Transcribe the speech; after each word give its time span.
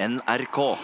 NRK. 0.00 0.76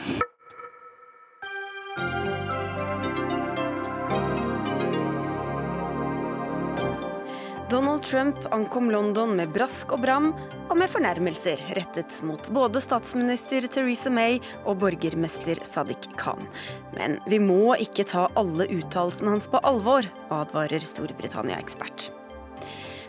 Donald 7.71 8.03
Trump 8.03 8.37
ankom 8.51 8.91
London 8.91 9.37
med 9.37 9.53
brask 9.55 9.95
og 9.95 10.03
bram 10.03 10.27
og 10.67 10.75
med 10.81 10.91
fornærmelser 10.91 11.63
rettet 11.79 12.19
mot 12.27 12.51
både 12.59 12.83
statsminister 12.83 13.69
Theresa 13.71 14.11
May 14.11 14.41
og 14.65 14.83
borgermester 14.83 15.63
Sadiq 15.63 16.11
Khan. 16.19 16.51
Men 16.99 17.21
vi 17.31 17.39
må 17.39 17.79
ikke 17.87 18.09
ta 18.11 18.27
alle 18.35 18.67
uttalelsene 18.67 19.37
hans 19.37 19.47
på 19.47 19.63
alvor, 19.63 20.11
advarer 20.35 20.83
Storbritannia-ekspert. 20.83 22.11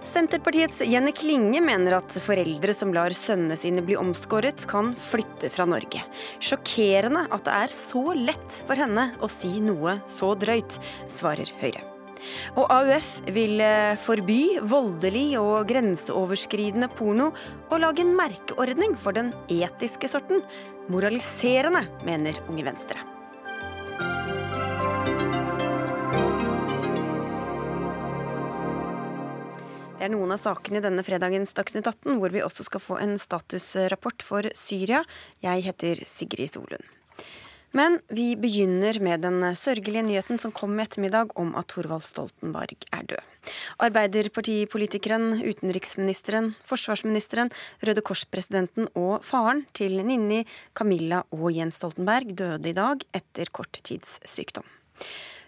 Senterpartiets 0.05 0.83
Jenny 0.85 1.11
Klinge 1.17 1.59
mener 1.65 1.95
at 1.97 2.13
foreldre 2.21 2.75
som 2.77 2.91
lar 2.93 3.13
sønnene 3.17 3.57
sine 3.57 3.81
bli 3.85 3.97
omskåret, 3.97 4.67
kan 4.69 4.91
flytte 4.93 5.49
fra 5.49 5.65
Norge. 5.65 6.03
Sjokkerende 6.37 7.25
at 7.33 7.47
det 7.47 7.55
er 7.63 7.73
så 7.73 8.03
lett 8.13 8.59
for 8.67 8.77
henne 8.77 9.07
å 9.17 9.29
si 9.31 9.57
noe 9.65 9.97
så 10.09 10.35
drøyt, 10.37 10.77
svarer 11.09 11.49
Høyre. 11.57 11.81
Og 12.53 12.69
AUF 12.73 13.09
vil 13.33 13.59
eh, 13.61 13.97
forby 14.01 14.61
voldelig 14.65 15.27
og 15.41 15.67
grenseoverskridende 15.69 16.89
porno 16.93 17.31
og 17.69 17.77
lage 17.81 18.05
en 18.05 18.15
merkeordning 18.17 18.95
for 18.97 19.17
den 19.17 19.33
etiske 19.49 20.09
sorten. 20.09 20.45
Moraliserende, 20.93 21.85
mener 22.05 22.37
Unge 22.45 22.69
Venstre. 22.69 23.01
Det 29.95 30.03
er 30.03 30.11
noen 30.11 30.33
av 30.35 30.41
sakene 30.41 30.81
i 30.81 30.83
denne 30.83 31.03
fredagens 31.07 31.55
Dagsnytt 31.55 31.87
18, 31.87 32.17
hvor 32.19 32.33
vi 32.33 32.41
også 32.43 32.65
skal 32.67 32.81
få 32.83 32.97
en 32.99 33.15
statusrapport 33.21 34.25
for 34.27 34.47
Syria. 34.51 34.99
Jeg 35.39 35.63
heter 35.63 36.01
Sigrid 36.03 36.51
Solund. 36.51 36.83
Men 37.75 37.97
vi 38.11 38.33
begynner 38.39 38.99
med 39.03 39.23
den 39.23 39.39
sørgelige 39.55 40.03
nyheten 40.07 40.39
som 40.39 40.51
kom 40.55 40.75
i 40.75 40.83
ettermiddag 40.83 41.31
om 41.39 41.53
at 41.59 41.71
Thorvald 41.71 42.03
Stoltenberg 42.03 42.83
er 42.95 43.07
død. 43.07 43.51
Arbeiderpartipolitikeren, 43.87 45.41
utenriksministeren, 45.43 46.53
forsvarsministeren, 46.67 47.51
Røde 47.83 48.03
Kors-presidenten 48.03 48.91
og 48.99 49.23
faren 49.27 49.63
til 49.75 49.99
Ninni, 50.03 50.41
Camilla 50.75 51.23
og 51.35 51.53
Jens 51.55 51.79
Stoltenberg 51.79 52.35
døde 52.35 52.71
i 52.71 52.75
dag 52.75 53.07
etter 53.15 53.51
kort 53.55 53.79
tids 53.83 54.19
sykdom. 54.27 54.67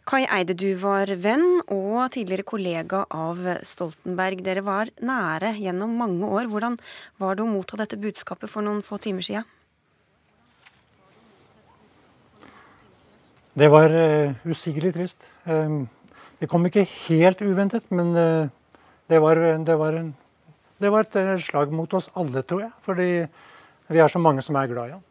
Kai 0.07 0.21
Eide, 0.31 0.53
du 0.55 0.69
var 0.79 1.09
venn 1.19 1.57
og 1.67 2.13
tidligere 2.15 2.45
kollega 2.47 3.01
av 3.11 3.41
Stoltenberg. 3.67 4.39
Dere 4.45 4.61
var 4.63 4.87
nære 5.03 5.49
gjennom 5.59 5.97
mange 5.99 6.29
år. 6.31 6.47
Hvordan 6.47 6.77
var 7.19 7.35
det 7.35 7.43
å 7.43 7.47
motta 7.51 7.75
dette 7.81 7.99
budskapet 7.99 8.47
for 8.47 8.63
noen 8.63 8.79
få 8.87 9.01
timer 9.03 9.25
siden? 9.27 9.43
Det 13.57 13.67
var 13.73 13.91
uh, 13.91 14.37
usigelig 14.47 14.93
trist. 14.95 15.27
Um, 15.43 15.89
det 16.39 16.47
kom 16.47 16.63
ikke 16.69 16.85
helt 16.87 17.43
uventet, 17.43 17.91
men 17.91 18.15
uh, 18.15 18.47
det, 19.11 19.19
var, 19.19 19.43
det, 19.67 19.75
var 19.75 19.99
en, 19.99 20.13
det, 20.79 20.93
var, 20.93 21.09
et 21.09 21.43
slag 21.43 21.75
mot 21.75 21.99
oss 21.99 22.07
alle, 22.15 22.45
tror 22.47 22.63
jeg. 22.63 22.71
Fordi 22.87 23.09
vi 23.91 23.99
er 23.99 24.13
så 24.13 24.23
mange 24.23 24.45
som 24.45 24.55
er 24.55 24.71
glad 24.71 24.87
i 24.87 24.95
ham. 24.95 25.06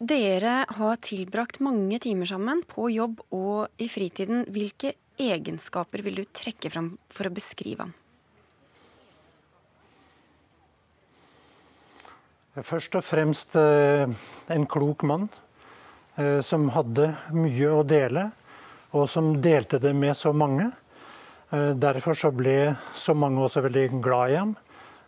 Dere 0.00 0.62
har 0.78 0.96
tilbrakt 1.04 1.58
mange 1.60 1.98
timer 2.00 2.24
sammen 2.24 2.62
på 2.64 2.86
jobb 2.88 3.18
og 3.36 3.68
i 3.76 3.84
fritiden. 3.84 4.46
Hvilke 4.48 4.94
egenskaper 5.20 6.00
vil 6.00 6.22
du 6.22 6.24
trekke 6.24 6.70
fram 6.72 6.94
for 7.12 7.28
å 7.28 7.32
beskrive 7.36 7.84
ham? 7.84 7.90
Først 12.64 12.96
og 12.96 13.04
fremst 13.04 13.58
eh, 13.60 14.08
en 14.48 14.64
klok 14.72 15.04
mann 15.04 15.26
eh, 16.16 16.40
som 16.40 16.70
hadde 16.72 17.10
mye 17.36 17.68
å 17.68 17.82
dele, 17.84 18.24
og 18.96 19.04
som 19.04 19.34
delte 19.44 19.78
det 19.84 19.92
med 19.92 20.16
så 20.16 20.32
mange. 20.32 20.70
Eh, 21.52 21.76
derfor 21.76 22.16
så 22.16 22.32
ble 22.32 22.72
så 22.96 23.12
mange 23.12 23.44
også 23.44 23.66
veldig 23.68 24.00
glad 24.00 24.32
i 24.32 24.40
ham. 24.40 24.56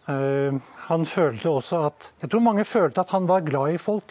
Han 0.02 1.04
følte 1.06 1.46
også 1.46 1.78
at 1.86 2.08
Jeg 2.24 2.32
tror 2.32 2.42
mange 2.42 2.64
følte 2.66 3.04
at 3.04 3.12
han 3.14 3.28
var 3.30 3.44
glad 3.46 3.76
i 3.76 3.78
folk. 3.78 4.10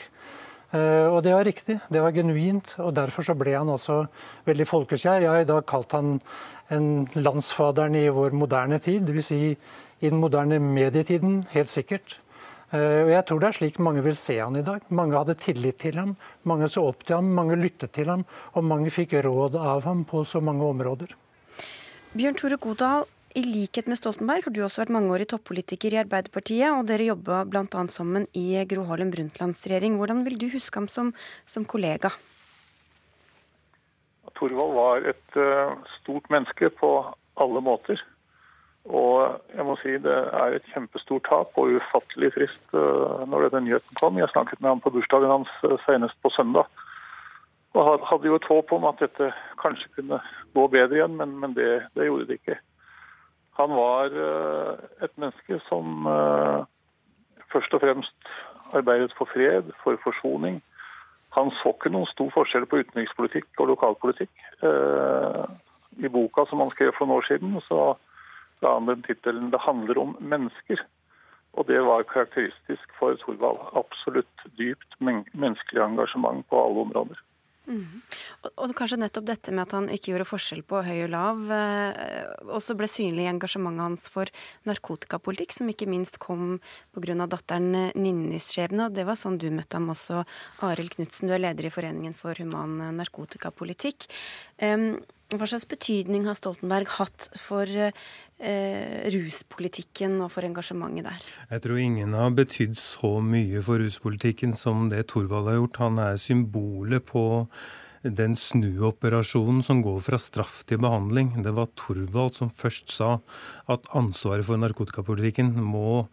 Eh, 0.71 1.07
og 1.11 1.19
det 1.25 1.33
var 1.35 1.43
riktig, 1.47 1.77
det 1.91 2.01
var 2.03 2.15
genuint, 2.15 2.75
og 2.79 2.95
derfor 2.95 3.27
så 3.27 3.35
ble 3.35 3.57
han 3.57 3.71
også 3.71 4.05
veldig 4.47 4.67
folkekjær. 4.69 5.25
Jeg 5.25 5.31
har 5.31 5.43
i 5.43 5.49
dag 5.49 5.65
kalt 5.67 5.91
han 5.97 6.17
en 6.71 6.89
landsfaderen 7.17 7.97
i 7.99 8.07
vår 8.13 8.35
moderne 8.37 8.79
tid, 8.79 9.03
dvs. 9.07 9.31
Si 9.31 9.41
i 10.01 10.09
den 10.09 10.21
moderne 10.21 10.57
medietiden, 10.63 11.41
helt 11.51 11.69
sikkert. 11.69 12.15
Eh, 12.71 13.03
og 13.03 13.11
jeg 13.11 13.25
tror 13.27 13.41
det 13.41 13.49
er 13.49 13.57
slik 13.59 13.79
mange 13.83 14.03
vil 14.05 14.15
se 14.15 14.37
han 14.39 14.55
i 14.55 14.63
dag. 14.63 14.85
Mange 14.89 15.17
hadde 15.19 15.35
tillit 15.43 15.81
til 15.83 15.99
ham, 15.99 16.15
mange 16.47 16.71
så 16.71 16.85
opp 16.87 17.03
til 17.03 17.19
ham, 17.19 17.33
mange 17.35 17.59
lyttet 17.59 17.91
til 17.97 18.07
ham, 18.13 18.23
og 18.55 18.63
mange 18.63 18.93
fikk 18.93 19.17
råd 19.27 19.59
av 19.59 19.83
ham 19.89 20.05
på 20.07 20.23
så 20.23 20.39
mange 20.39 20.63
områder. 20.63 21.11
Bjørn 22.15 22.39
Tore 22.39 22.57
Godal, 22.59 23.05
i 23.35 23.41
likhet 23.45 23.87
med 23.87 23.95
Stoltenberg 23.99 24.43
har 24.45 24.53
du 24.53 24.59
også 24.65 24.81
vært 24.81 24.91
mangeårig 24.95 25.27
toppolitiker 25.31 25.93
i 25.95 25.99
Arbeiderpartiet, 26.01 26.67
og 26.75 26.87
dere 26.89 27.07
jobba 27.07 27.41
bl.a. 27.47 27.83
sammen 27.93 28.25
i 28.35 28.59
Gro 28.67 28.83
Harlem 28.89 29.11
Brundtlands 29.13 29.61
regjering. 29.69 29.95
Hvordan 29.99 30.25
vil 30.25 30.37
du 30.41 30.49
huske 30.51 30.75
ham 30.79 30.89
som, 30.91 31.13
som 31.47 31.63
kollega? 31.63 32.11
Thorvald 34.35 34.73
var 34.75 35.07
et 35.13 35.37
uh, 35.39 35.71
stort 35.99 36.27
menneske 36.33 36.71
på 36.75 36.89
alle 37.39 37.61
måter. 37.63 38.01
Og 38.89 39.37
jeg 39.53 39.67
må 39.67 39.75
si 39.79 39.93
det 40.01 40.17
er 40.41 40.57
et 40.57 40.71
kjempestort 40.73 41.27
tap 41.29 41.59
og 41.61 41.75
ufattelig 41.77 42.31
trist 42.35 42.75
uh, 42.75 43.21
når 43.29 43.47
denne 43.47 43.69
nyheten 43.69 43.99
kom. 44.01 44.19
Jeg 44.19 44.31
snakket 44.33 44.59
med 44.59 44.73
ham 44.73 44.83
på 44.83 44.91
bursdagen 44.95 45.31
hans 45.31 45.53
uh, 45.63 45.77
senest 45.85 46.17
på 46.25 46.33
søndag. 46.35 46.67
Og 47.77 48.03
hadde 48.09 48.27
jo 48.27 48.35
et 48.35 48.49
håp 48.49 48.75
om 48.75 48.89
at 48.89 48.99
dette 48.99 49.31
kanskje 49.61 49.93
kunne 49.95 50.19
gå 50.57 50.67
bedre 50.73 50.99
igjen, 50.99 51.15
men, 51.15 51.37
men 51.39 51.55
det, 51.55 51.69
det 51.95 52.09
gjorde 52.09 52.27
det 52.27 52.41
ikke. 52.41 52.59
Han 53.59 53.73
var 53.75 54.05
eh, 54.05 54.73
et 55.03 55.17
menneske 55.19 55.59
som 55.67 56.07
eh, 56.07 56.59
først 57.51 57.73
og 57.73 57.81
fremst 57.83 58.31
arbeidet 58.71 59.13
for 59.17 59.29
fred, 59.33 59.73
for 59.83 59.99
forsoning. 60.03 60.61
Han 61.35 61.51
så 61.59 61.73
ikke 61.75 61.91
noen 61.91 62.09
stor 62.11 62.31
forskjell 62.35 62.67
på 62.67 62.81
utenrikspolitikk 62.83 63.59
og 63.59 63.73
lokalpolitikk. 63.73 64.31
Eh, 64.67 65.43
I 66.05 66.11
boka 66.11 66.45
som 66.47 66.63
han 66.63 66.71
skrev 66.71 66.95
for 66.95 67.07
noen 67.07 67.19
år 67.19 67.27
siden, 67.27 67.59
så 67.67 67.93
ga 68.61 68.73
han 68.77 68.87
den 68.87 69.03
tittelen 69.03 69.51
'Det 69.51 69.61
handler 69.67 69.99
om 69.99 70.17
mennesker'. 70.19 70.85
Og 71.53 71.67
det 71.67 71.81
var 71.83 72.03
karakteristisk 72.03 72.85
for 72.99 73.15
Thorvald. 73.19 73.59
Absolutt 73.75 74.39
dypt 74.57 74.95
menneskelig 75.33 75.81
engasjement 75.83 76.47
på 76.49 76.65
alle 76.65 76.79
områder. 76.87 77.17
Mm. 77.69 78.01
Og, 78.41 78.49
og, 78.55 78.73
kanskje 78.75 78.97
nettopp 78.99 79.27
dette 79.27 79.53
med 79.53 79.67
at 79.67 79.75
han 79.77 79.89
ikke 79.93 80.11
gjorde 80.11 80.27
forskjell 80.27 80.63
på 80.67 80.81
høy 80.85 81.03
og 81.05 81.11
lav, 81.13 81.43
eh, 81.53 82.25
også 82.57 82.75
ble 82.79 82.89
synlig 82.89 83.27
i 83.27 83.31
engasjementet 83.31 83.85
hans 83.85 84.07
for 84.11 84.31
narkotikapolitikk, 84.67 85.53
som 85.55 85.69
ikke 85.71 85.89
minst 85.91 86.17
kom 86.23 86.57
pga. 86.95 87.27
datteren 87.27 87.69
eh, 87.77 87.95
Ninnis 87.95 88.49
skjebne. 88.51 88.89
Og 88.89 88.97
det 88.97 89.05
var 89.07 89.19
sånn 89.19 89.39
du 89.41 89.49
møtte 89.53 89.77
ham 89.77 89.91
også, 89.93 90.25
Arild 90.65 90.97
Knutsen. 90.97 91.29
Du 91.29 91.37
er 91.37 91.45
leder 91.45 91.69
i 91.69 91.73
Foreningen 91.73 92.17
for 92.17 92.35
human 92.39 92.79
narkotikapolitikk. 92.97 94.09
Um, 94.61 94.95
hva 95.37 95.47
slags 95.47 95.67
betydning 95.69 96.25
har 96.27 96.37
Stoltenberg 96.39 96.89
hatt 96.97 97.29
for 97.39 97.69
eh, 97.69 99.11
ruspolitikken 99.13 100.17
og 100.23 100.31
for 100.33 100.47
engasjementet 100.47 101.07
der? 101.07 101.29
Jeg 101.53 101.63
tror 101.65 101.83
ingen 101.83 102.17
har 102.17 102.33
betydd 102.35 102.75
så 102.79 103.17
mye 103.23 103.61
for 103.63 103.83
ruspolitikken 103.83 104.55
som 104.57 104.89
det 104.91 105.07
Thorvald 105.11 105.51
har 105.51 105.61
gjort. 105.61 105.83
Han 105.85 106.01
er 106.03 106.19
symbolet 106.21 107.05
på 107.07 107.23
den 108.01 108.35
snuoperasjonen 108.35 109.61
som 109.63 109.83
går 109.85 109.99
fra 110.01 110.19
straff 110.21 110.61
til 110.65 110.81
behandling. 110.81 111.35
Det 111.45 111.53
var 111.53 111.69
Thorvald 111.77 112.35
som 112.39 112.49
først 112.49 112.91
sa 112.91 113.19
at 113.69 113.89
ansvaret 113.97 114.47
for 114.47 114.59
narkotikapolitikken 114.61 115.53
må 115.61 116.07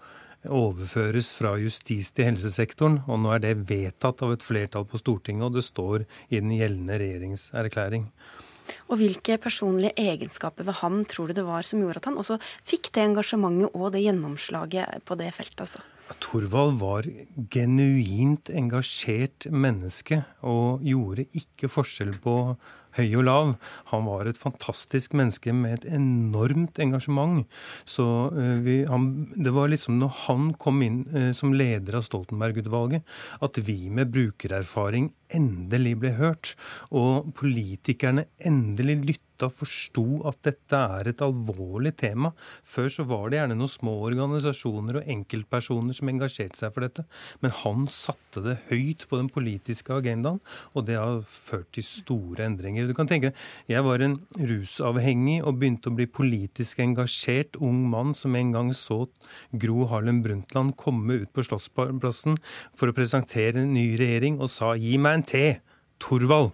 overføres 0.46 1.32
fra 1.34 1.56
justis 1.58 2.12
til 2.14 2.28
helsesektoren, 2.28 3.00
og 3.10 3.18
nå 3.24 3.32
er 3.34 3.42
det 3.42 3.56
vedtatt 3.68 4.22
av 4.22 4.36
et 4.36 4.44
flertall 4.44 4.86
på 4.88 5.00
Stortinget, 5.00 5.48
og 5.48 5.56
det 5.56 5.64
står 5.66 6.04
i 6.28 6.38
den 6.38 6.52
gjeldende 6.54 7.00
regjeringserklæring. 7.02 8.06
Og 8.88 9.00
hvilke 9.00 9.38
personlige 9.42 9.94
egenskaper 9.98 10.66
ved 10.68 10.80
ham 10.82 11.02
tror 11.08 11.28
du 11.28 11.38
det 11.38 11.46
var 11.46 11.66
som 11.66 11.82
gjorde 11.82 12.02
at 12.02 12.10
han 12.10 12.18
også 12.20 12.38
fikk 12.68 12.92
det 12.94 13.06
engasjementet 13.08 13.74
og 13.74 13.92
det 13.94 14.04
gjennomslaget 14.06 15.04
på 15.08 15.18
det 15.20 15.30
feltet? 15.36 15.64
altså? 15.66 15.84
Thorvald 16.24 16.78
var 16.80 17.04
genuint 17.52 18.48
engasjert 18.48 19.48
menneske 19.52 20.22
og 20.40 20.84
gjorde 20.86 21.26
ikke 21.36 21.68
forskjell 21.68 22.14
på 22.24 22.34
høy 22.98 23.20
og 23.20 23.26
lav. 23.28 23.52
Han 23.92 24.06
var 24.08 24.28
et 24.28 24.40
fantastisk 24.40 25.14
menneske 25.18 25.54
med 25.56 25.78
et 25.78 25.88
enormt 25.98 26.80
engasjement. 26.82 27.46
Så 27.88 28.06
vi, 28.64 28.80
han, 28.90 29.08
det 29.36 29.54
var 29.56 29.70
liksom 29.72 29.98
når 30.02 30.14
han 30.26 30.50
kom 30.60 30.82
inn 30.84 31.00
som 31.36 31.54
leder 31.56 31.98
av 31.98 32.06
Stoltenberg-utvalget, 32.06 33.06
at 33.44 33.62
vi 33.64 33.78
med 33.94 34.12
brukererfaring 34.14 35.12
endelig 35.34 35.94
ble 36.02 36.14
hørt, 36.18 36.54
og 36.90 37.32
politikerne 37.38 38.28
endelig 38.38 39.00
lyttet 39.04 39.27
og 39.46 39.54
forsto 39.60 40.04
at 40.28 40.40
dette 40.46 40.80
er 40.98 41.10
et 41.10 41.22
alvorlig 41.24 41.94
tema. 42.00 42.32
Før 42.66 42.88
så 42.92 43.06
var 43.08 43.28
det 43.28 43.40
gjerne 43.40 43.58
noen 43.58 43.72
små 43.72 43.94
organisasjoner 44.08 45.00
og 45.00 45.10
enkeltpersoner 45.14 45.96
som 45.96 46.10
engasjerte 46.12 46.60
seg 46.60 46.74
for 46.74 46.86
dette. 46.86 47.04
Men 47.44 47.54
han 47.62 47.86
satte 47.92 48.42
det 48.44 48.58
høyt 48.70 49.06
på 49.10 49.20
den 49.20 49.30
politiske 49.32 49.94
agendaen, 49.94 50.40
og 50.74 50.88
det 50.88 50.98
har 50.98 51.22
ført 51.28 51.70
til 51.76 51.86
store 51.86 52.46
endringer. 52.48 52.88
Du 52.88 52.94
kan 52.96 53.10
tenke, 53.10 53.32
Jeg 53.68 53.84
var 53.84 54.00
en 54.00 54.18
rusavhengig 54.34 55.42
og 55.44 55.58
begynte 55.60 55.90
å 55.90 55.94
bli 55.94 56.06
politisk 56.06 56.80
engasjert 56.80 57.56
ung 57.60 57.84
mann 57.90 58.14
som 58.14 58.34
en 58.34 58.52
gang 58.52 58.72
så 58.74 59.06
Gro 59.52 59.86
Harlem 59.90 60.22
Brundtland 60.22 60.76
komme 60.76 61.22
ut 61.22 61.32
på 61.32 61.44
Slottsplassen 61.44 62.38
for 62.76 62.90
å 62.90 62.96
presentere 62.96 63.62
en 63.62 63.74
ny 63.76 63.96
regjering 64.00 64.40
og 64.40 64.50
sa 64.52 64.74
'gi 64.74 64.98
meg 64.98 65.14
en 65.14 65.22
te', 65.22 65.60
Thorvald 65.98 66.52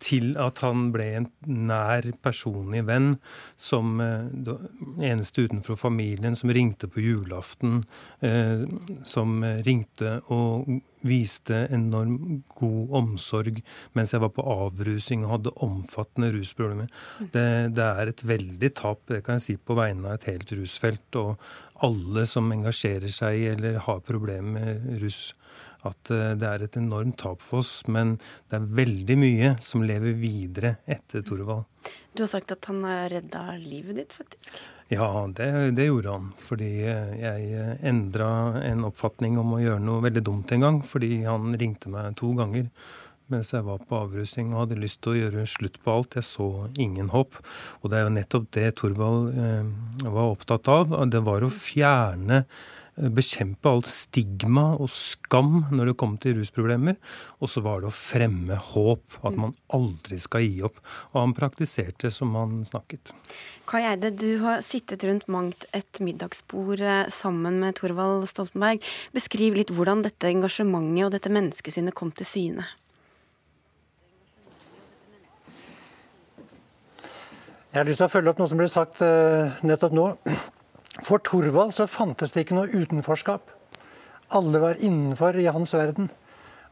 til 0.00 0.32
at 0.40 0.62
han 0.64 0.88
ble 0.94 1.06
en 1.18 1.28
nær 1.46 2.06
personlig 2.24 2.82
venn, 2.88 3.14
som 3.60 4.00
eh, 4.04 4.54
eneste 5.06 5.46
utenfor 5.46 5.78
familien, 5.80 6.36
som 6.38 6.52
ringte 6.54 6.88
på 6.90 7.04
julaften, 7.04 7.82
eh, 8.24 8.64
som 9.06 9.40
ringte 9.66 10.18
og 10.32 10.80
viste 11.06 11.62
enorm 11.72 12.42
god 12.58 12.90
omsorg 12.98 13.62
mens 13.96 14.12
jeg 14.12 14.20
var 14.20 14.32
på 14.36 14.44
avrusing 14.44 15.24
og 15.24 15.34
hadde 15.34 15.54
omfattende 15.64 16.28
rusproblemer. 16.34 16.90
Det, 17.32 17.46
det 17.76 17.86
er 17.86 18.12
et 18.12 18.24
veldig 18.26 18.72
tap, 18.76 19.02
det 19.08 19.22
kan 19.24 19.38
jeg 19.38 19.46
si, 19.46 19.56
på 19.56 19.76
vegne 19.78 20.10
av 20.10 20.18
et 20.18 20.28
helt 20.32 20.52
rusfelt. 20.58 21.20
Og 21.20 21.50
alle 21.86 22.26
som 22.28 22.50
engasjerer 22.52 23.12
seg 23.12 23.46
eller 23.54 23.80
har 23.86 24.04
problemer 24.04 24.50
med 24.60 25.00
rus 25.00 25.30
at 25.88 26.12
eh, 26.14 26.34
det 26.38 26.48
er 26.48 26.64
et 26.66 26.78
enormt 26.80 27.18
tap 27.20 27.42
for 27.44 27.64
oss. 27.64 27.82
Men 27.88 28.16
det 28.50 28.58
er 28.58 28.68
veldig 28.80 29.16
mye 29.20 29.54
som 29.64 29.84
lever 29.86 30.16
videre 30.18 30.76
etter 30.90 31.24
Torvald. 31.26 31.66
Du 32.14 32.24
har 32.24 32.30
sagt 32.32 32.52
at 32.52 32.66
han 32.68 32.82
har 32.84 33.08
redda 33.12 33.44
livet 33.60 34.00
ditt, 34.00 34.16
faktisk? 34.16 34.54
Ja, 34.90 35.06
det, 35.36 35.50
det, 35.78 35.86
gjorde 35.86 36.16
han. 36.16 36.32
Fordi 36.40 36.70
eh, 36.82 37.12
jeg 37.20 37.52
eh, 37.54 37.76
endra 37.92 38.30
en 38.64 38.88
oppfatning 38.88 39.38
om 39.40 39.54
å 39.54 39.62
gjøre 39.62 39.84
noe 39.84 40.02
veldig 40.08 40.24
dumt 40.26 40.56
en 40.56 40.66
gang. 40.66 40.82
Fordi 40.86 41.22
han 41.28 41.54
ringte 41.60 41.92
meg 41.92 42.18
to 42.20 42.34
ganger 42.38 42.68
mens 43.30 43.52
jeg 43.54 43.62
var 43.62 43.78
på 43.86 43.94
avrusning 43.94 44.48
og 44.50 44.64
hadde 44.64 44.80
lyst 44.82 45.00
til 45.04 45.12
å 45.12 45.18
gjøre 45.20 45.46
slutt 45.46 45.78
på 45.84 45.94
alt. 45.94 46.16
Jeg 46.18 46.26
så 46.26 46.48
ingen 46.82 47.12
håp. 47.14 47.38
Og 47.80 47.92
det 47.92 48.00
er 48.00 48.06
jo 48.08 48.14
nettopp 48.16 48.50
det 48.56 48.66
Torvald 48.80 49.30
eh, 49.38 49.70
var 50.02 50.34
opptatt 50.34 50.70
av. 50.72 50.96
Det 51.12 51.22
var 51.26 51.46
å 51.46 51.52
fjerne 51.54 52.42
bekjempe 52.96 53.70
alt 53.70 53.88
stigma 53.90 54.70
og 54.76 54.90
skam 54.92 55.66
når 55.70 55.90
det 55.90 55.96
kom 56.00 56.16
til 56.20 56.38
rusproblemer. 56.38 56.98
Og 57.40 57.52
så 57.52 57.62
var 57.64 57.80
det 57.80 57.90
å 57.90 57.94
fremme 57.94 58.58
håp, 58.70 59.20
at 59.26 59.38
man 59.40 59.54
aldri 59.76 60.18
skal 60.20 60.44
gi 60.44 60.60
opp. 60.66 60.82
Og 61.12 61.20
han 61.22 61.36
praktiserte 61.36 62.12
som 62.14 62.34
han 62.38 62.60
snakket. 62.68 63.14
Kai 63.70 63.84
Eide, 63.86 64.10
du 64.10 64.40
har 64.42 64.64
sittet 64.66 65.04
rundt 65.06 65.28
mangt 65.30 65.64
et 65.76 66.02
middagsbord 66.02 66.82
eh, 66.82 67.06
sammen 67.14 67.60
med 67.62 67.78
Thorvald 67.78 68.26
Stoltenberg. 68.30 68.84
Beskriv 69.16 69.56
litt 69.58 69.72
hvordan 69.74 70.04
dette 70.06 70.30
engasjementet 70.30 71.06
og 71.06 71.14
dette 71.14 71.32
menneskesynet 71.32 71.96
kom 71.96 72.12
til 72.14 72.28
syne. 72.28 72.68
Jeg 77.70 77.78
har 77.78 77.86
lyst 77.86 78.00
til 78.02 78.08
å 78.08 78.10
følge 78.10 78.32
opp 78.32 78.40
noe 78.42 78.50
som 78.50 78.58
ble 78.58 78.66
sagt 78.66 78.98
uh, 79.06 79.60
nettopp 79.62 79.92
nå. 79.94 80.06
For 80.98 81.22
Thorvald 81.22 81.74
så 81.76 81.86
fantes 81.86 82.34
det 82.34 82.44
ikke 82.44 82.56
noe 82.58 82.72
utenforskap. 82.72 83.52
Alle 84.34 84.62
var 84.62 84.80
innenfor 84.82 85.38
i 85.38 85.46
hans 85.50 85.74
verden. 85.74 86.10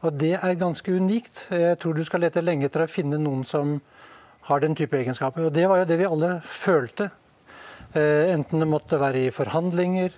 Og 0.03 0.15
det 0.19 0.35
er 0.37 0.59
ganske 0.59 0.91
unikt. 0.91 1.45
Jeg 1.51 1.79
tror 1.79 1.95
du 1.95 2.03
skal 2.07 2.23
lete 2.23 2.43
lenge 2.43 2.67
etter 2.67 2.83
å 2.85 2.91
finne 2.91 3.19
noen 3.19 3.45
som 3.47 3.77
har 4.49 4.63
den 4.63 4.75
type 4.75 4.97
egenskaper. 4.97 5.47
Og 5.47 5.55
det 5.55 5.65
var 5.69 5.81
jo 5.81 5.87
det 5.89 5.99
vi 5.99 6.07
alle 6.07 6.33
følte. 6.43 7.09
Eh, 7.93 8.29
enten 8.33 8.61
det 8.61 8.69
måtte 8.69 8.99
være 9.01 9.25
i 9.25 9.33
forhandlinger, 9.33 10.13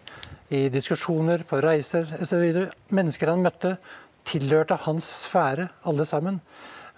i 0.51 0.67
diskusjoner, 0.73 1.45
på 1.47 1.61
reiser 1.63 2.09
osv. 2.21 2.67
Mennesker 2.91 3.31
han 3.31 3.45
møtte, 3.45 3.77
tilhørte 4.27 4.77
hans 4.85 5.07
sfære, 5.21 5.69
alle 5.87 6.05
sammen. 6.09 6.41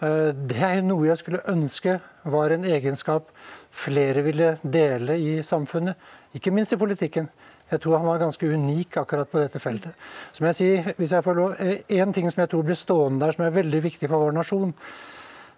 Eh, 0.02 0.32
det 0.34 0.64
er 0.64 0.82
noe 0.86 1.08
jeg 1.08 1.22
skulle 1.22 1.44
ønske 1.52 2.00
var 2.24 2.56
en 2.56 2.66
egenskap 2.66 3.32
flere 3.74 4.24
ville 4.26 4.56
dele 4.64 5.18
i 5.20 5.38
samfunnet. 5.46 5.96
Ikke 6.34 6.52
minst 6.52 6.74
i 6.74 6.80
politikken. 6.82 7.30
Jeg 7.72 7.82
tror 7.82 7.98
han 7.98 8.08
var 8.08 8.22
ganske 8.22 8.48
unik 8.54 8.98
akkurat 9.02 9.30
på 9.30 9.40
dette 9.42 9.62
feltet. 9.62 9.94
Som 10.34 10.48
jeg 10.50 10.58
sier, 10.58 10.94
hvis 10.98 11.14
jeg 11.16 11.24
får 11.26 11.36
lov, 11.38 11.56
eh, 11.60 11.82
En 11.90 12.14
ting 12.14 12.30
som 12.32 12.42
jeg 12.42 12.50
tror 12.50 12.64
blir 12.64 12.76
stående 12.76 13.20
der, 13.26 13.32
som 13.32 13.46
er 13.46 13.52
veldig 13.52 13.84
viktig 13.84 14.10
for 14.10 14.18
vår 14.20 14.34
nasjon, 14.34 14.74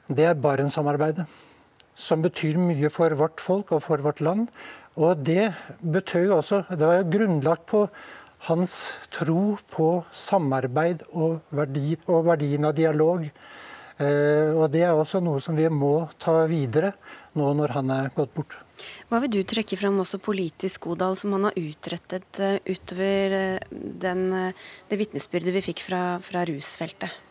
det 0.07 0.25
er 0.25 0.33
Barentssamarbeidet. 0.33 1.25
Som 1.95 2.21
betyr 2.21 2.57
mye 2.57 2.89
for 2.89 3.09
vårt 3.09 3.39
folk 3.39 3.71
og 3.71 3.81
for 3.81 3.97
vårt 3.97 4.21
land. 4.21 4.47
Og 4.97 5.23
det 5.23 5.53
betød 5.81 6.25
jo 6.25 6.37
også 6.37 6.63
Det 6.69 6.87
var 6.87 7.01
jo 7.01 7.09
grunnlagt 7.11 7.65
på 7.65 7.89
hans 8.39 8.97
tro 9.11 9.57
på 9.71 10.03
samarbeid 10.13 11.03
og, 11.13 11.41
verdi, 11.51 11.97
og 12.07 12.25
verdien 12.25 12.65
av 12.65 12.75
dialog. 12.75 13.23
Eh, 13.97 14.51
og 14.53 14.71
Det 14.71 14.83
er 14.83 14.91
også 14.91 15.23
noe 15.23 15.39
som 15.39 15.55
vi 15.55 15.67
må 15.69 16.09
ta 16.19 16.45
videre 16.45 16.93
nå 17.33 17.53
når 17.53 17.69
han 17.69 17.89
er 17.91 18.11
gått 18.15 18.33
bort. 18.33 18.64
Hva 19.09 19.21
vil 19.23 19.31
du 19.35 19.41
trekke 19.47 19.77
fram 19.79 19.99
også 20.03 20.19
politisk, 20.23 20.87
Godal, 20.87 21.15
som 21.19 21.35
han 21.35 21.47
har 21.49 21.59
utrettet 21.59 22.41
uh, 22.41 22.57
utover 22.67 23.35
uh, 23.35 23.77
den, 24.05 24.25
uh, 24.33 24.65
det 24.89 24.99
vitnesbyrdet 24.99 25.53
vi 25.55 25.63
fikk 25.69 25.83
fra, 25.85 26.01
fra, 26.25 26.43
rusfeltet? 26.49 27.21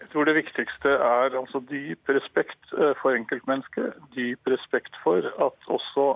Jeg 0.00 0.12
tror 0.12 0.28
det 0.28 0.36
viktigste 0.38 0.92
er 0.96 1.36
altså 1.36 1.60
dyp 1.68 2.08
respekt 2.08 2.70
for 3.02 3.12
enkeltmennesket. 3.12 3.98
Dyp 4.14 4.48
respekt 4.48 4.94
for 5.02 5.20
at 5.20 5.66
også 5.68 6.06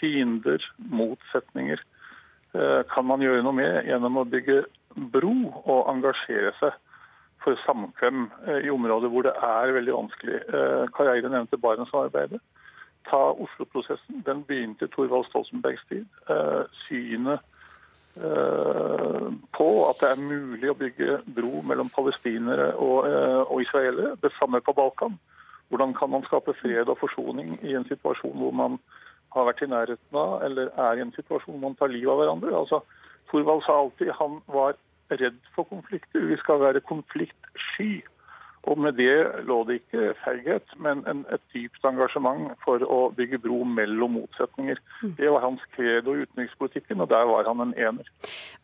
fiender, 0.00 0.64
motsetninger, 0.90 1.78
kan 2.90 3.06
man 3.06 3.22
gjøre 3.22 3.44
noe 3.46 3.54
med 3.54 3.86
gjennom 3.86 4.18
å 4.18 4.26
bygge 4.26 4.64
bro 5.12 5.36
og 5.60 5.92
engasjere 5.92 6.50
seg 6.58 6.74
for 7.44 7.56
samkvem 7.64 8.30
eh, 8.46 8.66
i 8.66 8.70
områder 8.70 9.08
hvor 9.08 9.22
det 9.26 9.32
er 9.36 9.74
veldig 9.76 9.94
vanskelig. 9.94 10.40
Eh, 10.48 10.88
Kai 10.96 11.06
Eide 11.12 11.32
nevnte 11.32 11.60
Barentssamarbeidet. 11.60 12.40
Ta 13.08 13.20
Oslo-prosessen. 13.32 14.22
Den 14.26 14.44
begynte 14.44 14.84
i 14.84 14.92
Thorvald 14.92 15.28
Stoltenbergs 15.30 15.86
tid. 15.88 16.06
Eh, 16.28 16.62
synet 16.86 17.46
på 19.56 19.66
at 19.86 20.00
det 20.02 20.08
er 20.10 20.18
mulig 20.18 20.66
å 20.68 20.74
bygge 20.76 21.20
bro 21.30 21.60
mellom 21.64 21.88
palestinere 21.94 22.72
og, 22.74 23.06
og 23.46 23.62
israelere. 23.62 24.16
Det 24.20 24.32
samme 24.34 24.58
på 24.60 24.74
Balkan. 24.76 25.14
Hvordan 25.70 25.94
kan 25.94 26.10
man 26.10 26.26
skape 26.26 26.52
fred 26.58 26.90
og 26.90 26.98
forsoning 26.98 27.54
i 27.62 27.76
en 27.78 27.86
situasjon 27.86 28.34
hvor 28.34 28.50
man 28.50 28.80
har 29.30 29.46
vært 29.46 29.62
i 29.62 29.70
nærheten 29.70 30.18
av, 30.18 30.42
eller 30.42 30.72
er 30.74 30.98
i 30.98 31.04
en 31.06 31.14
situasjon 31.14 31.54
hvor 31.54 31.68
man 31.68 31.78
tar 31.78 31.94
livet 31.94 32.10
av 32.10 32.18
hverandre? 32.20 32.52
Altså, 32.58 32.82
Thorvald 33.30 33.62
sa 33.64 33.78
alltid 33.78 34.10
han 34.18 34.40
var 34.50 34.74
redd 35.10 35.38
for 35.54 35.64
konflikter. 35.64 36.20
Vi 36.26 36.36
skal 36.36 36.60
være 36.60 36.80
konfliktsky. 36.80 38.04
Og 38.68 38.76
med 38.78 38.98
det 39.00 39.14
lå 39.48 39.62
det 39.64 39.78
ikke 39.80 40.10
feighet, 40.20 40.74
men 40.84 41.00
en, 41.08 41.22
et 41.32 41.42
dypt 41.54 41.84
engasjement 41.88 42.50
for 42.64 42.82
å 42.84 42.98
bygge 43.16 43.40
bro 43.40 43.62
mellom 43.64 44.18
motsetninger. 44.18 44.80
Mm. 45.00 45.14
Det 45.16 45.30
var 45.32 45.44
hans 45.46 45.62
credo 45.72 46.12
i 46.12 46.26
utenrikspolitikken, 46.26 47.00
og 47.00 47.08
der 47.08 47.24
var 47.30 47.48
han 47.48 47.64
en 47.64 47.72
ener. 47.72 48.10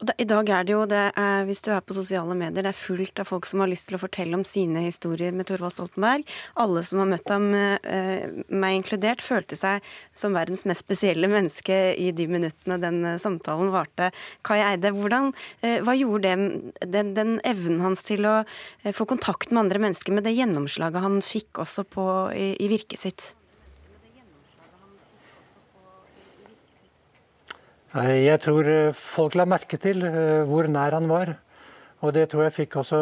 Da, 0.03 0.13
I 0.21 0.27
dag 0.29 0.53
er 0.53 0.67
det 0.69 0.75
jo 0.75 0.83
det, 0.91 1.05
er, 1.17 1.47
hvis 1.49 1.65
du 1.65 1.71
er 1.73 1.81
på 1.81 1.97
sosiale 1.97 2.37
medier, 2.37 2.67
det 2.67 2.75
er 2.75 2.77
fullt 2.77 3.23
av 3.25 3.31
folk 3.31 3.49
som 3.49 3.65
har 3.65 3.73
lyst 3.73 3.89
til 3.89 3.97
å 3.97 4.03
fortelle 4.03 4.37
om 4.37 4.45
sine 4.45 4.85
historier 4.85 5.33
med 5.33 5.49
Thorvald 5.49 5.79
Stoltenberg. 5.79 6.29
Alle 6.61 6.85
som 6.85 7.01
har 7.01 7.11
møtt 7.15 7.33
ham, 7.33 7.49
eh, 7.57 8.29
meg 8.53 8.83
inkludert, 8.83 9.25
følte 9.25 9.57
seg 9.57 9.81
som 10.13 10.37
verdens 10.37 10.67
mest 10.69 10.85
spesielle 10.85 11.31
menneske 11.33 11.81
i 11.97 12.11
de 12.13 12.29
minuttene 12.29 12.77
den 12.85 13.01
eh, 13.01 13.17
samtalen 13.23 13.73
varte. 13.73 14.13
Kai 14.45 14.61
Eide, 14.61 14.93
hvordan, 14.93 15.33
eh, 15.65 15.81
hva 15.81 15.97
gjorde 15.97 16.37
det, 16.37 16.87
den, 16.93 17.17
den 17.17 17.35
evnen 17.49 17.81
hans 17.81 18.05
til 18.05 18.29
å 18.29 18.37
eh, 18.45 18.93
få 18.93 19.09
kontakt 19.09 19.49
med 19.49 19.65
andre 19.65 19.81
mennesker 19.81 19.86
mennesker 19.87 20.15
med 20.17 20.27
det 20.27 20.37
gjennomslaget 20.37 21.05
han 21.07 21.19
fikk 21.25 21.63
også 21.65 21.87
på, 21.89 22.07
i, 22.35 22.53
i 22.61 22.71
virket 22.71 23.03
sitt? 23.07 23.31
Jeg 27.97 28.41
tror 28.45 28.67
eh, 28.69 28.93
folk 28.93 29.37
la 29.39 29.47
merke 29.49 29.79
til 29.81 30.03
eh, 30.05 30.43
hvor 30.45 30.69
nær 30.69 30.99
han 30.99 31.09
var. 31.09 31.33
Og 32.05 32.13
det 32.13 32.27
tror 32.29 32.45
jeg 32.45 32.57
fikk 32.59 32.77
også 32.83 33.01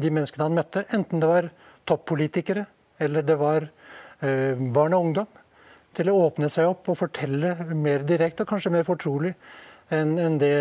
de 0.00 0.10
menneskene 0.10 0.46
han 0.48 0.56
møtte, 0.56 0.84
enten 0.96 1.20
det 1.20 1.28
var 1.28 1.50
toppolitikere 1.86 2.64
eller 3.04 3.26
det 3.26 3.36
var 3.38 3.66
eh, 4.24 4.56
barn 4.56 4.96
og 4.96 5.08
ungdom, 5.08 5.28
til 5.94 6.10
å 6.10 6.16
åpne 6.24 6.48
seg 6.50 6.70
opp 6.70 6.88
og 6.90 6.98
fortelle 6.98 7.54
mer 7.76 8.06
direkte 8.06 8.46
og 8.46 8.54
kanskje 8.54 8.72
mer 8.74 8.86
fortrolig 8.86 9.34
enn 9.92 10.38
det 10.40 10.54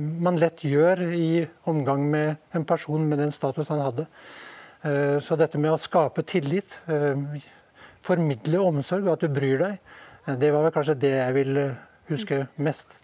man 0.00 0.38
lett 0.40 0.64
gjør 0.66 1.00
i 1.16 1.46
omgang 1.70 2.04
med 2.10 2.56
en 2.56 2.66
person 2.68 3.06
med 3.08 3.22
den 3.22 3.32
status 3.32 3.70
han 3.72 3.80
hadde. 3.80 4.06
Så 5.24 5.36
dette 5.36 5.60
med 5.60 5.72
å 5.72 5.80
skape 5.80 6.24
tillit, 6.28 6.76
formidle 8.04 8.60
omsorg 8.64 9.08
og 9.08 9.14
at 9.14 9.24
du 9.24 9.32
bryr 9.32 9.64
deg, 9.64 9.96
det 10.40 10.52
var 10.52 10.64
vel 10.66 10.74
kanskje 10.74 10.98
det 11.00 11.14
jeg 11.16 11.36
vil 11.36 11.60
huske 12.10 12.44
mest. 12.60 12.98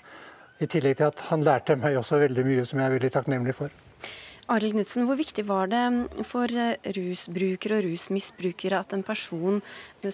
I 0.61 0.69
tillegg 0.73 1.01
til 1.01 1.11
at 1.11 1.25
han 1.31 1.45
lærte 1.45 1.77
meg 1.81 1.99
også 2.01 2.21
veldig 2.21 2.47
mye 2.47 2.65
som 2.69 2.81
jeg 2.81 2.89
er 2.89 2.97
veldig 2.97 3.13
takknemlig 3.13 3.57
for. 3.57 3.73
Arild 4.47 4.77
Knutsen, 4.77 5.09
hvor 5.09 5.19
viktig 5.19 5.43
var 5.49 5.67
det 5.73 5.83
for 6.29 6.53
rusbrukere 6.95 7.81
og 7.81 7.89
rusmisbrukere 7.89 8.79
at 8.79 8.95
en 8.95 9.03
person 9.07 9.59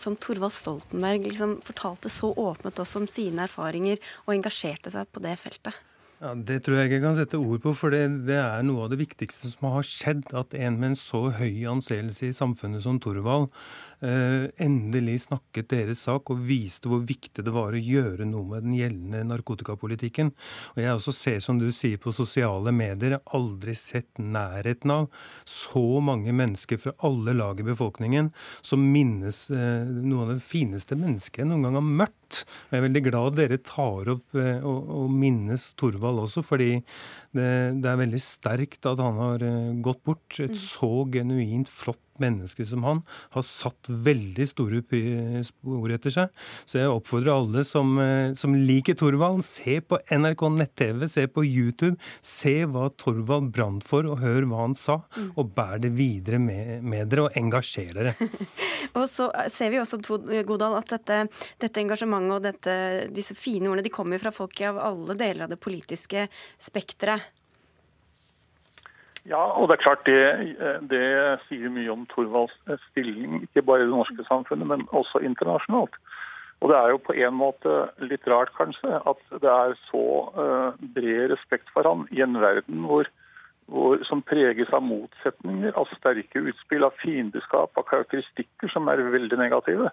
som 0.00 0.16
Torvald 0.16 0.54
Stoltenberg 0.56 1.26
liksom 1.28 1.58
fortalte 1.64 2.08
så 2.12 2.32
åpent 2.32 2.80
også 2.80 3.02
om 3.02 3.08
sine 3.10 3.44
erfaringer 3.44 4.00
og 4.24 4.32
engasjerte 4.38 4.94
seg 4.94 5.10
på 5.12 5.20
det 5.24 5.36
feltet? 5.42 5.76
Ja, 6.22 6.36
Det 6.38 6.60
tror 6.62 6.78
jeg 6.78 6.86
ikke 6.86 6.98
jeg 7.00 7.02
kan 7.02 7.16
sette 7.18 7.38
ord 7.40 7.60
på, 7.64 7.72
for 7.74 7.90
det, 7.90 8.04
det, 8.28 8.38
er 8.38 8.62
noe 8.62 8.84
av 8.84 8.92
det 8.92 9.00
viktigste 9.00 9.50
som 9.50 9.66
har 9.74 9.82
skjedd. 9.82 10.28
At 10.38 10.54
en 10.54 10.78
med 10.78 10.92
en 10.92 10.98
så 11.00 11.26
høy 11.34 11.64
anseelse 11.66 12.28
i 12.28 12.36
samfunnet 12.36 12.84
som 12.84 13.00
Torvald 13.02 13.48
eh, 13.50 13.91
endelig 14.02 15.28
snakket 15.28 15.70
deres 15.70 16.02
sak 16.08 16.30
og 16.32 16.40
viste 16.48 16.90
hvor 16.90 17.04
viktig 17.06 17.44
det 17.44 17.54
var 17.54 17.74
å 17.74 17.80
gjøre 17.80 18.26
noe 18.28 18.48
med 18.48 18.66
den 18.66 18.76
gjeldende 18.76 19.22
narkotikapolitikken. 19.30 20.32
Og 20.74 20.82
Jeg 20.82 20.94
også 20.96 21.14
ser, 21.16 21.38
som 21.44 21.60
du 21.60 21.68
sier, 21.70 22.00
på 22.02 22.14
sosiale 22.14 22.72
medier, 22.74 23.18
aldri 23.36 23.74
sett 23.78 24.18
nærheten 24.18 24.94
av 24.94 25.08
så 25.48 26.00
mange 26.04 26.34
mennesker 26.34 26.80
fra 26.80 26.94
alle 27.06 27.34
lag 27.36 27.60
i 27.60 27.66
befolkningen 27.66 28.32
som 28.62 28.82
minnes 28.92 29.44
eh, 29.54 29.86
noe 29.86 30.26
av 30.26 30.34
det 30.34 30.42
fineste 30.44 30.98
mennesket 30.98 31.44
jeg 31.44 31.50
noen 31.50 31.68
gang 31.68 31.78
har. 31.78 32.12
Og 32.32 32.72
jeg 32.72 32.80
er 32.80 32.86
veldig 32.86 33.02
glad 33.04 33.36
dere 33.36 33.60
tar 33.66 34.10
opp 34.14 34.38
eh, 34.38 34.64
og, 34.64 34.92
og 35.02 35.12
minnes 35.12 35.66
Torvald 35.78 36.24
også, 36.24 36.44
fordi 36.46 36.80
det, 37.32 37.50
det, 37.80 37.88
er 37.88 38.00
veldig 38.02 38.20
sterkt 38.20 38.88
at 38.88 39.00
han 39.00 39.20
har 39.20 39.44
eh, 39.46 39.74
gått 39.84 40.02
bort. 40.04 40.38
Et 40.38 40.52
mm. 40.52 40.58
så 40.60 40.92
genuint 41.12 41.70
flott 41.70 42.00
menneske 42.20 42.64
som 42.68 42.84
han 42.84 43.00
har 43.32 43.44
satt 43.46 43.88
veldig 43.88 44.46
store 44.48 44.82
spor 45.46 45.94
etter 45.94 46.14
seg. 46.14 46.42
Så 46.68 46.80
jeg 46.80 46.92
oppfordrer 46.92 47.34
alle 47.34 47.64
som, 47.66 47.94
eh, 47.98 48.34
som 48.38 48.54
liker 48.56 48.96
Torvald, 48.98 49.44
se 49.46 49.80
på 49.80 49.98
NRK 50.10 50.44
nett-TV, 50.58 51.08
se 51.08 51.26
på 51.26 51.44
YouTube. 51.46 51.96
Se 52.20 52.54
hva 52.68 52.90
Torvald 53.00 53.52
brant 53.54 53.84
for, 53.86 54.06
og 54.08 54.20
hør 54.22 54.46
hva 54.50 54.66
han 54.66 54.76
sa. 54.78 55.00
Mm. 55.16 55.30
Og 55.36 55.54
bær 55.56 55.82
det 55.82 55.92
videre 55.96 56.40
med, 56.42 56.82
med 56.84 57.08
dere, 57.12 57.28
og 57.28 57.38
engasjer 57.38 57.92
dere. 57.96 58.14
og 58.98 59.08
så 59.10 59.30
eh, 59.32 59.50
ser 59.52 59.72
vi 59.72 59.80
også, 59.82 60.00
Godal, 60.46 60.76
at 60.78 60.92
dette, 60.92 61.22
dette 61.62 61.82
engasjementet 61.82 62.36
og 62.36 62.44
dette, 62.44 62.78
disse 63.14 63.36
fine 63.38 63.70
ordene 63.70 63.86
de 63.86 63.94
kommer 63.94 64.20
fra 64.22 64.34
folk 64.34 64.60
av 64.68 64.80
alle 64.82 65.16
deler 65.18 65.46
av 65.46 65.54
det 65.54 65.60
politiske 65.62 66.28
spekteret. 66.60 67.21
Ja, 69.28 69.42
og 69.54 69.68
det 69.68 69.76
er 69.76 69.84
klart 69.84 70.06
det, 70.06 70.22
det 70.90 71.04
sier 71.46 71.70
mye 71.70 71.92
om 71.92 72.06
Thorvalds 72.10 72.56
stilling, 72.88 73.44
ikke 73.46 73.62
bare 73.62 73.84
i 73.84 73.86
det 73.86 73.94
norske 73.94 74.24
samfunnet, 74.26 74.66
men 74.66 74.88
også 74.90 75.22
internasjonalt. 75.22 75.94
Og 76.62 76.68
Det 76.70 76.76
er 76.78 76.88
jo 76.90 76.98
på 77.02 77.14
en 77.18 77.34
måte 77.34 77.70
litt 78.06 78.26
rart 78.30 78.52
kanskje 78.54 78.98
at 79.10 79.22
det 79.42 79.50
er 79.50 79.72
så 79.88 80.04
uh, 80.36 80.78
bred 80.94 81.32
respekt 81.32 81.70
for 81.74 81.86
han 81.88 82.04
i 82.14 82.22
en 82.22 82.38
verden 82.38 82.84
hvor, 82.86 83.08
hvor, 83.66 83.98
som 84.06 84.22
preges 84.22 84.70
av 84.70 84.84
motsetninger, 84.86 85.74
av 85.74 85.90
sterke 85.96 86.38
utspill, 86.38 86.86
av 86.86 86.94
fiendeskap, 87.02 87.74
av 87.74 87.88
karakteristikker 87.90 88.70
som 88.70 88.86
er 88.90 89.02
veldig 89.10 89.40
negative. 89.42 89.90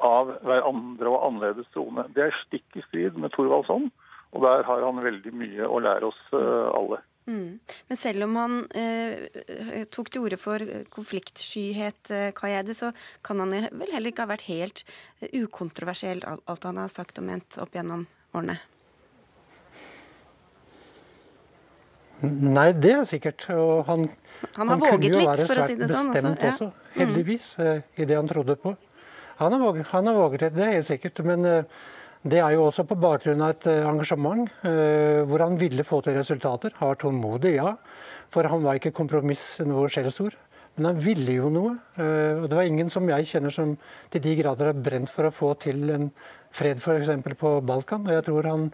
Av 0.00 0.32
hverandre 0.48 1.12
og 1.12 1.26
annerledes 1.26 1.68
troende. 1.74 2.06
Det 2.16 2.24
er 2.24 2.40
stikk 2.46 2.80
i 2.80 2.86
strid 2.86 3.20
med 3.20 3.34
Thorvalds 3.34 3.72
ånd, 3.74 3.90
og 4.32 4.44
der 4.44 4.64
har 4.64 4.84
han 4.88 5.04
veldig 5.04 5.34
mye 5.36 5.68
å 5.68 5.80
lære 5.84 6.08
oss 6.08 6.20
uh, 6.32 6.72
alle. 6.72 7.02
Mm. 7.28 7.58
Men 7.88 7.98
selv 8.00 8.24
om 8.24 8.36
han 8.40 8.56
eh, 8.72 9.84
tok 9.92 10.08
til 10.08 10.24
orde 10.24 10.38
for 10.40 10.62
konfliktskyhet, 10.94 12.10
eh, 12.14 12.30
Kai 12.36 12.54
så 12.72 12.94
kan 13.22 13.42
han 13.44 13.52
vel 13.52 13.92
heller 13.92 14.08
ikke 14.08 14.24
ha 14.24 14.30
vært 14.30 14.48
helt 14.48 14.82
eh, 15.20 15.28
ukontroversiell, 15.42 16.24
alt 16.24 16.64
han 16.64 16.80
har 16.80 16.88
sagt 16.92 17.20
og 17.20 17.28
ment 17.28 17.60
opp 17.60 17.76
gjennom 17.76 18.06
årene? 18.32 18.56
Nei, 22.24 22.72
det 22.74 22.94
er 22.96 23.04
sikkert. 23.06 23.44
Og 23.54 23.84
han, 23.86 24.08
han 24.56 24.72
har 24.72 24.74
han 24.74 24.82
våget 24.82 25.14
litt, 25.20 25.44
for 25.44 25.60
å 25.60 25.68
si 25.68 25.76
det 25.78 25.90
sånn. 25.92 26.10
Bestemt 26.16 26.48
også, 26.48 26.48
ja. 26.48 26.72
også 26.72 26.96
heldigvis, 26.96 27.52
mm. 27.60 27.84
i 27.94 28.08
det 28.08 28.18
han 28.18 28.30
trodde 28.32 28.56
på. 28.58 28.74
Han 29.38 29.54
har 29.54 29.62
våget, 29.62 29.86
han 29.92 30.08
har 30.10 30.16
våget 30.16 30.48
det, 30.48 30.64
er 30.64 30.78
helt 30.80 30.88
sikkert. 30.88 31.20
Men 31.28 31.46
uh, 31.46 31.84
det 32.32 32.40
er 32.42 32.54
jo 32.56 32.66
også 32.66 32.84
på 32.88 32.98
bakgrunn 33.00 33.42
av 33.44 33.54
et 33.54 33.68
eh, 33.70 33.86
engasjement 33.86 34.44
eh, 34.66 35.22
hvor 35.28 35.44
han 35.44 35.56
ville 35.60 35.84
få 35.86 36.00
til 36.04 36.16
resultater. 36.18 36.74
Han 36.80 36.92
var 36.92 37.00
tålmodig, 37.00 37.54
ja. 37.58 37.72
For 38.32 38.48
han 38.50 38.64
var 38.64 38.78
ikke 38.78 38.94
kompromiss 38.96 39.60
noe 39.66 39.88
skjellsord. 39.92 40.36
Men 40.76 40.90
han 40.90 41.00
ville 41.02 41.38
jo 41.38 41.50
noe. 41.52 41.74
Eh, 41.98 42.38
og 42.40 42.48
det 42.50 42.58
var 42.58 42.68
ingen 42.68 42.90
som 42.92 43.08
jeg 43.10 43.28
kjenner 43.30 43.54
som 43.54 43.76
til 44.12 44.24
de 44.24 44.36
grader 44.40 44.72
har 44.72 44.84
brent 44.88 45.10
for 45.12 45.28
å 45.28 45.34
få 45.34 45.54
til 45.62 45.88
en 45.94 46.08
fred 46.54 46.82
f.eks. 46.82 47.12
på 47.38 47.54
Balkan. 47.66 48.06
Og 48.06 48.16
jeg 48.16 48.26
tror 48.28 48.50
han 48.50 48.68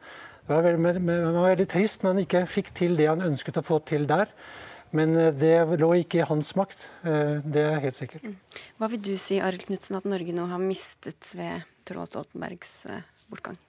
var, 0.49 0.67
veldig, 0.67 1.07
var 1.07 1.51
veldig 1.53 1.71
trist 1.71 2.05
når 2.05 2.15
han 2.15 2.27
ikke 2.27 2.45
fikk 2.51 2.75
til 2.77 2.99
det 3.01 3.11
han 3.11 3.25
ønsket 3.25 3.61
å 3.61 3.67
få 3.67 3.81
til 3.89 4.09
der. 4.11 4.33
Men 4.95 5.17
det 5.41 5.57
lå 5.81 5.89
ikke 6.05 6.21
i 6.21 6.27
hans 6.29 6.53
makt. 6.55 6.85
Det 7.03 7.65
er 7.67 7.81
helt 7.83 7.99
sikkert. 7.99 8.23
Mm. 8.23 8.37
Hva 8.79 8.89
vil 8.93 9.01
du 9.03 9.17
si, 9.19 9.41
Arild 9.43 9.65
Knutsen, 9.67 9.99
at 9.99 10.07
Norge 10.07 10.37
nå 10.37 10.45
har 10.53 10.63
mistet 10.63 11.33
ved 11.35 11.67
Tråd 11.89 12.13
Stoltenbergs 12.13 12.77
bortgang. 13.31 13.61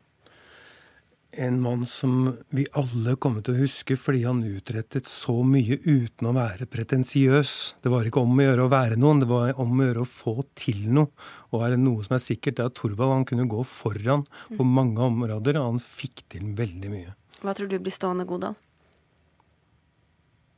En 1.38 1.58
mann 1.60 1.82
som 1.86 2.30
vi 2.56 2.64
alle 2.80 3.18
kommer 3.20 3.44
til 3.44 3.58
å 3.58 3.64
huske 3.66 3.98
fordi 4.00 4.22
han 4.24 4.40
utrettet 4.48 5.10
så 5.12 5.42
mye 5.44 5.76
uten 5.84 6.30
å 6.30 6.36
være 6.38 6.68
pretensiøs. 6.72 7.52
Det 7.84 7.92
var 7.92 8.08
ikke 8.08 8.24
om 8.24 8.40
å 8.40 8.46
gjøre 8.46 8.68
å 8.68 8.72
være 8.72 9.00
noen, 9.00 9.20
det 9.20 9.28
var 9.28 9.60
om 9.60 9.76
å 9.76 9.90
gjøre 9.90 10.06
å 10.06 10.08
få 10.08 10.36
til 10.56 10.86
noe. 10.96 11.12
Og 11.52 11.66
er 11.66 11.76
det 11.76 11.82
noe 11.84 12.08
som 12.08 12.16
er 12.16 12.24
sikkert, 12.24 12.56
det 12.56 12.64
er 12.64 12.72
at 12.72 12.80
Thorvald 12.80 13.18
han 13.18 13.28
kunne 13.28 13.50
gå 13.52 13.68
foran 13.68 14.24
på 14.48 14.62
mm. 14.62 14.76
mange 14.80 15.04
områder, 15.10 15.60
og 15.60 15.74
han 15.74 15.84
fikk 15.84 16.24
til 16.32 16.54
veldig 16.56 16.94
mye. 16.94 17.18
Hva 17.44 17.58
tror 17.58 17.68
du 17.68 17.82
blir 17.84 17.94
stående, 17.94 18.24
Godal? 18.30 18.56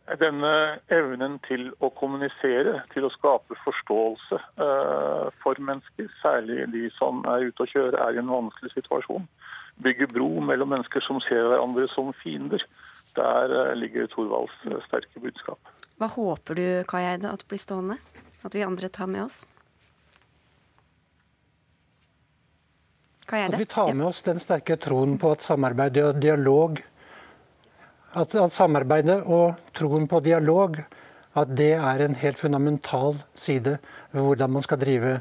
Denne 0.08 0.80
evnen 0.94 1.34
til 1.44 1.66
å 1.84 1.90
kommunisere, 1.92 2.78
til 2.94 3.04
å 3.04 3.12
skape 3.12 3.58
forståelse 3.66 4.38
uh, 4.40 5.28
for 5.44 5.60
mennesker, 5.60 6.08
særlig 6.22 6.64
de 6.72 6.86
som 6.96 7.26
er 7.28 7.50
ute 7.50 7.66
og 7.66 7.74
kjører, 7.74 7.98
er 8.06 8.16
i 8.16 8.22
en 8.22 8.32
vanskelig 8.32 8.72
situasjon 8.78 9.28
bygge 9.84 10.08
bro 10.08 10.30
mellom 10.42 10.72
mennesker 10.74 11.04
som 11.06 11.20
ser 11.26 11.46
hverandre 11.50 11.88
som 11.94 12.14
fiender. 12.24 12.64
Der 13.18 13.54
eh, 13.60 13.76
ligger 13.78 14.10
Thorvalds 14.12 14.54
eh, 14.70 14.80
sterke 14.86 15.22
budskap. 15.22 15.60
Hva 15.98 16.10
håper 16.14 16.58
du, 16.58 16.66
Kai 16.90 17.04
Eide, 17.08 17.32
at 17.34 17.46
blir 17.50 17.62
stående? 17.62 17.98
At 18.46 18.56
vi 18.56 18.66
andre 18.66 18.90
tar 18.94 19.10
med 19.10 19.26
oss? 19.26 19.46
At 23.28 23.58
vi 23.60 23.66
tar 23.66 23.92
med 23.94 24.06
oss 24.08 24.22
den 24.24 24.40
sterke 24.40 24.78
troen 24.80 25.18
på 25.20 25.34
at 25.36 25.44
samarbeid 25.44 25.98
og 26.00 26.22
dialog 26.24 26.78
at, 28.18 28.36
at 28.36 28.54
samarbeidet 28.54 29.22
og 29.26 29.58
troen 29.78 30.08
på 30.10 30.22
dialog 30.26 30.80
at 31.38 31.54
det 31.58 31.74
er 31.78 32.04
en 32.04 32.18
helt 32.18 32.40
fundamental 32.40 33.20
side 33.38 33.78
ved 34.12 34.22
hvordan 34.26 34.56
man 34.58 34.66
skal 34.66 34.82
drive 34.82 35.20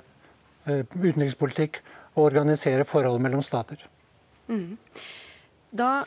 eh, 0.67 0.83
utenrikspolitikk 0.97 1.83
og 2.17 2.31
organisere 2.31 2.87
forholdet 2.89 3.25
mellom 3.27 3.43
stater. 3.45 3.83
Mm. 4.49 4.79
Da 5.77 6.07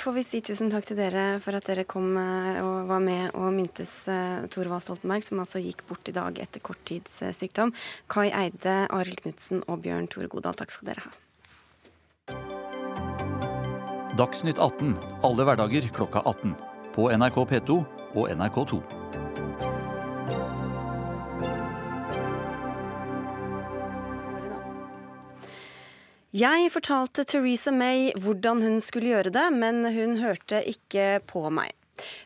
får 0.00 0.14
vi 0.16 0.24
si 0.24 0.40
tusen 0.46 0.70
takk 0.72 0.86
til 0.88 0.96
dere 1.00 1.24
for 1.44 1.58
at 1.58 1.66
dere 1.68 1.84
kom 1.88 2.14
eh, 2.16 2.60
og 2.64 2.88
var 2.88 3.02
med 3.04 3.34
og 3.36 3.50
mintes 3.52 3.92
uh, 4.08 4.46
Thorvald 4.48 4.86
Stoltenberg, 4.86 5.26
som 5.26 5.42
altså 5.44 5.60
gikk 5.60 5.84
bort 5.88 6.08
i 6.08 6.16
dag 6.16 6.40
etter 6.40 6.64
kort 6.64 6.80
tids 6.88 7.20
sykdom. 7.36 7.74
Kai 8.08 8.30
Eide, 8.30 8.84
Arild 8.88 9.20
Knutsen 9.26 9.66
og 9.66 9.82
Bjørn 9.84 10.08
Tore 10.08 10.30
Godal, 10.32 10.56
takk 10.56 10.72
skal 10.72 10.94
dere 10.94 11.04
ha. 11.08 11.18
Dagsnytt 14.20 14.58
18 14.58 14.98
alle 15.24 15.44
hverdager 15.48 15.86
klokka 15.96 16.20
18. 16.28 16.50
På 16.92 17.06
NRK 17.08 17.36
P2 17.48 17.76
og 18.20 18.26
NRK2. 18.28 18.80
Jeg 26.36 26.68
fortalte 26.74 27.24
Theresa 27.24 27.72
May 27.72 28.10
hvordan 28.20 28.60
hun 28.60 28.76
skulle 28.84 29.14
gjøre 29.14 29.32
det, 29.32 29.46
men 29.56 29.86
hun 29.88 30.18
hørte 30.20 30.60
ikke 30.68 31.22
på 31.24 31.48
meg. 31.48 31.72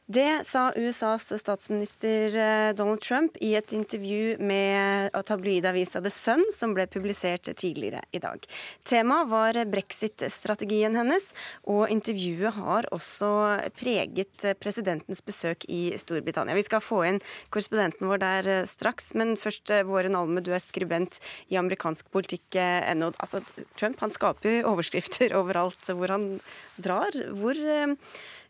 Det 0.06 0.44
sa 0.48 0.66
USAs 0.76 1.30
statsminister 1.40 2.36
eh, 2.36 2.70
Donald 2.76 3.00
Trump 3.00 3.36
i 3.40 3.54
et 3.58 3.72
intervju 3.72 4.36
med 4.38 5.14
tabloidavisa 5.26 6.02
The 6.04 6.12
Sun, 6.12 6.44
som 6.54 6.74
ble 6.76 6.86
publisert 6.90 7.48
tidligere 7.56 8.02
i 8.12 8.20
dag. 8.22 8.44
Temaet 8.84 9.30
var 9.30 9.58
brexit-strategien 9.70 10.96
hennes, 10.98 11.30
og 11.70 11.88
intervjuet 11.92 12.54
har 12.58 12.88
også 12.94 13.30
preget 13.78 14.44
presidentens 14.60 15.22
besøk 15.24 15.64
i 15.68 15.94
Storbritannia. 15.98 16.56
Vi 16.56 16.66
skal 16.66 16.84
få 16.84 17.02
inn 17.08 17.20
korrespondenten 17.48 18.08
vår 18.10 18.22
der 18.22 18.50
eh, 18.58 18.68
straks, 18.68 19.12
men 19.18 19.36
først 19.40 19.72
eh, 19.72 19.84
Våren 19.88 20.18
Alme, 20.18 20.44
du 20.44 20.52
er 20.54 20.62
skribent 20.62 21.20
i 21.48 21.58
amerikansk 21.60 22.10
politikk.no. 22.14 23.12
Altså, 23.18 23.42
Trump 23.78 24.00
han 24.04 24.14
skaper 24.14 24.64
overskrifter 24.68 25.34
overalt 25.40 25.92
hvor 25.92 26.12
han 26.12 26.28
drar. 26.76 27.14
Hvor 27.34 27.58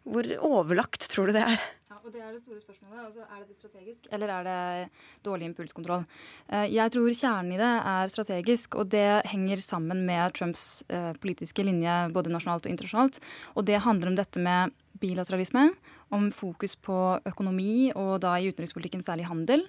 hvor 0.04 0.28
overlagt 0.44 1.08
tror 1.10 1.30
du 1.30 1.36
det 1.36 1.44
er? 1.44 1.62
Ja, 1.88 1.96
og 2.02 2.12
det 2.12 2.20
er 2.20 2.32
det 2.34 2.42
store 2.42 2.60
spørsmålet. 2.60 3.00
Altså, 3.06 3.24
er 3.24 3.42
det 3.44 3.56
strategisk, 3.56 4.06
eller 4.12 4.32
er 4.34 4.46
det 4.48 5.24
dårlig 5.24 5.48
impulskontroll? 5.48 6.04
Eh, 6.52 6.66
jeg 6.74 6.92
tror 6.92 7.16
kjernen 7.16 7.54
i 7.54 7.60
det 7.60 7.72
er 7.94 8.12
strategisk, 8.12 8.76
og 8.80 8.90
det 8.92 9.06
henger 9.30 9.64
sammen 9.64 10.04
med 10.08 10.36
Trumps 10.36 10.84
eh, 10.92 11.12
politiske 11.22 11.64
linje 11.64 11.96
både 12.12 12.32
nasjonalt 12.34 12.68
og 12.68 12.74
internasjonalt. 12.74 13.20
Og 13.56 13.64
det 13.68 13.80
handler 13.86 14.12
om 14.12 14.18
dette 14.20 14.44
med 14.44 14.76
bilateralisme, 15.00 15.70
om 16.14 16.30
fokus 16.34 16.76
på 16.78 16.96
økonomi, 17.26 17.90
og 17.98 18.20
da 18.24 18.36
i 18.38 18.48
utenrikspolitikken 18.50 19.04
særlig 19.06 19.26
handel. 19.28 19.64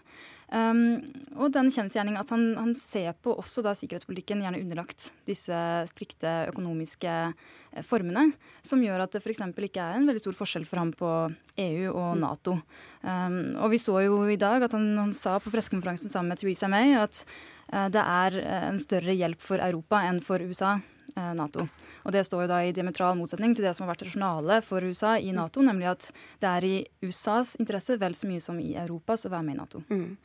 Um, 0.46 1.02
og 1.42 1.50
den 1.56 1.72
kjensgjerning 1.74 2.20
at 2.22 2.30
han, 2.30 2.52
han, 2.60 2.76
ser 2.78 3.16
på 3.26 3.34
også 3.34 3.64
da 3.66 3.72
sikkerhetspolitikken 3.74 4.44
gjerne 4.44 4.60
underlagt 4.62 5.08
disse 5.26 5.58
strikte 5.90 6.34
økonomiske 6.52 7.10
eh, 7.10 7.82
formene, 7.86 8.28
som 8.62 8.84
gjør 8.86 9.08
at 9.08 9.16
det 9.16 9.24
f.eks. 9.24 9.42
ikke 9.42 9.82
er 9.82 9.98
en 9.98 10.06
veldig 10.06 10.22
stor 10.22 10.38
forskjell 10.38 10.68
for 10.70 10.84
ham 10.84 10.94
på 10.94 11.12
EU 11.66 11.90
og 11.90 12.14
mm. 12.14 12.22
Nato. 12.22 12.60
Um, 13.02 13.40
og 13.58 13.74
vi 13.74 13.82
så 13.82 13.98
jo 14.06 14.22
i 14.30 14.38
dag 14.38 14.68
at 14.68 14.78
han, 14.78 14.92
han 15.02 15.16
sa 15.18 15.40
på 15.42 15.54
pressekonferansen 15.54 16.14
sammen 16.14 16.36
med 16.36 16.44
Theresa 16.44 16.70
May 16.70 16.94
at 17.02 17.24
uh, 17.74 17.88
det 17.90 18.06
er 18.06 18.42
en 18.70 18.82
større 18.82 19.18
hjelp 19.18 19.42
for 19.42 19.66
Europa 19.66 20.06
enn 20.06 20.22
for 20.22 20.46
USA. 20.46 20.78
Eh, 21.16 21.32
Nato. 21.32 21.64
Og 22.04 22.12
Det 22.12 22.26
står 22.28 22.42
jo 22.44 22.48
da 22.52 22.58
i 22.60 22.74
diametral 22.76 23.16
motsetning 23.16 23.54
til 23.56 23.64
det 23.64 23.72
som 23.76 23.86
har 23.86 23.94
vært 23.94 24.04
rasjonale 24.04 24.58
for 24.66 24.84
USA 24.84 25.14
i 25.16 25.32
Nato, 25.32 25.62
nemlig 25.64 25.88
at 25.88 26.08
det 26.44 26.50
er 26.50 26.66
i 26.68 26.74
USAs 27.08 27.54
interesse 27.56 27.96
vel 28.02 28.18
så 28.20 28.28
mye 28.28 28.44
som 28.44 28.60
i 28.60 28.74
Europas 28.76 29.24
å 29.24 29.32
være 29.32 29.46
med 29.48 29.56
i 29.56 29.60
Nato. 29.62 29.80
Mm. 29.88 30.18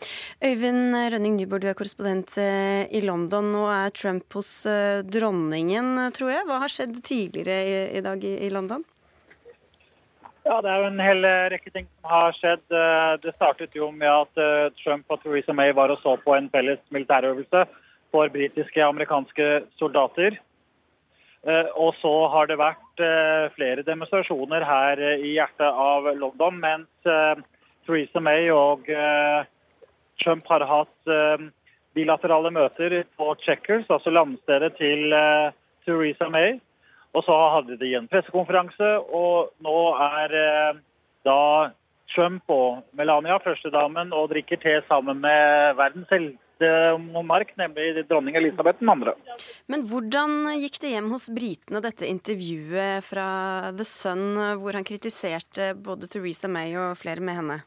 Øyvind 0.43 0.99
Rønning 1.15 1.37
Nyborg, 1.39 1.63
du 1.63 1.69
er 1.71 1.79
korrespondent 1.79 2.35
eh, 2.43 2.91
i 2.91 3.05
London. 3.07 3.53
Nå 3.55 3.69
er 3.71 3.95
Trump 3.95 4.35
hos 4.35 4.51
eh, 4.67 5.05
dronningen, 5.07 6.11
tror 6.19 6.35
jeg. 6.35 6.49
Hva 6.51 6.59
har 6.65 6.75
skjedd 6.75 6.99
tidligere 7.07 7.61
i, 7.63 7.79
i 8.01 8.05
dag 8.09 8.27
i, 8.27 8.35
i 8.49 8.51
London? 8.51 8.83
Ja, 10.43 10.59
Det 10.59 10.75
er 10.75 10.83
jo 10.83 10.91
en 10.91 11.07
hel 11.07 11.33
rekke 11.55 11.71
ting 11.71 11.87
som 11.87 12.11
har 12.17 12.35
skjedd. 12.35 12.67
Det 13.23 13.37
startet 13.37 13.79
jo 13.79 13.93
med 13.95 14.11
at 14.11 14.75
Trump 14.83 15.07
og 15.07 15.23
Theresa 15.23 15.55
May 15.55 15.71
var 15.71 15.95
og 15.95 16.03
så 16.03 16.19
på 16.19 16.35
en 16.35 16.51
felles 16.51 16.83
militærøvelse 16.91 17.67
for 18.11 18.33
britiske 18.35 18.83
og 18.83 18.97
amerikanske 18.97 19.53
soldater. 19.79 20.41
Eh, 21.49 21.69
og 21.81 21.95
så 22.03 22.13
har 22.29 22.51
det 22.51 22.59
vært 22.61 23.01
eh, 23.01 23.47
flere 23.55 23.85
demonstrasjoner 23.87 24.65
her 24.67 25.01
eh, 25.01 25.23
i 25.25 25.33
hjertet 25.39 25.65
av 25.73 26.11
London, 26.19 26.59
mens 26.61 27.09
Theresa 27.89 28.21
May 28.21 28.51
og 28.53 28.85
Trump 30.21 30.51
har 30.53 30.67
hatt 30.69 31.13
bilaterale 31.97 32.53
møter 32.53 32.93
på 33.17 33.33
Checkers, 33.41 33.89
altså 33.89 34.13
landstedet 34.13 34.75
til 34.77 35.09
Theresa 35.87 36.29
May. 36.31 36.59
Og 37.17 37.25
så 37.27 37.35
hadde 37.57 37.79
de 37.81 37.95
en 37.97 38.07
pressekonferanse, 38.07 38.91
og 39.11 39.51
nå 39.65 39.79
er 39.97 40.37
da 41.27 41.41
Trump 42.15 42.53
og 42.53 42.85
Melania, 42.95 43.41
førstedamen, 43.43 44.13
og 44.13 44.29
drikker 44.31 44.61
te 44.61 44.77
sammen 44.87 45.25
med 45.25 45.75
verdens 45.81 46.37
monark, 47.01 47.55
nemlig 47.59 48.05
dronning 48.09 48.37
Elisabeth 48.39 48.83
2. 48.85 49.15
Men 49.71 49.87
hvordan 49.89 50.53
gikk 50.61 50.81
det 50.83 50.93
hjem 50.95 51.11
hos 51.15 51.31
britene, 51.33 51.83
dette 51.85 52.09
intervjuet 52.09 53.07
fra 53.07 53.27
The 53.77 53.87
Sun, 53.89 54.37
hvor 54.61 54.79
han 54.79 54.87
kritiserte 54.87 55.73
både 55.75 56.11
Theresa 56.11 56.51
May 56.51 56.77
og 56.77 56.99
flere 57.01 57.25
med 57.25 57.41
henne? 57.43 57.61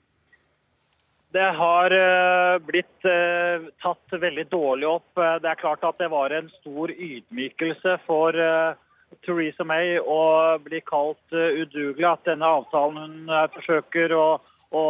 Det 1.33 1.49
har 1.57 1.93
eh, 1.97 2.59
blitt 2.61 3.05
eh, 3.09 3.65
tatt 3.81 4.15
veldig 4.21 4.45
dårlig 4.51 4.85
opp. 4.85 5.17
Det 5.17 5.49
er 5.49 5.57
klart 5.57 5.85
at 5.87 5.97
det 5.97 6.11
var 6.13 6.33
en 6.35 6.49
stor 6.59 6.93
ydmykelse 6.93 7.95
for 8.05 8.37
eh, 8.37 8.75
Theresa 9.25 9.65
May 9.65 9.97
å 9.97 10.59
bli 10.61 10.83
kalt 10.85 11.33
udugelig. 11.33 12.05
At 12.05 12.29
denne 12.29 12.51
avtalen 12.59 12.99
hun 13.01 13.33
forsøker 13.55 14.13
å, 14.13 14.27
å 14.77 14.83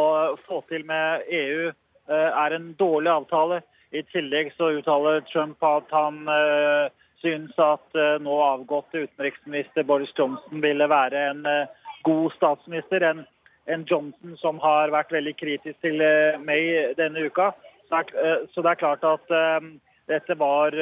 få 0.44 0.60
til 0.72 0.84
med 0.88 1.24
EU, 1.32 1.72
er 2.12 2.56
en 2.58 2.74
dårlig 2.76 3.12
avtale. 3.14 3.62
I 3.94 4.02
tillegg 4.10 4.54
så 4.58 4.72
uttaler 4.80 5.22
Trump 5.30 5.62
at 5.64 5.92
han 5.94 6.24
uh, 6.26 6.90
syns 7.22 7.54
at 7.62 7.98
uh, 7.98 8.18
nå 8.26 8.40
avgåtte 8.42 9.06
utenriksminister 9.06 9.86
Boris 9.86 10.14
Johnson 10.18 10.64
ville 10.66 10.88
være 10.90 11.22
en 11.30 11.46
uh, 11.46 11.70
god 12.08 12.34
statsminister. 12.34 13.06
En, 13.06 13.22
en, 13.70 13.86
Johnson 13.90 14.34
som 14.42 14.58
har 14.66 14.94
vært 14.96 15.14
veldig 15.14 15.36
kritisk 15.38 15.78
til 15.86 16.02
May 16.42 16.96
denne 16.98 17.28
uka. 17.30 17.52
Så, 17.88 18.02
så, 18.52 18.64
det 18.66 18.72
er 18.72 18.82
klart 18.82 19.06
at 19.06 19.30
dette 20.10 20.36
var, 20.40 20.76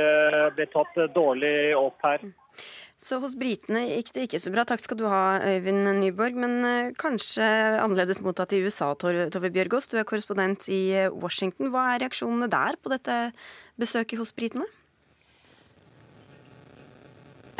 ble 0.56 0.66
tatt 0.72 0.96
dårlig 1.14 1.76
opp 1.78 2.00
her. 2.08 2.24
Så 3.02 3.18
hos 3.24 3.34
britene 3.40 3.82
gikk 3.88 4.12
det 4.14 4.28
ikke 4.28 4.42
så 4.44 4.52
bra. 4.54 4.66
Takk 4.68 4.84
skal 4.84 5.00
du 5.00 5.08
ha, 5.10 5.40
Øyvind 5.42 5.90
Nyborg. 6.02 6.38
Men 6.44 6.58
uh, 6.62 6.92
kanskje 7.02 7.46
annerledes 7.82 8.22
mottatt 8.22 8.54
i 8.54 8.62
USA, 8.62 8.92
Tove 8.94 9.54
Bjørgaas. 9.54 9.90
Du 9.90 9.98
er 9.98 10.06
korrespondent 10.08 10.68
i 10.70 10.84
eh, 10.94 11.10
Washington. 11.10 11.72
Hva 11.74 11.88
er 11.94 12.06
reaksjonene 12.06 12.52
der 12.52 12.78
på 12.78 12.94
dette 12.94 13.18
besøket 13.82 14.22
hos 14.22 14.36
britene? 14.38 14.70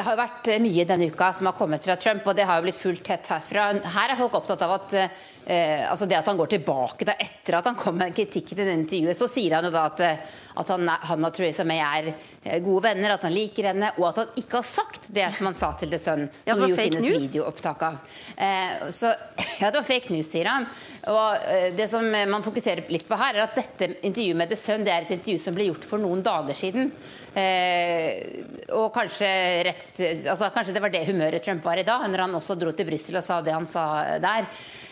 Det 0.02 0.08
har 0.08 0.18
vært 0.18 0.48
eh, 0.50 0.58
mye 0.58 0.84
denne 0.90 1.12
uka 1.14 1.28
som 1.38 1.46
har 1.46 1.54
kommet 1.54 1.86
fra 1.86 1.94
Trump, 2.02 2.26
og 2.26 2.34
det 2.34 2.48
har 2.50 2.58
jo 2.58 2.66
blitt 2.66 2.80
fulgt 2.80 3.04
tett 3.06 3.28
herfra. 3.30 3.68
Her 3.94 4.14
er 4.16 4.18
folk 4.18 4.40
opptatt 4.40 4.64
av 4.66 4.72
at 4.80 4.96
eh, 4.98 5.84
altså 5.86 6.08
det 6.10 6.18
at 6.18 6.26
han 6.26 6.40
går 6.40 6.50
tilbake 6.56 7.06
da, 7.06 7.14
etter 7.22 7.60
at 7.60 7.70
han 7.70 7.78
kom 7.78 8.00
med 8.00 8.16
kritikk 8.18 8.50
til 8.50 8.64
det 8.64 8.74
intervjuet, 8.74 9.20
så 9.20 9.28
sier 9.30 9.60
han 9.60 9.68
jo 9.68 9.72
da 9.76 9.84
at, 9.92 10.02
eh, 10.02 10.40
at 10.58 10.74
han, 10.74 10.90
han, 10.90 11.28
og 11.28 11.36
Theresa 11.38 11.68
May 11.70 11.84
er 11.86 12.10
eh, 12.10 12.58
gode 12.66 12.88
venner, 12.88 13.14
at 13.14 13.28
han 13.28 13.36
liker 13.36 13.70
henne, 13.70 13.92
og 14.00 14.08
at 14.10 14.24
han 14.24 14.34
ikke 14.42 14.58
har 14.58 14.68
sagt 14.72 15.12
det 15.14 15.28
som 15.38 15.52
han 15.52 15.60
sa 15.62 15.70
til 15.78 15.94
The 15.94 16.02
Sun, 16.02 16.26
som 16.34 16.50
ja, 16.50 16.58
jo 16.58 16.82
finnes 16.82 17.06
news. 17.06 17.30
videoopptak 17.30 17.86
av. 17.92 18.02
Eh, 18.42 18.90
så, 18.90 19.14
ja, 19.62 19.70
det 19.70 19.84
var 19.84 19.90
fake 19.92 20.16
news, 20.16 20.34
sier 20.34 20.50
han. 20.50 20.66
Og 21.14 21.46
eh, 21.46 21.70
det 21.78 21.92
som 21.94 22.10
man 22.10 22.46
fokuserer 22.46 22.90
litt 22.90 23.06
på 23.06 23.22
her, 23.22 23.38
er 23.38 23.46
at 23.46 23.58
dette 23.62 23.94
intervjuet 24.02 24.42
med 24.42 24.50
The 24.50 24.58
Sun 24.66 24.90
det 24.90 24.98
er 24.98 25.06
et 25.06 25.14
intervju 25.20 25.46
som 25.46 25.58
ble 25.58 25.70
gjort 25.70 25.86
for 25.94 26.02
noen 26.02 26.26
dager 26.26 26.58
siden. 26.58 26.90
Eh, 27.32 28.44
og 28.76 28.90
kanskje, 28.96 29.30
rett, 29.70 29.86
altså, 30.28 30.50
kanskje 30.52 30.76
det 30.76 30.84
var 30.84 30.92
det 30.92 31.06
humøret 31.08 31.46
Trump 31.46 31.64
var 31.64 31.80
i 31.80 31.88
dag, 31.88 32.04
når 32.12 32.26
han 32.26 32.36
også 32.36 32.58
dro 32.60 32.74
til 32.76 32.90
Brussel 32.90 33.20
og 33.22 33.24
sa 33.24 33.40
det 33.46 33.56
han 33.56 33.70
sa 33.70 33.86
der. 34.24 34.50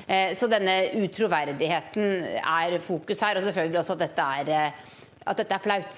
Eh, 0.07 0.31
så 0.39 0.47
denne 0.51 0.77
utroverdigheten 1.01 2.23
er 2.39 2.79
fokus 2.83 3.25
her, 3.27 3.39
og 3.39 3.47
selvfølgelig 3.47 3.83
også 3.83 3.97
at 3.97 4.05
dette 4.07 4.31
er 4.39 4.55
eh, 4.55 4.87
at 5.29 5.37
dette 5.37 5.53
er 5.53 5.61
flaut. 5.61 5.97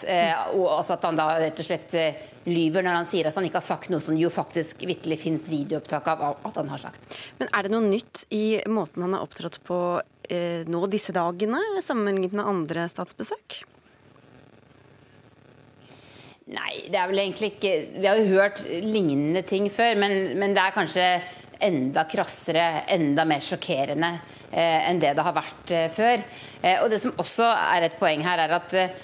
og 0.58 0.90
at 0.92 1.06
han 1.08 1.16
da 1.16 1.28
rett 1.40 1.60
og 1.62 1.64
slett 1.64 1.94
lyver 2.50 2.84
når 2.84 2.98
han 2.98 3.08
sier 3.08 3.30
at 3.30 3.38
han 3.38 3.46
ikke 3.48 3.60
har 3.60 3.68
sagt 3.68 3.92
noe 3.94 4.02
som 4.04 4.18
jo 4.18 4.32
faktisk 4.34 4.82
vitterlig 4.90 5.20
finnes 5.22 5.46
videoopptak 5.48 6.10
av 6.12 6.24
at 6.48 6.58
han 6.58 6.72
har 6.74 6.82
sagt. 6.82 7.18
Men 7.40 7.52
er 7.54 7.68
det 7.68 7.74
noe 7.74 7.86
nytt 7.86 8.26
i 8.34 8.60
måten 8.68 9.06
han 9.06 9.16
har 9.16 9.24
opptrådt 9.24 9.62
på 9.68 9.78
eh, 10.28 10.68
nå 10.68 10.82
disse 10.92 11.14
dagene, 11.16 11.62
sammenlignet 11.86 12.36
med 12.36 12.50
andre 12.50 12.90
statsbesøk? 12.92 13.62
Nei, 16.52 16.74
det 16.92 17.00
er 17.00 17.08
vel 17.08 17.22
egentlig 17.24 17.54
ikke 17.54 17.76
Vi 17.96 18.08
har 18.10 18.20
jo 18.20 18.34
hørt 18.34 18.66
lignende 18.68 19.44
ting 19.48 19.70
før, 19.72 19.96
men, 20.02 20.34
men 20.40 20.56
det 20.56 20.66
er 20.66 20.76
kanskje 20.76 21.06
enda 21.62 22.04
krassere, 22.10 22.66
enda 22.90 23.22
mer 23.30 23.44
sjokkerende 23.46 24.10
eh, 24.50 24.90
enn 24.90 25.00
det 25.02 25.12
det 25.14 25.26
har 25.28 25.36
vært 25.36 25.74
eh, 25.78 25.88
før. 25.94 26.24
Eh, 26.58 26.80
og 26.82 26.90
det 26.90 26.98
som 27.04 27.14
også 27.22 27.46
er 27.46 27.86
et 27.86 27.98
poeng 28.00 28.24
her, 28.26 28.42
er 28.42 28.56
at 28.58 28.74
eh, 28.78 28.96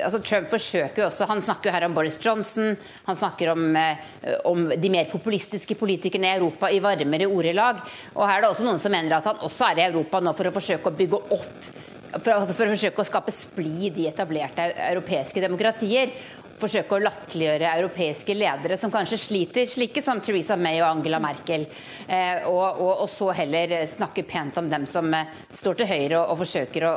altså 0.00 0.22
Trump 0.24 0.48
forsøker 0.50 1.02
jo 1.02 1.08
også, 1.10 1.28
Han 1.28 1.44
snakker 1.44 1.68
jo 1.68 1.74
her 1.76 1.86
om 1.86 1.96
Boris 1.96 2.16
Johnson, 2.22 2.72
han 3.06 3.20
snakker 3.20 3.52
om, 3.52 3.66
eh, 3.76 4.14
om 4.48 4.70
de 4.72 4.92
mer 4.92 5.10
populistiske 5.12 5.76
politikerne 5.76 6.32
i 6.32 6.38
Europa 6.38 6.72
i 6.72 6.80
varmere 6.82 7.28
ordelag. 7.28 7.84
Og 8.14 8.24
her 8.24 8.38
er 8.38 8.46
det 8.46 8.54
også 8.54 8.66
noen 8.66 8.80
som 8.82 8.96
mener 8.96 9.18
at 9.18 9.28
han 9.28 9.44
også 9.44 9.70
er 9.70 9.82
i 9.82 9.88
Europa 9.90 10.24
nå 10.24 10.32
for 10.36 10.48
å 10.48 10.56
forsøke 10.56 10.88
å 10.88 10.96
bygge 10.96 11.20
opp 11.36 11.68
for, 12.16 12.32
altså 12.32 12.54
for, 12.54 12.68
å 12.68 12.72
forsøke 12.72 13.02
å 13.02 13.06
skape 13.06 13.34
splid 13.34 13.98
i 14.00 14.08
etablerte 14.08 14.70
europeiske 14.88 15.42
demokratier 15.42 16.14
forsøke 16.60 16.96
å 16.96 17.02
latterliggjøre 17.02 17.72
europeiske 17.78 18.34
ledere 18.36 18.78
som 18.80 18.92
kanskje 18.92 19.18
sliter, 19.20 19.68
slike 19.68 20.02
som 20.04 20.20
Theresa 20.24 20.56
May 20.60 20.80
og 20.80 20.88
Angela 20.88 21.20
Merkel. 21.22 21.66
Eh, 22.06 22.46
og, 22.48 22.80
og, 22.80 22.92
og, 23.04 23.08
så 23.12 23.30
heller 23.36 23.74
snakke 23.88 24.24
pent 24.28 24.58
om 24.60 24.70
dem 24.70 24.86
som 24.90 25.12
eh, 25.14 25.30
står 25.50 25.80
til 25.80 25.90
høyre 25.90 26.20
og, 26.20 26.32
og 26.32 26.40
forsøker 26.42 26.86
å, 26.88 26.94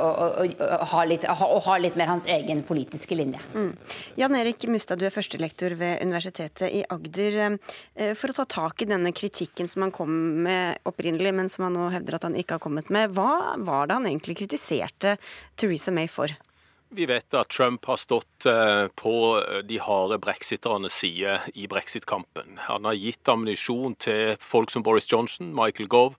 ha 0.93 1.06
litt, 1.10 1.28
å, 1.30 1.60
ha 1.67 1.78
litt, 1.82 2.00
mer 2.00 2.12
hans 2.13 2.28
egen 2.30 2.63
politiske 2.67 3.17
linje. 3.17 3.41
Mm. 3.54 3.72
Jan 4.19 4.38
Erik 4.39 4.67
Mustad, 4.72 5.02
du 5.02 5.08
er 5.08 5.15
førstelektor 5.15 5.76
ved 5.80 6.04
Universitetet 6.06 6.67
i 6.69 6.84
Agder. 6.89 7.39
Eh, 7.95 8.13
for 8.19 8.32
å 8.32 8.39
ta 8.41 8.48
tak 8.60 8.84
i 8.84 8.89
denne 8.89 9.13
kritikken 9.15 9.69
som 9.72 9.88
han 9.88 9.95
kom 9.95 10.13
med 10.45 10.80
opprinnelig, 10.89 11.36
men 11.36 11.52
som 11.52 11.67
han 11.67 11.78
nå 11.78 11.89
hevder 11.93 12.19
at 12.19 12.30
han 12.30 12.38
ikke 12.39 12.58
har 12.58 12.63
kommet 12.63 12.91
med, 12.93 13.15
hva 13.17 13.58
var 13.65 13.89
det 13.89 14.00
han 14.00 14.10
egentlig 14.10 14.39
kritiserte 14.43 15.17
Theresa 15.60 15.93
May 15.95 16.10
for? 16.12 16.32
Vi 16.91 17.06
vet 17.06 17.34
at 17.38 17.52
Trump 17.54 17.86
har 17.86 17.99
stått 18.02 18.45
eh, 18.49 18.88
på 18.97 19.13
eh, 19.38 19.60
de 19.62 19.78
harde 19.78 20.17
brexiternes 20.17 20.95
side 21.04 21.36
i 21.54 21.67
brexit-kampen. 21.69 22.58
Han 22.65 22.88
har 22.89 22.97
gitt 22.97 23.30
ammunisjon 23.30 23.93
til 24.02 24.39
folk 24.41 24.73
som 24.73 24.86
Boris 24.86 25.06
Johnson, 25.12 25.52
Michael 25.54 25.89
Gove, 25.91 26.17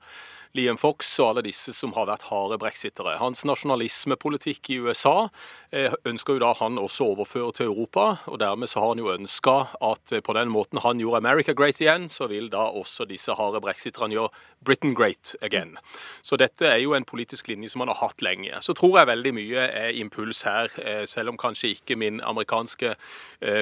Liam 0.58 0.78
Fox 0.80 1.12
og 1.22 1.28
alle 1.28 1.44
disse 1.46 1.70
som 1.76 1.92
har 1.94 2.08
vært 2.08 2.24
harde 2.26 2.56
brexitere. 2.58 3.14
Hans 3.20 3.44
nasjonalismepolitikk 3.46 4.72
i 4.74 4.80
USA 4.82 5.28
eh, 5.70 5.94
ønsker 6.08 6.34
jo 6.34 6.42
da 6.42 6.50
han 6.58 6.80
også 6.80 7.06
å 7.06 7.12
overføre 7.14 7.54
til 7.54 7.70
Europa. 7.70 8.06
og 8.26 8.40
Dermed 8.42 8.70
så 8.70 8.82
har 8.82 8.92
han 8.92 9.02
jo 9.02 9.12
ønska 9.12 9.54
at 9.86 10.14
på 10.26 10.34
den 10.34 10.50
måten 10.50 10.82
han 10.82 10.98
gjorde 10.98 11.20
America 11.22 11.54
great 11.54 11.78
igjen, 11.78 12.08
så 12.10 12.26
vil 12.32 12.50
da 12.50 12.64
også 12.66 13.06
disse 13.06 13.36
harde 13.38 13.60
brexiterne 13.62 14.16
gjøre 14.16 14.32
Britain 14.66 14.96
great 14.98 15.36
again. 15.40 15.76
Så 16.22 16.36
dette 16.40 16.66
er 16.66 16.82
jo 16.82 16.96
en 16.98 17.06
politisk 17.06 17.46
linje 17.48 17.70
som 17.70 17.84
han 17.84 17.92
har 17.94 18.00
hatt 18.02 18.24
lenge. 18.24 18.50
Så 18.66 18.74
tror 18.74 18.98
jeg 18.98 19.10
veldig 19.12 19.34
mye 19.36 19.68
er 19.70 19.94
impuls 20.02 20.42
her, 20.48 20.74
selv 21.08 21.32
om 21.32 21.38
kanskje 21.40 21.70
ikke 21.76 21.96
min 21.96 22.20
amerikanske 22.26 22.96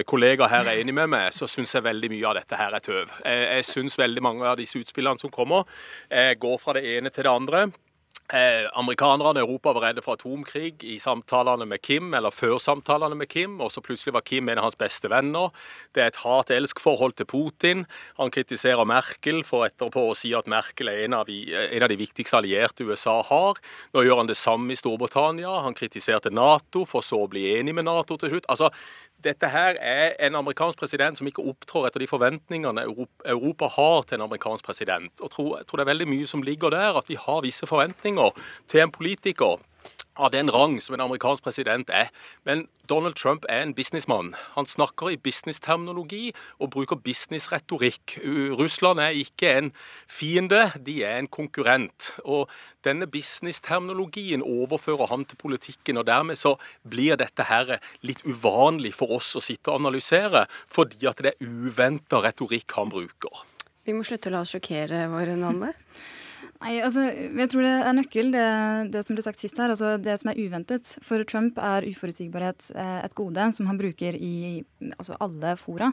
kollega 0.09 0.49
her 0.51 0.67
er 0.67 0.81
enig 0.81 0.97
med 0.97 1.13
meg, 1.13 1.29
så 1.37 1.47
syns 1.51 1.77
jeg 1.77 1.87
veldig 1.87 2.11
mye 2.13 2.27
av 2.31 2.39
dette 2.41 2.59
her 2.59 2.75
er 2.75 2.83
tøv. 2.83 3.13
Jeg 3.23 3.69
syns 3.69 3.99
veldig 4.01 4.25
mange 4.25 4.49
av 4.49 4.59
disse 4.59 4.81
utspillene 4.81 5.21
som 5.21 5.33
kommer, 5.35 5.69
går 6.41 6.59
fra 6.63 6.75
det 6.78 6.78
ene 6.83 7.13
til 7.15 7.27
det 7.27 7.35
andre. 7.35 7.69
Eh, 8.29 8.69
amerikanerne 8.77 9.41
i 9.41 9.43
Europa 9.43 9.73
var 9.73 9.87
redde 9.87 10.03
for 10.05 10.19
atomkrig 10.19 10.83
i 10.85 10.99
samtalene 11.01 11.65
med 11.65 11.81
Kim, 11.81 12.11
eller 12.13 12.29
før 12.29 12.59
samtalene 12.61 13.17
med 13.17 13.31
Kim, 13.33 13.55
og 13.65 13.71
så 13.73 13.81
plutselig 13.81 14.13
var 14.13 14.21
Kim 14.21 14.51
en 14.53 14.61
av 14.61 14.67
hans 14.67 14.77
beste 14.77 15.09
venner. 15.09 15.49
Det 15.97 16.03
er 16.03 16.11
et 16.13 16.19
hat-elsk-forhold 16.21 17.17
til 17.17 17.25
Putin. 17.31 17.87
Han 18.19 18.29
kritiserer 18.29 18.85
Merkel 18.85 19.41
for 19.49 19.65
etterpå 19.65 20.11
å 20.11 20.17
si 20.19 20.35
at 20.37 20.51
Merkel 20.51 20.93
er 20.93 21.07
en 21.07 21.17
av, 21.17 21.33
en 21.33 21.87
av 21.87 21.89
de 21.89 21.97
viktigste 21.97 22.37
allierte 22.37 22.85
USA 22.85 23.17
har. 23.31 23.63
Nå 23.97 24.05
gjør 24.05 24.21
han 24.21 24.29
det 24.29 24.37
samme 24.37 24.77
i 24.77 24.77
Storbritannia. 24.77 25.63
Han 25.65 25.79
kritiserte 25.79 26.29
Nato, 26.29 26.85
for 26.85 27.01
så 27.01 27.23
å 27.25 27.33
bli 27.33 27.47
enig 27.55 27.79
med 27.81 27.89
Nato 27.89 28.21
til 28.21 28.35
slutt. 28.35 28.51
Altså, 28.53 28.69
dette 29.25 29.49
her 29.51 29.79
er 29.83 30.13
en 30.27 30.37
amerikansk 30.39 30.79
president 30.79 31.19
som 31.19 31.27
ikke 31.27 31.43
opptrår 31.51 31.89
etter 31.89 32.05
de 32.05 32.11
forventningene 32.11 32.85
Europa 32.85 33.71
har 33.75 34.05
til 34.07 34.19
en 34.19 34.27
amerikansk 34.29 34.65
president. 34.65 35.13
Og 35.21 35.33
tror, 35.33 35.57
jeg 35.59 35.67
tror 35.67 35.81
det 35.81 35.87
er 35.87 35.93
veldig 35.93 36.09
mye 36.11 36.29
som 36.31 36.45
ligger 36.47 36.75
der, 36.75 36.99
at 36.99 37.11
vi 37.11 37.19
har 37.19 37.43
visse 37.43 37.67
forventninger 37.67 38.39
til 38.71 38.85
en 38.85 38.95
politiker 38.95 39.59
av 40.19 40.33
den 40.35 40.51
rang 40.51 40.77
som 40.83 40.97
en 40.97 41.05
amerikansk 41.07 41.47
president 41.47 41.91
er. 41.95 42.11
Men 42.45 42.67
Donald 42.91 43.15
Trump 43.15 43.45
er 43.49 43.63
en 43.63 43.75
businessmann. 43.75 44.35
Han 44.57 44.67
snakker 44.67 45.13
i 45.13 45.19
businessterminologi 45.21 46.33
og 46.59 46.73
bruker 46.75 46.99
businessretorikk. 47.05 48.19
Russland 48.59 49.01
er 49.01 49.17
ikke 49.17 49.53
en 49.59 49.73
fiende, 50.11 50.71
de 50.87 51.03
er 51.07 51.19
en 51.19 51.29
konkurrent. 51.29 52.11
Og 52.25 52.49
denne 52.85 53.07
businessterminologien 53.07 54.43
overfører 54.43 55.13
han 55.13 55.25
til 55.29 55.37
politikken. 55.37 56.01
og 56.01 56.07
Dermed 56.07 56.41
så 56.41 56.57
blir 56.89 57.17
dette 57.21 57.47
her 57.49 57.77
litt 58.03 58.25
uvanlig 58.27 58.95
for 58.97 59.19
oss 59.19 59.35
å 59.37 59.45
sitte 59.45 59.71
og 59.71 59.83
analysere, 59.83 60.47
fordi 60.67 61.07
at 61.07 61.23
det 61.23 61.35
er 61.35 61.47
uventa 61.47 62.23
retorikk 62.25 62.75
han 62.79 62.91
bruker. 62.93 63.45
Vi 63.89 63.95
må 63.97 64.05
slutte 64.05 64.29
å 64.29 64.35
la 64.35 64.43
oss 64.45 64.51
sjokkere 64.53 65.07
våre 65.13 65.37
navne. 65.39 65.71
Nei, 66.59 66.81
altså, 66.83 67.05
jeg 67.15 67.51
tror 67.53 67.63
det 67.63 67.73
er 67.87 67.95
nøkkel, 67.95 68.33
det, 68.35 68.47
det, 68.91 69.05
som 69.07 69.15
ble 69.15 69.23
sagt 69.23 69.39
sist 69.39 69.61
her. 69.63 69.71
altså 69.71 69.93
Det 70.03 70.17
som 70.19 70.33
er 70.33 70.41
uventet. 70.43 70.91
For 71.07 71.23
Trump 71.29 71.61
er 71.63 71.87
uforutsigbarhet 71.87 72.73
eh, 72.75 72.97
et 73.07 73.15
gode 73.19 73.45
som 73.55 73.69
han 73.71 73.79
bruker 73.79 74.19
i 74.19 74.65
altså 74.97 75.15
alle 75.23 75.55
fora. 75.61 75.93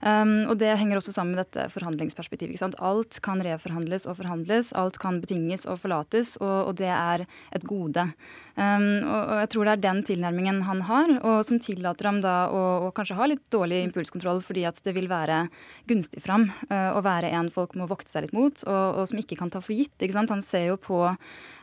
Um, 0.00 0.48
og 0.48 0.56
det 0.62 0.72
henger 0.80 1.02
også 1.02 1.12
sammen 1.12 1.36
med 1.36 1.44
dette 1.44 1.68
forhandlingsperspektivet. 1.74 2.54
ikke 2.54 2.64
sant? 2.64 2.80
Alt 2.80 3.20
kan 3.24 3.44
reforhandles 3.44 4.08
og 4.08 4.16
forhandles. 4.22 4.72
Alt 4.72 4.96
kan 5.02 5.20
betinges 5.20 5.68
og 5.68 5.82
forlates, 5.84 6.38
og, 6.40 6.72
og 6.72 6.80
det 6.80 6.88
er 6.94 7.26
et 7.52 7.68
gode. 7.68 8.08
Um, 8.56 9.04
og, 9.04 9.20
og, 9.20 9.34
jeg 9.42 9.50
tror 9.52 9.68
det 9.68 9.72
er 9.74 9.82
den 9.84 10.02
tilnærmingen 10.08 10.62
han 10.64 10.80
har, 10.88 11.10
og 11.20 11.42
som 11.44 11.60
tillater 11.60 12.08
ham 12.08 12.22
da 12.24 12.36
å, 12.48 12.62
å 12.86 12.92
kanskje 12.96 13.18
ha 13.18 13.28
litt 13.28 13.44
dårlig 13.52 13.82
impulskontroll 13.84 14.40
fordi 14.44 14.64
at 14.68 14.80
det 14.84 14.94
vil 14.96 15.10
være 15.10 15.42
gunstig 15.90 16.22
fram 16.24 16.48
uh, 16.70 16.96
å 16.96 17.02
være 17.04 17.34
en 17.36 17.50
folk 17.52 17.76
må 17.76 17.88
vokte 17.90 18.14
seg 18.14 18.26
litt 18.26 18.36
mot, 18.36 18.64
og, 18.64 19.00
og 19.02 19.10
som 19.10 19.20
ikke 19.20 19.36
kan 19.36 19.52
ta 19.52 19.60
for 19.60 19.76
gitt. 19.76 19.92
Han 20.16 20.42
ser 20.42 20.70
jo 20.70 20.78
på 20.80 21.02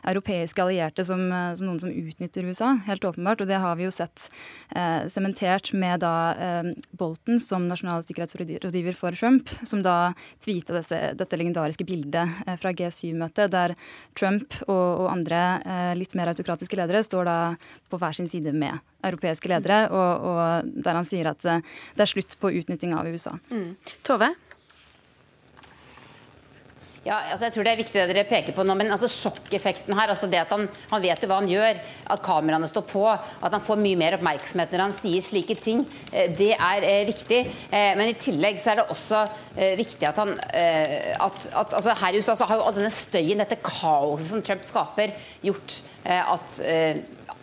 europeiske 0.08 0.62
allierte 0.62 1.04
som, 1.04 1.20
eh, 1.32 1.54
som, 1.56 1.68
noen 1.68 1.80
som 1.80 1.90
utnytter 1.90 2.46
USA, 2.48 2.74
helt 2.86 3.04
åpenbart. 3.04 3.42
Og 3.42 3.50
det 3.50 3.60
har 3.60 3.76
vi 3.78 3.86
jo 3.86 3.92
sett 3.94 4.28
eh, 4.76 5.06
sementert 5.12 5.72
uh, 5.72 5.78
med 5.80 6.02
da 6.04 6.14
uh, 6.36 6.70
Bolton 6.96 7.40
som 7.42 7.66
nasjonal 7.68 8.04
sikkerhetsrådgiver 8.06 8.96
for 8.98 9.16
Trump, 9.16 9.50
som 9.64 9.82
da 9.84 10.14
tweeta 10.44 10.82
dette 11.16 11.38
legendariske 11.38 11.86
bildet 11.88 12.44
fra 12.60 12.72
G7-møtet, 12.76 13.52
der 13.52 13.74
Trump 14.18 14.56
og, 14.66 15.04
og 15.04 15.08
andre 15.10 15.40
litt 15.98 16.14
mer 16.18 16.30
autokratiske 16.32 16.76
ledere 16.76 16.83
står 17.04 17.24
da 17.24 17.38
på 17.90 18.00
hver 18.00 18.16
sin 18.16 18.28
side 18.28 18.52
med 18.52 18.80
europeiske 19.04 19.48
ledere, 19.48 19.88
og, 19.90 20.26
og 20.28 20.72
der 20.84 20.98
han 21.00 21.04
sier 21.08 21.30
at 21.32 21.42
det 21.44 22.04
er 22.04 22.10
slutt 22.10 22.36
på 22.40 22.52
utnytting 22.60 22.94
av 22.96 23.08
USA. 23.08 23.36
Mm. 23.50 23.76
Tove? 24.06 24.32
Ja, 27.04 27.18
altså 27.30 27.44
jeg 27.46 27.54
tror 27.54 27.66
Det 27.66 27.72
er 27.74 27.80
viktig 27.82 28.00
det 28.00 28.14
dere 28.16 28.24
peker 28.28 28.56
på 28.56 28.64
nå, 28.64 28.74
men 28.80 28.92
altså 28.92 29.08
sjokkeffekten 29.12 29.92
her, 29.96 30.08
altså 30.12 30.28
det 30.32 30.40
at 30.40 30.52
han, 30.54 30.64
han 30.88 31.02
vet 31.04 31.20
jo 31.20 31.28
hva 31.28 31.40
han 31.42 31.50
gjør, 31.50 31.80
at 32.14 32.22
kameraene 32.24 32.68
står 32.70 32.86
på, 32.88 33.04
at 33.12 33.52
han 33.52 33.64
får 33.64 33.80
mye 33.80 33.98
mer 34.00 34.16
oppmerksomhet 34.16 34.72
når 34.72 34.84
han 34.86 34.96
sier 34.96 35.24
slike 35.24 35.58
ting, 35.60 35.84
eh, 36.12 36.32
det 36.32 36.54
er 36.54 36.86
eh, 36.88 37.02
viktig. 37.08 37.40
Eh, 37.68 37.90
men 38.00 38.08
i 38.08 38.16
tillegg 38.16 38.60
så 38.62 38.72
er 38.72 38.80
det 38.80 38.86
også 38.94 39.20
eh, 39.52 39.74
viktig 39.80 40.08
at 40.08 40.20
han 40.22 40.32
eh, 40.48 41.12
at, 41.18 41.48
at, 41.52 41.76
altså 41.76 41.96
Her 42.00 42.16
i 42.16 42.22
USA 42.22 42.38
så 42.40 42.48
har 42.48 42.60
jo 42.60 42.68
all 42.68 42.78
denne 42.78 42.92
støyen, 42.94 43.42
dette 43.42 43.60
kaoset 43.64 44.30
som 44.30 44.44
Trump 44.44 44.64
skaper, 44.64 45.12
gjort 45.44 45.76
eh, 45.76 45.93
at 46.04 46.58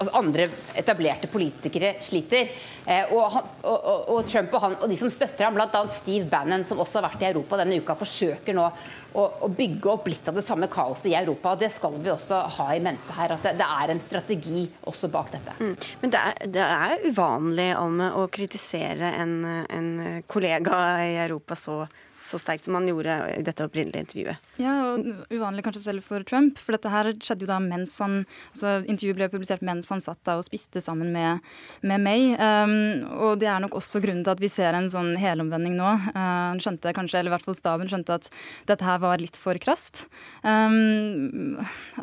altså 0.02 0.18
andre 0.18 0.48
etablerte 0.78 1.30
politikere 1.32 1.94
sliter. 2.04 2.50
Eh, 2.86 3.12
og, 3.14 3.28
han, 3.36 3.50
og, 3.70 4.10
og, 4.16 4.30
Trump 4.30 4.54
og, 4.56 4.64
han, 4.66 4.76
og 4.82 4.90
de 4.90 4.98
som 4.98 5.12
støtter 5.14 5.46
ham, 5.46 5.58
bl.a. 5.58 5.82
Steve 5.94 6.26
Bannon, 6.30 6.66
som 6.68 6.82
også 6.82 7.00
har 7.00 7.08
vært 7.10 7.26
i 7.26 7.30
Europa 7.30 7.60
denne 7.62 7.78
uka, 7.82 7.96
forsøker 8.00 8.58
nå 8.58 8.66
å, 8.66 9.26
å, 9.46 9.50
bygge 9.54 9.92
opp 9.94 10.10
litt 10.10 10.30
av 10.32 10.38
det 10.40 10.46
samme 10.46 10.70
kaoset 10.72 11.12
i 11.12 11.18
Europa. 11.20 11.54
og 11.54 11.62
Det 11.62 11.72
skal 11.74 11.98
vi 12.02 12.14
også 12.14 12.42
ha 12.58 12.70
i 12.76 12.84
mente 12.84 13.18
her. 13.18 13.36
At 13.36 13.48
det, 13.48 13.56
det 13.62 13.70
er 13.84 13.94
en 13.94 14.04
strategi 14.04 14.66
også 14.90 15.12
bak 15.14 15.34
dette. 15.36 15.58
Mm. 15.62 15.74
Men 16.04 16.16
det 16.16 16.22
er, 16.22 16.40
det 16.58 16.68
er 16.68 17.10
uvanlig 17.10 17.72
Alme, 17.78 18.14
å 18.18 18.28
kritisere 18.34 19.14
en, 19.22 19.36
en 19.70 19.92
kollega 20.30 20.82
i 21.06 21.20
Europa 21.22 21.58
så 21.60 21.84
så 22.32 22.40
sterkt 22.42 22.68
som 22.68 22.78
han 22.78 22.88
gjorde 22.90 23.18
i 23.36 23.44
dette 23.46 23.66
opprinnelige 23.68 24.06
intervjuet. 24.06 24.52
Ja, 24.62 24.76
og 24.92 25.32
uvanlig 25.34 25.66
kanskje 25.66 25.84
selv 25.84 26.06
for 26.06 26.24
Trump, 26.28 26.60
for 26.62 26.76
dette 26.76 26.92
her 26.92 27.12
skjedde 27.20 27.46
jo 27.46 27.52
da 27.52 27.60
mens 27.64 27.98
han 28.02 28.22
altså 28.52 28.80
Intervjuet 28.92 29.18
ble 29.20 29.28
publisert 29.32 29.64
mens 29.66 29.90
han 29.92 30.02
satt 30.04 30.22
da 30.28 30.38
og 30.40 30.46
spiste 30.46 30.82
sammen 30.84 31.12
med, 31.14 31.44
med 31.88 32.04
May. 32.04 32.32
Um, 32.36 33.04
og 33.28 33.40
det 33.42 33.50
er 33.52 33.62
nok 33.64 33.78
også 33.80 34.02
grunnen 34.04 34.24
til 34.26 34.34
at 34.34 34.42
vi 34.42 34.50
ser 34.52 34.76
en 34.78 34.90
sånn 34.92 35.14
helomvending 35.20 35.76
nå. 35.78 35.92
Uh, 36.12 36.52
han 36.52 36.62
skjønte 36.64 36.94
kanskje, 36.96 37.20
eller 37.20 37.32
i 37.32 37.36
hvert 37.36 37.48
fall 37.48 37.58
staben 37.58 37.92
skjønte 37.92 38.18
at 38.20 38.30
dette 38.70 38.88
her 38.88 39.02
var 39.04 39.22
litt 39.22 39.40
for 39.42 39.58
krast. 39.62 40.06
Um, 40.44 41.60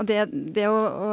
det, 0.09 0.21
det 0.57 0.69
å, 0.71 0.79
å, 0.79 1.11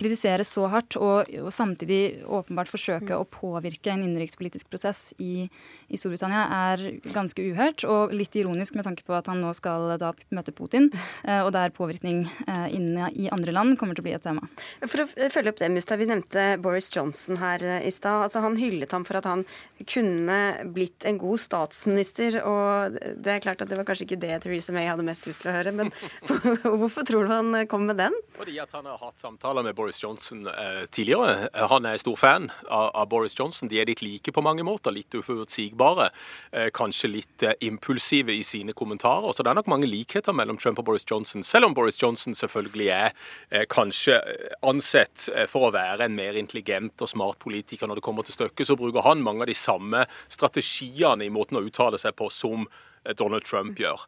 kritisere 0.00 0.46
så 0.46 0.66
hardt 0.72 0.98
og, 0.98 1.30
og, 1.40 1.50
samtidig 1.54 2.22
åpenbart 2.24 2.70
forsøke 2.70 3.16
å 3.16 3.26
påvirke 3.28 3.92
en 3.92 4.04
innenrikspolitisk 4.04 4.70
prosess 4.72 5.10
i, 5.22 5.46
i 5.88 6.00
Storbritannia 6.00 6.46
er 6.72 6.86
ganske 7.12 7.42
uhørt. 7.42 7.84
og 7.86 8.14
litt 8.16 8.34
ironisk 8.36 8.45
ironisk 8.46 8.78
med 8.78 8.86
tanke 8.86 9.04
på 9.06 9.16
at 9.16 9.28
han 9.30 9.42
nå 9.42 9.52
skal 9.56 9.96
da 10.00 10.12
møte 10.34 10.54
Putin, 10.56 10.88
eh, 11.26 11.42
og 11.42 11.52
der 11.56 11.74
påvirkning 11.74 12.24
eh, 12.46 12.68
inne 12.76 13.10
i 13.12 13.28
andre 13.34 13.54
land 13.54 13.76
kommer 13.80 13.98
til 13.98 14.04
å 14.04 14.08
bli 14.08 14.16
et 14.16 14.24
tema. 14.24 14.46
For 14.86 15.04
å 15.04 15.08
følge 15.10 15.52
opp 15.52 15.60
det, 15.60 15.70
Mustad, 15.74 16.00
vi 16.00 16.08
nevnte 16.08 16.46
Boris 16.62 16.88
Johnson 16.94 17.40
her 17.42 17.64
eh, 17.64 17.86
i 17.86 17.92
stad. 17.94 18.28
Altså, 18.28 18.42
han 18.44 18.58
hyllet 18.60 18.94
ham 18.94 19.04
for 19.06 19.20
at 19.20 19.28
han 19.28 19.44
kunne 19.84 20.40
blitt 20.76 21.06
en 21.08 21.20
god 21.20 21.42
statsminister, 21.42 22.40
og 22.46 22.96
det 22.96 23.36
er 23.36 23.44
klart 23.44 23.62
at 23.64 23.70
det 23.70 23.78
var 23.78 23.88
kanskje 23.88 24.08
ikke 24.08 24.22
det 24.22 24.40
Theresa 24.44 24.74
May 24.74 24.88
hadde 24.88 25.06
mest 25.06 25.28
lyst 25.28 25.44
til 25.44 25.52
å 25.52 25.56
høre, 25.58 25.74
men 25.76 25.92
hvorfor 26.80 27.06
tror 27.06 27.26
du 27.26 27.34
han 27.34 27.66
kom 27.70 27.86
med 27.88 28.00
den? 28.00 28.16
Fordi 28.36 28.58
at 28.62 28.72
han 28.76 28.86
har 28.88 29.00
hatt 29.00 29.18
samtaler 29.20 29.64
med 29.66 29.74
Boris 29.74 30.02
Johnson 30.02 30.46
eh, 30.46 30.84
tidligere. 30.90 31.48
Han 31.70 31.86
er 31.88 32.00
stor 32.00 32.16
fan 32.20 32.50
av, 32.68 32.90
av, 32.92 33.08
Boris 33.08 33.36
Johnson. 33.38 33.70
De 33.70 33.80
er 33.80 33.88
litt 33.88 34.02
like 34.04 34.32
på 34.32 34.44
mange 34.44 34.64
måter, 34.66 34.94
litt 34.94 35.14
uforutsigbare. 35.16 36.10
Eh, 36.52 36.68
kanskje 36.74 37.12
litt 37.12 37.46
eh, 37.46 37.56
impulsive 37.66 38.35
i 38.36 38.44
sine 38.44 38.74
kommentarer. 38.76 39.32
Så 39.32 39.42
det 39.42 39.50
er 39.50 39.58
nok 39.58 39.70
mange 39.70 39.88
likheter 39.88 40.34
mellom 40.36 40.58
Trump 40.60 40.80
og 40.82 40.88
Boris 40.88 41.06
Johnson, 41.08 41.44
selv 41.46 41.68
om 41.68 41.74
Boris 41.76 42.00
Johnson 42.02 42.34
selvfølgelig 42.36 42.88
er 42.94 43.12
eh, 43.50 43.66
kanskje 43.70 44.18
eh, 44.20 44.56
ansett 44.66 45.28
eh, 45.34 45.46
for 45.50 45.68
å 45.68 45.74
være 45.74 46.06
en 46.06 46.16
mer 46.18 46.38
intelligent 46.38 47.02
og 47.02 47.10
smart 47.10 47.40
politiker 47.42 47.88
når 47.88 48.00
det 48.00 48.06
kommer 48.06 48.26
til 48.26 48.36
stykket, 48.36 48.66
så 48.68 48.78
bruker 48.78 49.06
han 49.06 49.24
mange 49.24 49.44
av 49.44 49.50
de 49.50 49.56
samme 49.58 50.04
strategiene 50.28 51.26
i 51.26 51.32
måten 51.32 51.60
å 51.60 51.64
uttale 51.66 52.00
seg 52.00 52.16
på 52.18 52.30
som 52.32 52.66
eh, 52.66 53.14
Donald 53.16 53.46
Trump 53.46 53.78
gjør. 53.80 54.02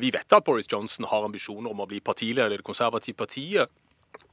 Vi 0.00 0.10
vet 0.14 0.32
at 0.32 0.46
Boris 0.46 0.68
Johnson 0.70 1.06
har 1.10 1.26
ambisjoner 1.26 1.72
om 1.72 1.82
å 1.82 1.86
bli 1.90 2.00
partileder 2.04 2.54
i 2.54 2.60
Det 2.60 2.66
konservative 2.66 3.18
partiet. 3.18 3.70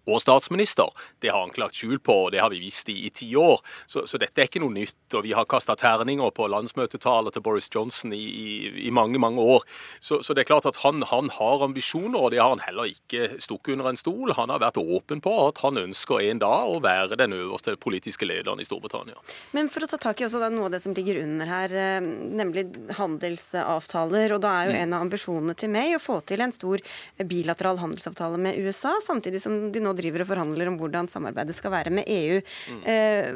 Og 0.06 0.22
statsminister. 0.22 0.91
Det 1.22 1.32
har 1.34 1.41
han 1.41 1.54
klagt 1.56 1.80
skjul 1.80 2.00
på, 2.00 2.15
og 2.26 2.32
det 2.34 2.41
har 2.44 2.52
vi 2.54 2.62
visst 2.63 2.89
i, 2.89 2.98
i 3.08 3.12
ti 3.13 3.32
år. 3.39 3.62
Så, 3.88 4.06
så, 4.10 4.20
dette 4.22 4.41
er 4.41 4.50
ikke 4.50 4.62
noe 4.63 4.74
nytt. 4.74 4.98
og 5.13 5.26
Vi 5.26 5.34
har 5.38 5.48
kasta 5.50 5.76
terninger 5.80 6.32
på 6.36 6.48
landsmøtetaler 6.52 7.34
til 7.34 7.44
Boris 7.46 7.70
Johnson 7.74 8.13
i, 8.13 8.22
i, 8.22 8.48
i 8.88 8.94
mange 8.94 9.20
mange 9.22 9.41
år. 9.41 9.65
Så, 10.00 10.22
så, 10.24 10.34
det 10.34 10.46
er 10.46 10.52
klart 10.52 10.70
at 10.70 10.82
han, 10.84 11.04
han, 11.10 11.32
har 11.36 11.63
ambisjoner, 11.65 12.20
og 12.20 12.32
det 12.34 12.41
har 12.41 12.54
han 12.54 12.63
heller 12.65 12.91
ikke 12.91 13.39
stukket 13.44 13.76
under 13.76 13.91
en 13.91 14.00
stol. 14.00 14.34
Han 14.38 14.54
har 14.54 14.62
vært 14.63 14.80
åpen 14.82 15.24
på 15.26 15.34
at 15.48 15.62
han 15.65 15.82
ønsker 15.82 16.22
en 16.30 16.41
dag 16.44 16.70
å 16.70 16.80
være 16.84 17.20
den 17.20 17.36
øverste 17.36 17.76
politiske 17.82 18.28
lederen 18.28 18.62
i 18.62 18.68
Storbritannia. 18.68 19.18
Men 19.58 19.72
for 19.74 19.86
å 19.86 19.89
ta 19.89 20.00
tak 20.02 20.22
i 20.22 20.28
også 20.28 20.44
noe 20.54 20.70
av 20.70 20.76
det 20.76 20.84
som 20.84 20.94
ligger 20.96 21.22
under 21.24 21.50
her, 21.50 21.74
eh, 21.74 22.02
nemlig 22.02 22.68
handelsavtaler. 23.00 24.36
og 24.36 24.44
Da 24.46 24.54
er 24.62 24.70
jo 24.70 24.76
mm. 24.76 24.82
en 24.84 24.96
av 24.98 25.06
ambisjonene 25.08 25.58
til 25.58 25.74
meg 25.74 25.96
å 25.98 26.04
få 26.04 26.20
til 26.28 26.44
en 26.46 26.54
stor 26.56 26.84
bilateral 27.18 27.80
handelsavtale 27.82 28.39
med 28.41 28.60
USA, 28.62 28.94
samtidig 29.04 29.41
som 29.44 29.58
de 29.74 29.82
nå 29.84 29.95
driver 29.98 30.24
og 30.24 30.30
forhandler 30.32 30.72
om 30.72 30.78
hvordan 30.80 31.10
samarbeidet 31.12 31.56
skal 31.58 31.74
være 31.74 31.94
med 31.96 32.10
EU. 32.12 32.42
Eh, 32.86 33.32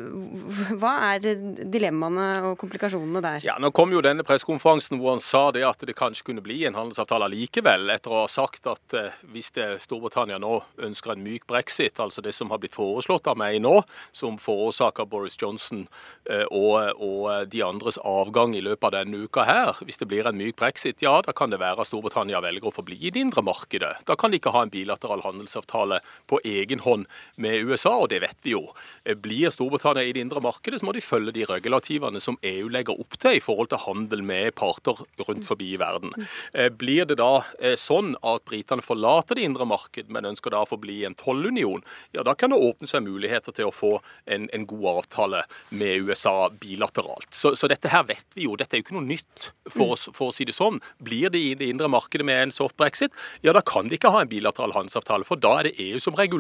hva 0.80 0.94
er 1.12 1.26
dilemmaene 1.70 2.28
og 2.50 2.58
komplikasjonene 2.62 3.24
der? 3.24 3.46
Ja, 3.48 3.58
Nå 3.62 3.72
kom 3.76 3.94
jo 3.94 4.04
denne 4.06 4.26
pressekonferansen 4.28 5.00
hvor 5.00 5.16
han 5.16 5.24
sa 5.24 5.50
det 5.56 5.66
at 5.68 5.84
det 5.86 5.98
kanskje 6.00 6.30
kunne 6.30 6.44
bli 6.46 6.62
en 6.68 6.78
handelsavtale 6.78 7.30
likevel, 7.34 7.90
etter 7.94 8.14
å 8.14 8.24
ha 8.24 8.30
sagt 8.32 8.68
at 8.70 8.98
eh, 8.98 9.16
hvis 9.34 9.52
det 9.56 9.70
Storbritannia 9.86 10.40
nå 10.42 10.60
ønsker 10.86 11.16
en 11.16 11.24
myk 11.26 11.48
brexit, 11.50 12.00
altså 12.00 12.24
det 12.26 12.36
som 12.38 12.52
har 12.54 12.62
blitt 12.62 12.78
foreslått 12.78 13.30
av 13.30 13.40
meg 13.40 13.60
nå, 13.64 13.80
som 14.16 14.40
forårsaker 14.42 15.10
Boris 15.10 15.38
Johnson 15.40 15.86
eh, 16.30 16.46
og, 16.46 17.02
og 17.02 17.50
de 17.52 17.64
andres 17.66 18.00
avgang 18.04 18.56
i 18.58 18.64
løpet 18.66 18.90
av 18.90 18.96
denne 19.00 19.26
uka 19.26 19.46
her, 19.48 19.74
hvis 19.86 20.00
det 20.02 20.10
blir 20.10 20.28
en 20.30 20.38
myk 20.40 20.58
brexit, 20.60 21.02
ja, 21.06 21.18
da 21.26 21.36
kan 21.36 21.52
det 21.54 21.62
være 21.62 21.84
at 21.84 21.90
Storbritannia 21.90 22.42
velger 22.44 22.70
å 22.70 22.76
forbli 22.76 23.00
i 23.00 23.14
det 23.14 23.24
indre 23.24 23.44
markedet. 23.46 23.96
Da 24.08 24.18
kan 24.20 24.32
de 24.32 24.40
ikke 24.40 24.54
ha 24.56 24.66
en 24.66 24.74
bilateral 24.74 25.24
handelsavtale 25.26 26.02
på 26.30 26.42
egen 26.50 26.82
hånd 26.84 27.08
med 27.36 27.70
USA, 27.70 27.96
og 28.04 28.10
det 28.14 28.22
vet 28.24 28.38
vi 28.46 28.56
jo. 28.56 28.64
Eh, 29.04 29.16
blir 29.16 29.52
Storbritannia 29.54 30.04
i 30.04 30.14
det 30.16 30.24
indre 30.24 30.42
markedet, 30.44 30.80
så 30.80 30.88
må 30.88 30.94
de 30.96 31.04
følge 31.04 31.34
de 31.36 31.46
regulativene 31.50 32.22
som 32.24 32.38
EU 32.46 32.70
legger 32.72 33.00
opp 33.00 33.18
til 33.22 33.38
i 33.38 33.44
forhold 33.44 33.72
til 33.72 33.84
handel 33.86 34.24
med 34.26 34.54
parter 34.60 35.00
rundt 35.28 35.48
forbi 35.48 35.74
i 35.76 35.80
verden. 35.82 36.14
Eh, 36.54 36.70
blir 36.70 37.08
det 37.10 37.20
da 37.22 37.44
eh, 37.60 37.78
sånn 37.80 38.16
at 38.26 38.46
britene 38.50 38.86
forlater 38.86 39.40
det 39.40 39.48
indre 39.48 39.68
marked, 39.70 40.10
men 40.10 40.28
ønsker 40.30 40.54
da 40.54 40.64
å 40.64 40.70
forbli 40.70 41.02
en 41.08 41.18
tollunion, 41.20 41.84
ja 42.16 42.26
da 42.26 42.36
kan 42.38 42.54
det 42.54 42.60
åpne 42.60 42.90
seg 42.90 43.06
muligheter 43.06 43.56
til 43.56 43.70
å 43.70 43.76
få 43.76 43.94
en, 44.26 44.50
en 44.54 44.68
god 44.70 44.88
avtale 45.04 45.44
med 45.70 46.08
USA 46.08 46.50
bilateralt. 46.50 47.32
Så, 47.36 47.56
så, 47.60 47.70
dette 47.70 47.92
her 47.92 48.06
vet 48.10 48.26
vi 48.36 48.48
jo, 48.48 48.58
dette 48.60 48.76
er 48.76 48.82
jo 48.82 48.88
ikke 48.88 48.98
noe 48.98 49.08
nytt, 49.08 49.52
for, 49.70 49.94
oss, 49.94 50.08
for 50.16 50.32
å 50.32 50.36
si 50.36 50.48
det 50.48 50.56
sånn. 50.58 50.80
Blir 51.04 51.30
det 51.34 51.42
i 51.42 51.54
det 51.58 51.70
indre 51.70 51.90
markedet 51.92 52.26
med 52.26 52.48
en 52.48 52.54
soft 52.56 52.78
brexit, 52.80 53.14
ja 53.46 53.54
da 53.56 53.62
kan 53.66 53.90
de 53.90 53.98
ikke 54.00 54.12
ha 54.14 54.24
en 54.24 54.32
bilateral 54.32 54.74
handelsavtale, 54.76 55.28
for 55.28 55.40
da 55.40 55.60
er 55.60 55.70
det 55.70 55.78
EU 55.84 56.02
som 56.02 56.18
regulerer 56.18 56.39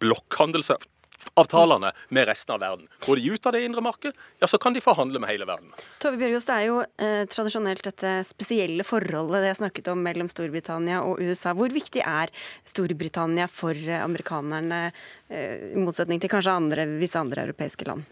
blokkhandelsavtalene 0.00 1.92
med 2.14 2.28
resten 2.28 2.54
av 2.54 2.62
verden. 2.62 2.88
Går 3.06 3.20
de 3.20 3.34
ut 3.34 3.46
av 3.46 3.56
det 3.56 3.62
indre 3.66 3.84
markedet, 3.84 4.16
ja, 4.42 4.48
så 4.50 4.58
kan 4.58 4.76
de 4.76 4.82
forhandle 4.84 5.20
med 5.22 5.30
hele 5.32 5.48
verden. 5.48 5.70
Tove 6.02 6.18
Bjørgaas, 6.20 6.48
det 6.48 6.56
er 6.56 6.66
jo 6.68 6.80
eh, 6.82 7.22
tradisjonelt 7.30 7.84
dette 7.86 8.16
spesielle 8.28 8.86
forholdet 8.86 9.44
det 9.44 9.52
jeg 9.52 9.60
snakket 9.62 9.92
om 9.94 10.02
mellom 10.04 10.30
Storbritannia 10.32 11.04
og 11.04 11.22
USA. 11.22 11.54
Hvor 11.56 11.72
viktig 11.74 12.02
er 12.04 12.32
Storbritannia 12.64 13.48
for 13.52 13.76
eh, 13.76 14.02
amerikanerne, 14.02 14.82
eh, 15.28 15.72
i 15.72 15.80
motsetning 15.80 16.22
til 16.22 16.32
kanskje 16.32 16.58
andre, 16.58 16.88
visse 17.00 17.20
andre 17.20 17.48
europeiske 17.48 17.88
land? 17.90 18.06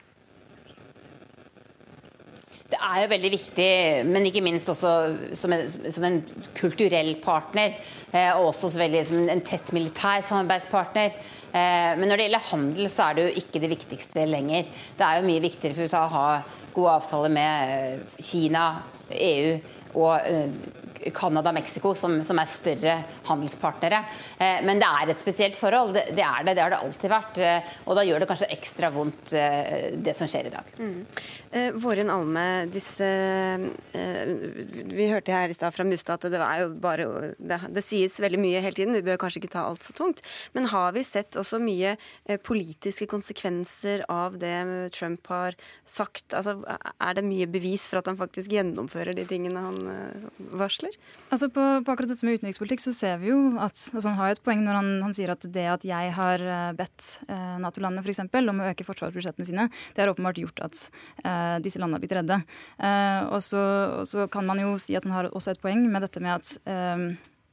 Det 2.73 2.79
er 2.81 3.03
jo 3.03 3.09
veldig 3.11 3.31
viktig, 3.35 3.69
men 4.09 4.25
ikke 4.25 4.41
minst 4.45 4.71
også 4.73 4.93
som 5.37 5.53
en, 5.53 5.67
som 5.69 6.07
en 6.09 6.19
kulturell 6.57 7.11
partner. 7.21 7.75
Eh, 8.13 8.31
og 8.33 8.49
også 8.55 8.71
veldig, 8.81 9.03
som 9.09 9.29
en 9.29 9.45
tett 9.45 9.75
militær 9.77 10.25
samarbeidspartner. 10.25 11.13
Eh, 11.53 11.91
men 12.01 12.09
når 12.09 12.17
det 12.17 12.27
gjelder 12.29 12.47
handel, 12.49 12.89
så 12.89 13.11
er 13.11 13.19
det 13.19 13.27
jo 13.27 13.43
ikke 13.43 13.61
det 13.61 13.73
viktigste 13.75 14.25
lenger. 14.25 14.73
Det 14.97 15.05
er 15.05 15.21
jo 15.21 15.29
mye 15.29 15.45
viktigere 15.45 15.77
for 15.77 15.85
USA 15.85 16.07
å 16.07 16.15
ha 16.15 16.27
gode 16.73 16.97
avtaler 16.97 17.35
med 17.37 17.75
eh, 17.77 18.19
Kina, 18.25 18.67
EU 19.13 19.53
og 20.01 20.92
Canada 21.11 21.51
og 21.51 21.57
Mexico, 21.57 21.93
som, 21.99 22.19
som, 22.27 22.39
er 22.39 22.51
større 22.51 22.97
handelspartnere. 23.29 24.03
Eh, 24.39 24.61
men 24.67 24.81
det 24.83 24.89
er 24.89 25.13
et 25.13 25.21
spesielt 25.21 25.59
forhold. 25.59 25.95
Det, 25.97 26.05
det, 26.17 26.25
er 26.25 26.47
det. 26.47 26.57
Det 26.57 26.65
har 26.65 26.73
det 26.75 26.81
alltid 26.83 27.13
vært. 27.13 27.41
Eh, 27.43 27.73
og 27.87 27.99
da 27.99 28.05
gjør 28.07 28.23
det 28.23 28.29
kanskje 28.31 28.51
ekstra 28.55 28.93
vondt, 28.95 29.35
eh, 29.39 29.91
det 30.03 30.15
som 30.19 30.31
skjer 30.31 30.51
i 30.51 30.55
dag. 30.55 30.73
Mm. 30.79 30.99
Våren 31.83 32.09
Alme, 32.09 32.43
disse 32.73 33.07
Vi 33.93 35.09
hørte 35.11 35.35
her 35.35 35.53
i 35.53 35.57
stad 35.57 35.75
fra 35.75 35.85
Mustad 35.85 36.23
at 36.23 36.33
det 36.33 36.41
er 36.41 36.63
jo 36.63 36.71
bare 36.81 37.05
det, 37.37 37.59
det, 37.77 37.83
sies 37.85 38.17
veldig 38.23 38.41
mye 38.41 38.63
hele 38.65 38.77
tiden. 38.77 38.97
Vi 38.97 39.05
bør 39.05 39.21
kanskje 39.21 39.43
ikke 39.43 39.53
ta 39.53 39.67
alt 39.69 39.85
så 39.85 39.93
tungt. 39.97 40.23
Men 40.57 40.71
har 40.73 40.95
vi 40.97 41.05
sett 41.05 41.37
også 41.37 41.61
mye 41.63 41.97
politiske 42.47 43.09
konsekvenser 43.11 44.07
av 44.13 44.39
det 44.41 44.55
Trump 44.97 45.29
har 45.33 45.59
sagt? 45.85 46.33
Altså, 46.37 46.57
er 46.65 47.19
det 47.19 47.27
mye 47.27 47.51
bevis 47.51 47.85
for 47.91 48.01
at 48.01 48.09
han 48.09 48.21
faktisk 48.21 48.55
gjennomfører 48.55 49.17
de 49.19 49.27
tingene 49.29 49.67
han 49.67 50.31
varsler? 50.57 50.92
Eller? 50.93 51.31
Altså 51.33 51.49
på, 51.49 51.63
på, 51.85 51.93
akkurat 51.93 52.11
dette 52.13 52.27
med 52.27 52.39
utenrikspolitikk 52.39 52.83
så 52.83 52.93
ser 52.93 53.19
vi 53.23 53.31
jo 53.31 53.39
at 53.59 53.77
altså 53.93 54.09
Han 54.11 54.19
har 54.19 54.35
et 54.35 54.43
poeng 54.45 54.63
når 54.65 54.79
han, 54.79 54.91
han 55.07 55.17
sier 55.17 55.33
at 55.33 55.47
det 55.55 55.67
at 55.73 55.85
jeg 55.89 56.13
har 56.17 56.45
eh, 56.45 56.73
bedt 56.77 57.09
eh, 57.29 57.57
Nato-landene 57.63 58.05
f.eks. 58.05 58.23
om 58.23 58.63
å 58.63 58.69
øke 58.71 58.87
forsvarsbudsjettene 58.87 59.49
sine, 59.49 59.69
det 59.95 60.05
har 60.05 60.13
åpenbart 60.13 60.41
gjort 60.43 60.65
at 60.69 60.85
eh, 61.25 61.59
disse 61.65 61.81
landene 61.81 61.99
har 61.99 62.05
blitt 62.05 62.17
redde. 62.19 62.41
Eh, 62.79 63.21
og, 63.29 63.41
så, 63.45 63.63
og, 64.03 64.07
så, 64.09 64.29
kan 64.33 64.47
man 64.49 64.61
jo 64.63 64.77
si 64.81 64.97
at 64.97 65.07
han 65.09 65.17
har 65.17 65.31
også 65.33 65.55
et 65.55 65.63
poeng 65.63 65.85
med 65.89 66.05
dette 66.05 66.23
med 66.23 66.37
at 66.37 66.55
eh, 66.69 67.07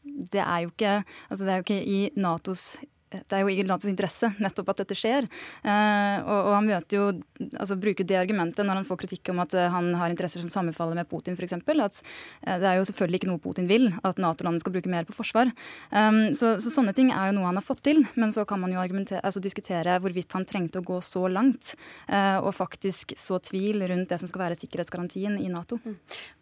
det 0.04 0.44
er 0.44 0.64
jo 0.66 0.72
ikke, 0.74 0.96
altså 1.30 1.46
det 1.46 1.54
er 1.54 1.60
jo 1.60 1.68
ikke 1.68 1.84
i 1.84 2.00
Natos 2.20 2.72
det 3.10 3.36
er 3.36 3.42
jo 3.42 3.50
i 3.50 3.66
Natos 3.66 3.90
interesse 3.90 4.30
nettopp 4.38 4.70
at 4.74 4.84
dette 4.84 4.98
skjer. 4.98 5.26
Eh, 5.64 6.18
og, 6.22 6.38
og, 6.38 6.52
han 6.54 6.68
møter 6.68 7.00
jo, 7.00 7.08
altså 7.50 7.78
bruker 7.80 8.06
det 8.08 8.20
argumentet 8.20 8.68
når 8.68 8.82
han 8.82 8.88
får 8.88 9.02
kritikk 9.04 9.32
om 9.34 9.42
at 9.42 9.56
uh, 9.58 9.66
han 9.74 9.92
har 9.98 10.12
interesser 10.12 10.44
som 10.44 10.52
sammenfaller 10.54 10.98
med 11.00 11.10
Putin 11.10 11.38
f.eks. 11.38 11.56
At 11.58 12.02
eh, 12.46 12.60
det 12.62 12.70
er 12.70 12.78
jo 12.78 12.86
selvfølgelig 12.90 13.22
ikke 13.22 13.32
noe 13.32 13.42
Putin 13.42 13.70
vil, 13.70 13.90
at 14.06 14.22
Nato-landene 14.22 14.62
skal 14.62 14.76
bruke 14.76 14.92
mer 14.92 15.08
på 15.08 15.16
forsvar. 15.18 15.50
Um, 15.90 16.30
så, 16.38 16.56
så, 16.62 16.72
sånne 16.74 16.94
ting 16.98 17.10
er 17.16 17.32
jo 17.32 17.40
noe 17.40 17.50
han 17.50 17.60
har 17.60 17.66
fått 17.66 17.82
til. 17.88 18.04
Men 18.20 18.34
så 18.36 18.46
kan 18.50 18.62
man 18.62 18.74
jo 18.76 18.82
altså 18.84 19.42
diskutere 19.42 19.98
hvorvidt 20.04 20.38
han 20.38 20.46
trengte 20.50 20.82
å 20.82 20.86
gå 20.86 21.00
så 21.06 21.26
langt, 21.32 21.74
eh, 22.08 22.38
og 22.38 22.54
faktisk 22.58 23.16
så 23.18 23.40
tvil 23.42 23.88
rundt 23.90 24.12
det 24.12 24.20
som 24.22 24.30
skal 24.30 24.46
være 24.46 24.60
sikkerhetsgarantien 24.60 25.40
i 25.42 25.50
Nato. 25.52 25.80
Mm. 25.82 25.98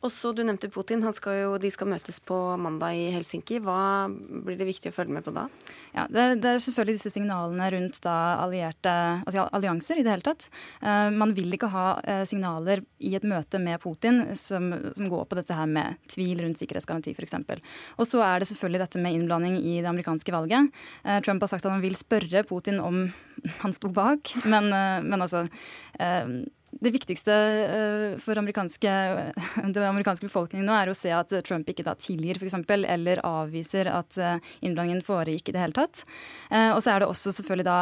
Også 0.07 0.33
du 0.35 0.43
nevnte 0.43 0.71
Putin. 0.73 1.05
Skal 1.17 1.39
jo, 1.39 1.55
de 1.61 1.71
skal 1.71 1.89
møtes 1.89 2.19
på 2.19 2.35
mandag 2.59 2.97
i 2.97 3.07
Helsinki. 3.15 3.61
Hva 3.63 3.79
blir 4.09 4.59
det 4.59 4.67
viktig 4.67 4.91
å 4.91 4.95
følge 4.95 5.15
med 5.15 5.25
på 5.25 5.33
da? 5.35 5.47
Ja, 5.95 6.07
det, 6.11 6.27
det 6.43 6.56
er 6.57 6.63
selvfølgelig 6.65 6.97
disse 6.97 7.11
signalene 7.13 7.69
rundt 7.73 7.99
da 8.05 8.15
allierte, 8.43 8.93
altså 9.23 9.45
allianser 9.55 9.99
i 9.99 10.05
det 10.05 10.13
hele 10.13 10.25
tatt. 10.25 10.47
Uh, 10.81 11.09
man 11.13 11.33
vil 11.37 11.53
ikke 11.55 11.69
ha 11.73 11.85
uh, 12.01 12.23
signaler 12.27 12.83
i 13.03 13.13
et 13.17 13.27
møte 13.27 13.61
med 13.61 13.81
Putin 13.83 14.23
som, 14.39 14.69
som, 14.95 15.09
går 15.11 15.27
på 15.29 15.39
dette 15.39 15.55
her 15.57 15.69
med 15.71 15.99
tvil 16.11 16.43
rundt 16.43 16.59
sikkerhetsgaranti 16.61 17.15
f.eks. 17.15 17.37
Og 17.97 18.09
så 18.09 18.23
er 18.25 18.41
det 18.41 18.49
selvfølgelig 18.51 18.83
dette 18.85 19.03
med 19.03 19.17
innblanding 19.17 19.59
i 19.61 19.79
det 19.79 19.91
amerikanske 19.91 20.35
valget. 20.35 20.73
Uh, 21.05 21.19
Trump 21.25 21.45
har 21.45 21.53
sagt 21.53 21.67
at 21.67 21.73
han 21.73 21.85
vil 21.85 21.97
spørre 21.97 22.45
Putin 22.47 22.81
om 22.83 23.05
han 23.61 23.75
sto 23.75 23.91
bak, 23.93 24.33
men, 24.51 24.71
men 25.05 25.21
altså 25.21 25.45
det 26.79 26.91
viktigste 26.93 27.33
uh, 27.33 28.17
for 28.21 28.37
amerikanske, 28.37 28.91
den 29.75 29.83
amerikanske 29.83 30.27
befolkningen 30.27 30.67
nå 30.67 30.75
er 30.77 30.91
å 30.91 30.97
se 30.97 31.11
at 31.13 31.33
Trump 31.47 31.69
ikke 31.69 31.85
da 31.87 31.95
tilgir 31.99 32.37
f.eks. 32.37 32.57
eller 32.67 33.21
avviser 33.25 33.89
at 33.89 34.17
uh, 34.21 34.37
innblandingen 34.61 35.01
foregikk 35.05 35.49
i 35.49 35.55
det 35.55 35.63
hele 35.63 35.77
tatt. 35.77 36.03
Uh, 36.51 36.75
og 36.75 36.81
så 36.83 36.93
er 36.93 37.01
det 37.01 37.09
også 37.09 37.33
selvfølgelig 37.39 37.67
da 37.67 37.77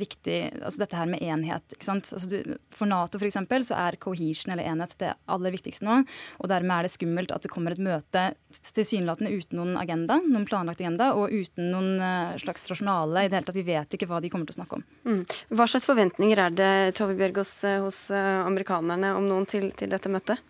viktig 0.00 0.38
altså 0.58 0.82
dette 0.82 0.98
her 0.98 1.08
med 1.10 1.22
enhet. 1.22 1.74
ikke 1.74 1.86
sant? 1.86 2.10
Altså 2.14 2.30
du, 2.30 2.56
for 2.74 2.90
Nato 2.90 3.20
f.eks. 3.20 3.38
så 3.68 3.78
er 3.78 3.98
cohesion 4.02 4.54
eller 4.54 4.66
enhet 4.66 4.96
det 5.00 5.12
aller 5.30 5.54
viktigste 5.54 5.86
nå. 5.86 6.00
Og 6.42 6.50
dermed 6.50 6.74
er 6.74 6.88
det 6.88 6.94
skummelt 6.94 7.34
at 7.34 7.46
det 7.46 7.52
kommer 7.52 7.74
et 7.74 7.82
møte 7.82 8.24
tilsynelatende 8.50 9.30
uten 9.30 9.60
noen 9.60 9.78
agenda, 9.80 10.18
noen 10.24 10.46
planlagt 10.48 10.82
agenda, 10.82 11.12
og 11.14 11.30
uten 11.30 11.70
noen 11.70 12.36
slags 12.40 12.66
rasjonale 12.70 13.26
i 13.26 13.30
det 13.30 13.38
hele 13.38 13.48
tatt. 13.48 13.60
Vi 13.60 13.66
vet 13.66 13.96
ikke 13.96 14.08
hva 14.10 14.20
de 14.22 14.30
kommer 14.32 14.48
til 14.48 14.56
å 14.56 14.60
snakke 14.60 14.80
om. 14.80 14.86
Mm. 15.06 15.22
Hva 15.54 15.68
slags 15.70 15.88
forventninger 15.88 16.42
er 16.46 16.56
det 16.56 16.72
Tove 16.98 17.16
Bjørgaas 17.18 17.54
hos 17.84 18.02
amerikanerne 18.46 19.14
om 19.16 19.28
noen 19.28 19.48
til, 19.50 19.70
til 19.76 19.92
dette 19.92 20.12
møtet? 20.12 20.40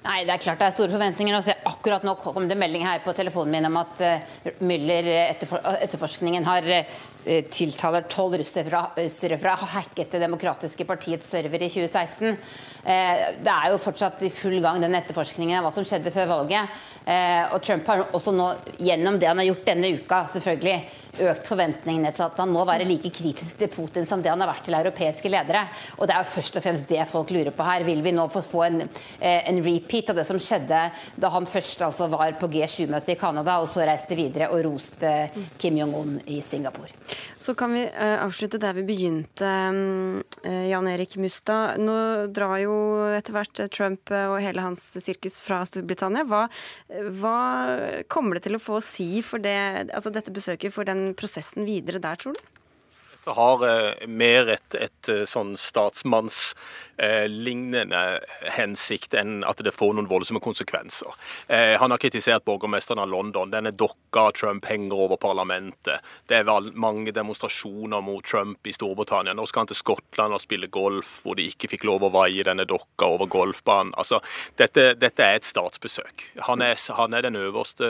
Nei, 0.00 0.24
Det 0.24 0.32
er 0.32 0.40
klart 0.40 0.60
det 0.62 0.66
er 0.70 0.72
store 0.72 0.92
forventninger. 0.94 1.36
Også 1.36 1.54
akkurat 1.68 2.04
nå 2.06 2.14
kom 2.22 2.46
det 2.48 2.56
melding 2.56 2.86
her 2.86 3.02
på 3.04 3.12
telefonen 3.16 3.52
min 3.52 3.68
om 3.68 3.76
at 3.82 4.00
uh, 4.00 4.54
Müller 4.64 5.08
etterfor 5.26 5.60
etterforskningen 5.74 6.46
har 6.48 6.64
uh, 6.72 6.94
tiltaler 7.52 8.06
tolv 8.08 8.38
russere 8.40 8.64
fra 8.70 9.52
å 9.52 9.60
ha 9.60 9.68
hacket 9.74 10.16
det 10.16 10.22
demokratiske 10.24 10.86
partiets 10.88 11.28
server 11.28 11.66
i 11.66 11.68
2016. 11.68 12.32
Uh, 12.32 13.26
det 13.44 13.52
er 13.52 13.74
jo 13.74 13.82
fortsatt 13.84 14.24
i 14.24 14.32
full 14.32 14.56
gang 14.64 14.80
den 14.80 14.96
etterforskningen 14.96 15.58
av 15.58 15.68
hva 15.68 15.74
som 15.76 15.84
skjedde 15.84 16.14
før 16.14 16.32
valget. 16.32 16.80
og 17.52 17.60
Trump 17.64 17.86
har 17.88 18.06
også 18.16 18.32
nå, 18.32 18.48
gjennom 18.78 19.18
det 19.20 19.28
han 19.28 19.40
har 19.40 19.50
gjort 19.50 19.68
denne 19.68 19.92
uka, 20.00 20.24
selvfølgelig 20.32 20.78
økt 21.18 21.48
forventningene 21.50 22.12
til 22.14 22.24
at 22.26 22.38
han 22.40 22.52
må 22.52 22.62
være 22.68 22.86
like 22.88 23.10
kritisk 23.14 23.58
til 23.58 23.70
Putin 23.72 24.06
som 24.08 24.22
det 24.22 24.30
han 24.32 24.40
har 24.42 24.50
vært 24.52 24.64
til 24.68 24.76
europeiske 24.78 25.32
ledere. 25.32 25.64
Og 25.98 26.06
det 26.06 26.14
er 26.14 26.24
jo 26.24 26.34
først 26.36 26.58
og 26.60 26.64
fremst 26.64 26.90
det 26.90 27.06
folk 27.10 27.32
lurer 27.34 27.54
på 27.54 27.66
her. 27.66 27.86
Vil 27.86 28.02
vi 28.04 28.14
nå 28.14 28.26
få 28.30 28.64
en, 28.66 28.82
eh, 29.18 29.48
en 29.50 29.62
repeat 29.64 30.10
av 30.10 30.20
det 30.20 30.26
som 30.28 30.38
skjedde 30.38 30.82
da 31.16 31.32
han 31.34 31.46
først 31.46 31.82
altså 31.86 32.08
var 32.12 32.36
på 32.40 32.48
G7-møte 32.48 33.12
i 33.14 33.18
Canada, 33.18 33.58
og 33.60 33.68
så 33.68 33.84
reiste 33.86 34.16
videre 34.18 34.50
og 34.50 34.64
roste 34.64 35.30
Kim 35.58 35.76
Jong-un 35.76 36.20
i 36.26 36.40
Singapore? 36.42 36.92
Så 37.40 37.54
kan 37.56 37.72
vi 37.72 37.86
uh, 37.88 38.20
avslutte 38.20 38.60
der 38.60 38.74
vi 38.76 38.84
begynte, 38.84 39.48
um, 39.72 40.22
Jan 40.44 40.88
Erik 40.88 41.16
Mustad. 41.16 41.80
Nå 41.80 42.28
drar 42.32 42.58
jo 42.60 42.74
etter 43.16 43.34
hvert 43.34 43.62
Trump 43.72 44.12
og 44.12 44.36
hele 44.40 44.62
hans 44.62 44.82
sirkus 45.00 45.40
fra 45.40 45.62
Storbritannia. 45.68 46.26
Hva, 46.28 46.44
hva 47.20 47.36
kommer 48.12 48.36
det 48.36 48.44
til 48.46 48.58
å 48.58 48.62
få 48.62 48.78
å 48.78 48.84
si 48.84 49.22
for 49.24 49.42
det, 49.42 49.56
altså 49.88 50.12
dette 50.12 50.32
besøket 50.34 50.74
for 50.74 50.88
den 50.88 50.99
prosessen 51.18 51.66
videre 51.68 52.00
der, 52.02 52.20
tror 52.20 52.36
du? 52.36 52.42
Dette 53.20 53.34
har 53.36 53.64
eh, 53.68 54.06
mer 54.08 54.48
et, 54.56 54.76
et 54.80 55.10
eh, 55.12 55.26
sånn 55.28 55.52
statsmannslignende 55.60 56.56
eh, 57.00 58.18
hensikt 58.56 59.14
enn 59.18 59.40
at 59.48 59.62
det 59.64 59.72
får 59.74 59.94
noen 59.96 60.08
voldsomme 60.10 60.42
konsekvenser. 60.44 61.16
Eh, 61.48 61.76
han 61.80 61.90
har 61.90 62.00
kritisert 62.02 62.44
borgermesteren 62.44 63.02
av 63.02 63.10
London. 63.10 63.50
Denne 63.52 63.72
dokka 63.72 64.30
Trump 64.36 64.66
henger 64.70 65.06
over 65.06 65.20
parlamentet. 65.20 66.04
Det 66.28 66.40
er 66.40 66.70
mange 66.74 67.14
demonstrasjoner 67.16 68.02
mot 68.04 68.24
Trump 68.24 68.66
i 68.66 68.74
Storbritannia. 68.74 69.34
Nå 69.34 69.46
skal 69.48 69.64
han 69.64 69.72
til 69.72 69.80
Skottland 69.80 70.36
og 70.36 70.42
spille 70.42 70.70
golf, 70.72 71.20
hvor 71.24 71.38
de 71.38 71.48
ikke 71.50 71.70
fikk 71.74 71.86
lov 71.88 72.04
å 72.06 72.12
vaie 72.14 72.44
denne 72.46 72.66
dokka 72.68 73.08
over 73.16 73.30
golfbanen. 73.30 73.94
Altså, 74.00 74.20
dette, 74.60 74.92
dette 75.00 75.24
er 75.24 75.40
et 75.40 75.48
statsbesøk. 75.48 76.26
Han 76.48 76.62
er, 76.64 76.76
han 76.96 77.16
er 77.16 77.26
den 77.26 77.38
øverste 77.40 77.88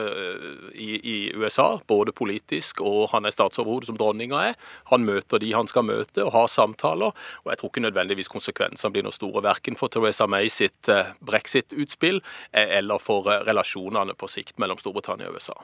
i, 0.74 0.90
i, 0.98 1.18
USA, 1.36 1.78
både 1.86 2.12
politisk 2.16 2.80
og 2.84 3.10
han 3.12 3.26
er 3.26 3.34
statsoverhode, 3.34 3.88
som 3.88 3.98
dronninga 4.00 4.42
er. 4.50 4.58
Han 4.90 5.04
møter 5.06 5.40
de 5.42 5.52
han 5.54 5.68
skal 5.70 5.86
møte, 5.86 6.24
og 6.24 6.34
har 6.34 6.50
samtaler. 6.50 7.14
Og 7.44 7.52
jeg 7.52 7.60
tror 7.60 7.72
ikke 7.72 7.84
nødvendigvis 7.86 8.30
konsekvensene 8.32 8.92
blir 8.94 8.99
noe 9.06 9.14
store, 9.14 9.42
verken 9.44 9.76
for 9.78 9.92
Theresa 9.92 10.26
May 10.30 10.50
sitt 10.52 10.88
eh, 10.88 11.10
brexit-utspill 11.26 12.20
eh, 12.52 12.76
eller 12.78 13.02
for 13.02 13.30
eh, 13.30 13.42
relasjonene 13.46 14.14
på 14.18 14.28
sikt 14.30 14.60
mellom 14.62 14.80
Storbritannia 14.80 15.30
og 15.30 15.40
USA. 15.40 15.56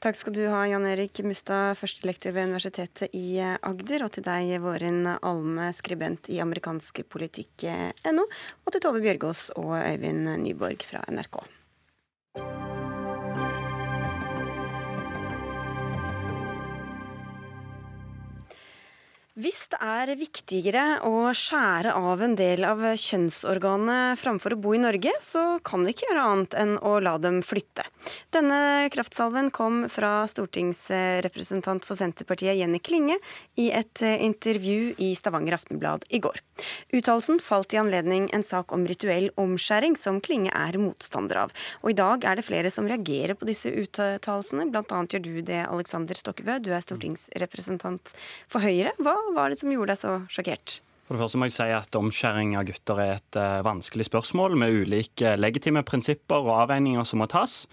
Takk 0.00 0.18
skal 0.18 0.36
du 0.36 0.42
ha, 0.48 0.64
Jan 0.70 0.88
Erik 0.88 1.22
Mustad, 1.26 1.76
førstelektor 1.80 2.34
ved 2.36 2.50
Universitetet 2.50 3.14
i 3.16 3.40
Agder, 3.40 4.06
og 4.06 4.14
til 4.16 4.26
deg, 4.26 4.56
Vårin 4.64 5.04
Alme, 5.16 5.70
skribent 5.76 6.32
i 6.32 6.40
amerikansk 6.42 7.04
politikk.no, 7.12 8.26
og 8.64 8.74
til 8.74 8.84
Tove 8.84 9.04
Bjørgaas 9.04 9.50
og 9.60 9.74
Øyvind 9.78 10.36
Nyborg 10.44 10.86
fra 10.88 11.04
NRK. 11.12 11.42
Hvis 19.40 19.70
det 19.72 19.78
er 19.80 20.10
viktigere 20.20 20.82
å 21.06 21.30
skjære 21.32 21.94
av 21.96 22.20
en 22.20 22.34
del 22.36 22.64
av 22.66 22.82
kjønnsorganet 22.98 24.18
framfor 24.20 24.52
å 24.52 24.58
bo 24.60 24.74
i 24.76 24.80
Norge, 24.82 25.14
så 25.24 25.56
kan 25.64 25.86
vi 25.86 25.94
ikke 25.94 26.10
gjøre 26.10 26.24
annet 26.28 26.56
enn 26.60 26.74
å 26.84 26.98
la 27.00 27.14
dem 27.22 27.38
flytte. 27.46 27.86
Denne 28.34 28.90
kraftsalven 28.92 29.48
kom 29.54 29.86
fra 29.92 30.26
stortingsrepresentant 30.28 31.86
for 31.88 31.96
Senterpartiet 31.96 32.58
Jenny 32.58 32.82
Klinge 32.84 33.16
i 33.60 33.70
et 33.72 34.02
intervju 34.02 34.98
i 35.00 35.14
Stavanger 35.16 35.56
Aftenblad 35.56 36.04
i 36.10 36.20
går. 36.20 36.36
Uttalelsen 36.92 37.40
falt 37.40 37.72
i 37.72 37.80
anledning 37.80 38.28
en 38.36 38.44
sak 38.44 38.74
om 38.76 38.84
rituell 38.90 39.30
omskjæring 39.40 39.96
som 39.96 40.20
Klinge 40.20 40.52
er 40.52 40.76
motstander 40.82 41.46
av. 41.46 41.56
Og 41.80 41.94
i 41.94 41.98
dag 42.02 42.28
er 42.28 42.36
det 42.36 42.44
flere 42.44 42.74
som 42.74 42.88
reagerer 42.90 43.38
på 43.40 43.48
disse 43.48 43.72
uttalelsene, 43.72 44.68
bl.a. 44.68 44.84
gjør 44.84 45.24
du 45.24 45.32
det, 45.40 45.64
Alexander 45.64 46.18
Stokkebø. 46.18 46.60
Du 46.60 46.72
er 46.76 46.84
stortingsrepresentant 46.84 48.12
for 48.50 48.68
Høyre. 48.68 48.92
Hva 49.00 49.16
var 49.36 49.50
det 49.52 49.60
som 49.60 49.72
gjorde 49.72 49.94
deg 49.94 50.00
så 50.00 50.14
sjokkert? 50.32 50.80
For 51.10 51.16
det 51.18 51.24
første 51.24 51.38
må 51.42 51.48
jeg 51.48 51.56
si 51.56 51.68
at 51.74 51.96
Omskjæring 51.98 52.52
av 52.54 52.68
gutter 52.68 53.00
er 53.02 53.16
et 53.16 53.38
uh, 53.40 53.64
vanskelig 53.66 54.06
spørsmål 54.06 54.54
med 54.62 54.76
ulike 54.84 55.32
legitime 55.40 55.82
prinsipper 55.82 56.44
og 56.44 56.52
avveininger 56.64 57.06
som 57.08 57.18
må 57.22 57.26
tas. 57.30 57.64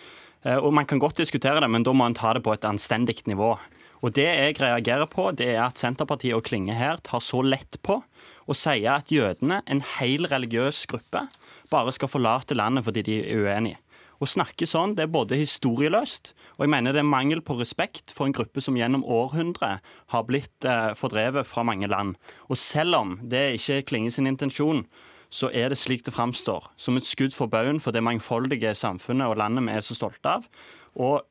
Uh, 0.42 0.58
og 0.58 0.72
Man 0.74 0.90
kan 0.90 1.02
godt 1.02 1.22
diskutere 1.22 1.62
det, 1.62 1.70
men 1.70 1.86
da 1.86 1.94
må 1.94 2.08
man 2.08 2.18
ta 2.18 2.34
det 2.34 2.42
på 2.48 2.56
et 2.56 2.66
anstendig 2.66 3.20
nivå. 3.30 3.54
Og 4.02 4.14
Det 4.14 4.26
jeg 4.26 4.58
reagerer 4.62 5.06
på, 5.10 5.32
det 5.38 5.52
er 5.56 5.64
at 5.68 5.78
Senterpartiet 5.78 6.38
og 6.38 6.46
Klinge 6.50 6.74
her 6.78 6.98
tar 7.06 7.22
så 7.22 7.44
lett 7.46 7.78
på 7.86 8.02
å 8.48 8.56
si 8.56 8.86
at 8.90 9.12
jødene, 9.12 9.62
en 9.66 9.82
hel 9.98 10.26
religiøs 10.30 10.86
gruppe, 10.90 11.28
bare 11.70 11.94
skal 11.94 12.10
forlate 12.10 12.56
landet 12.58 12.86
fordi 12.88 13.04
de 13.06 13.18
er 13.22 13.44
uenige. 13.44 13.82
Å 14.18 14.26
snakke 14.26 14.66
sånn 14.66 14.96
det 14.98 15.06
er 15.06 15.14
både 15.14 15.38
historieløst, 15.38 16.32
og 16.58 16.64
jeg 16.66 16.72
mener 16.74 16.96
det 16.96 17.04
er 17.04 17.10
mangel 17.10 17.44
på 17.46 17.58
respekt 17.60 18.14
for 18.16 18.26
en 18.26 18.34
gruppe 18.34 18.64
som 18.66 18.78
gjennom 18.80 19.06
århundre 19.06 19.78
har 20.14 20.26
blitt 20.26 20.66
eh, 20.66 20.94
fordrevet 20.98 21.46
fra 21.46 21.66
mange 21.68 21.90
land. 21.92 22.16
Og 22.50 22.58
selv 22.58 22.98
om 22.98 23.16
det 23.22 23.60
ikke 23.60 23.84
klinger 23.92 24.16
sin 24.16 24.30
intensjon, 24.30 24.88
så 25.30 25.52
er 25.54 25.70
det 25.70 25.78
slik 25.78 26.06
det 26.08 26.16
framstår. 26.16 26.72
Som 26.80 26.98
et 26.98 27.06
skudd 27.06 27.36
for 27.36 27.52
baugen 27.52 27.82
for 27.84 27.94
det 27.94 28.04
mangfoldige 28.06 28.74
samfunnet 28.80 29.28
og 29.28 29.38
landet 29.38 29.68
vi 29.68 29.76
er 29.76 29.86
så 29.86 29.98
stolte 29.98 30.38
av. 30.40 30.48
Og 30.96 31.22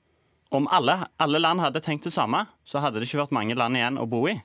om 0.55 0.69
alle, 0.71 1.01
alle 1.19 1.41
land 1.43 1.65
hadde 1.65 1.83
tenkt 1.83 2.07
det 2.07 2.15
samme, 2.15 2.45
så 2.65 2.85
hadde 2.85 3.01
det 3.01 3.09
ikke 3.09 3.25
vært 3.25 3.35
mange 3.35 3.57
land 3.59 3.79
igjen 3.79 3.99
å 3.99 4.07
bo 4.07 4.27
i. 4.31 4.37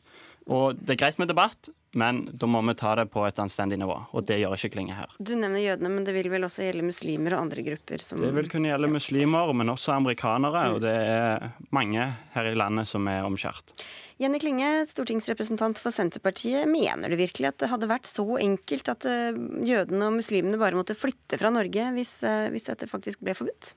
Og 0.50 0.80
Det 0.80 0.96
er 0.96 1.04
greit 1.04 1.20
med 1.22 1.30
debatt, 1.30 1.70
men 1.98 2.22
da 2.32 2.48
må 2.48 2.62
vi 2.64 2.76
ta 2.80 2.94
det 2.96 3.08
på 3.12 3.24
et 3.28 3.40
anstendig 3.42 3.80
nivå. 3.82 3.98
Og 4.16 4.24
det 4.28 4.40
gjør 4.40 4.56
ikke 4.56 4.72
Klinge 4.78 4.96
her. 4.96 5.12
Du 5.20 5.34
nevner 5.36 5.60
jødene, 5.60 5.92
men 5.92 6.06
det 6.08 6.14
vil 6.16 6.30
vel 6.32 6.48
også 6.48 6.64
gjelde 6.64 6.86
muslimer 6.88 7.36
og 7.36 7.44
andre 7.48 7.66
grupper? 7.66 8.06
Som... 8.06 8.22
Det 8.24 8.32
vil 8.36 8.48
kunne 8.52 8.72
gjelde 8.72 8.92
muslimer, 8.92 9.52
men 9.58 9.74
også 9.74 9.96
amerikanere. 9.98 10.64
Mm. 10.70 10.78
Og 10.78 10.86
det 10.86 10.96
er 10.96 11.50
mange 11.76 12.08
her 12.36 12.48
i 12.48 12.56
landet 12.56 12.88
som 12.92 13.10
er 13.12 13.28
omskjært. 13.28 13.76
Jenny 14.22 14.40
Klinge, 14.40 14.70
stortingsrepresentant 14.88 15.82
for 15.82 15.96
Senterpartiet. 15.96 16.70
Mener 16.70 17.12
du 17.12 17.18
virkelig 17.20 17.52
at 17.52 17.60
det 17.64 17.72
hadde 17.72 17.90
vært 17.92 18.08
så 18.08 18.26
enkelt 18.40 18.92
at 18.94 19.08
eh, 19.10 19.40
jødene 19.66 20.08
og 20.08 20.20
muslimene 20.20 20.62
bare 20.62 20.78
måtte 20.78 20.96
flytte 20.98 21.42
fra 21.42 21.52
Norge 21.54 21.92
hvis, 21.98 22.20
eh, 22.28 22.52
hvis 22.54 22.70
dette 22.70 22.90
faktisk 22.92 23.24
ble 23.26 23.36
forbudt? 23.38 23.74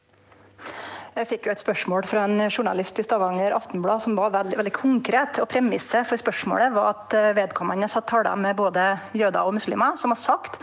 Jeg 1.15 1.29
fikk 1.31 1.45
jo 1.47 1.53
et 1.53 1.63
spørsmål 1.63 2.07
fra 2.11 2.25
en 2.27 2.49
journalist 2.49 2.99
i 2.99 3.05
Stavanger 3.07 3.55
Aftenblad 3.55 4.03
som 4.03 4.17
var 4.19 4.33
veldig, 4.35 4.57
veldig 4.59 4.73
konkret. 4.75 5.39
og 5.39 5.47
Premisset 5.51 6.09
for 6.11 6.19
spørsmålet 6.19 6.75
var 6.75 6.91
at 6.91 7.15
eh, 7.15 7.31
vedkommende 7.37 7.87
satt 7.91 8.09
taler 8.11 8.35
med 8.35 8.59
både 8.59 8.89
jøder 9.15 9.47
og 9.47 9.55
muslimer, 9.55 9.95
som 10.01 10.11
har 10.11 10.19
sagt 10.19 10.59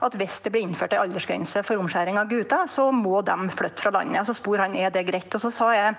at 0.00 0.16
hvis 0.16 0.38
det 0.40 0.54
blir 0.54 0.64
innført 0.64 0.94
en 0.96 1.02
aldersgrense 1.02 1.60
for 1.66 1.80
omskjæring 1.82 2.16
av 2.16 2.30
gutter, 2.30 2.64
så 2.64 2.86
må 2.94 3.20
de 3.20 3.36
flytte 3.52 3.84
fra 3.84 3.92
landet. 3.98 4.22
Og 4.22 4.30
Så 4.30 4.38
spor 4.38 4.62
han 4.64 4.76
er 4.76 4.88
det 4.94 5.04
greit. 5.10 5.28
Og 5.36 5.42
så 5.42 5.50
sa 5.52 5.68
jeg 5.76 5.98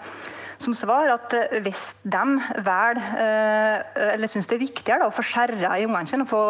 som 0.62 0.76
svar 0.78 1.10
at 1.13 1.34
eh, 1.38 1.60
hvis 1.65 1.84
de 2.04 2.21
velger, 2.65 3.00
eh, 3.19 4.13
eller 4.13 4.32
syns 4.32 4.50
det 4.50 4.58
er 4.58 4.63
viktigere 4.63 5.04
da, 5.04 5.10
å 5.10 5.15
få 5.15 5.26
skjæra 5.26 5.76
i 5.80 5.86
ungene 5.88 6.10
sine 6.10 6.28
få 6.30 6.41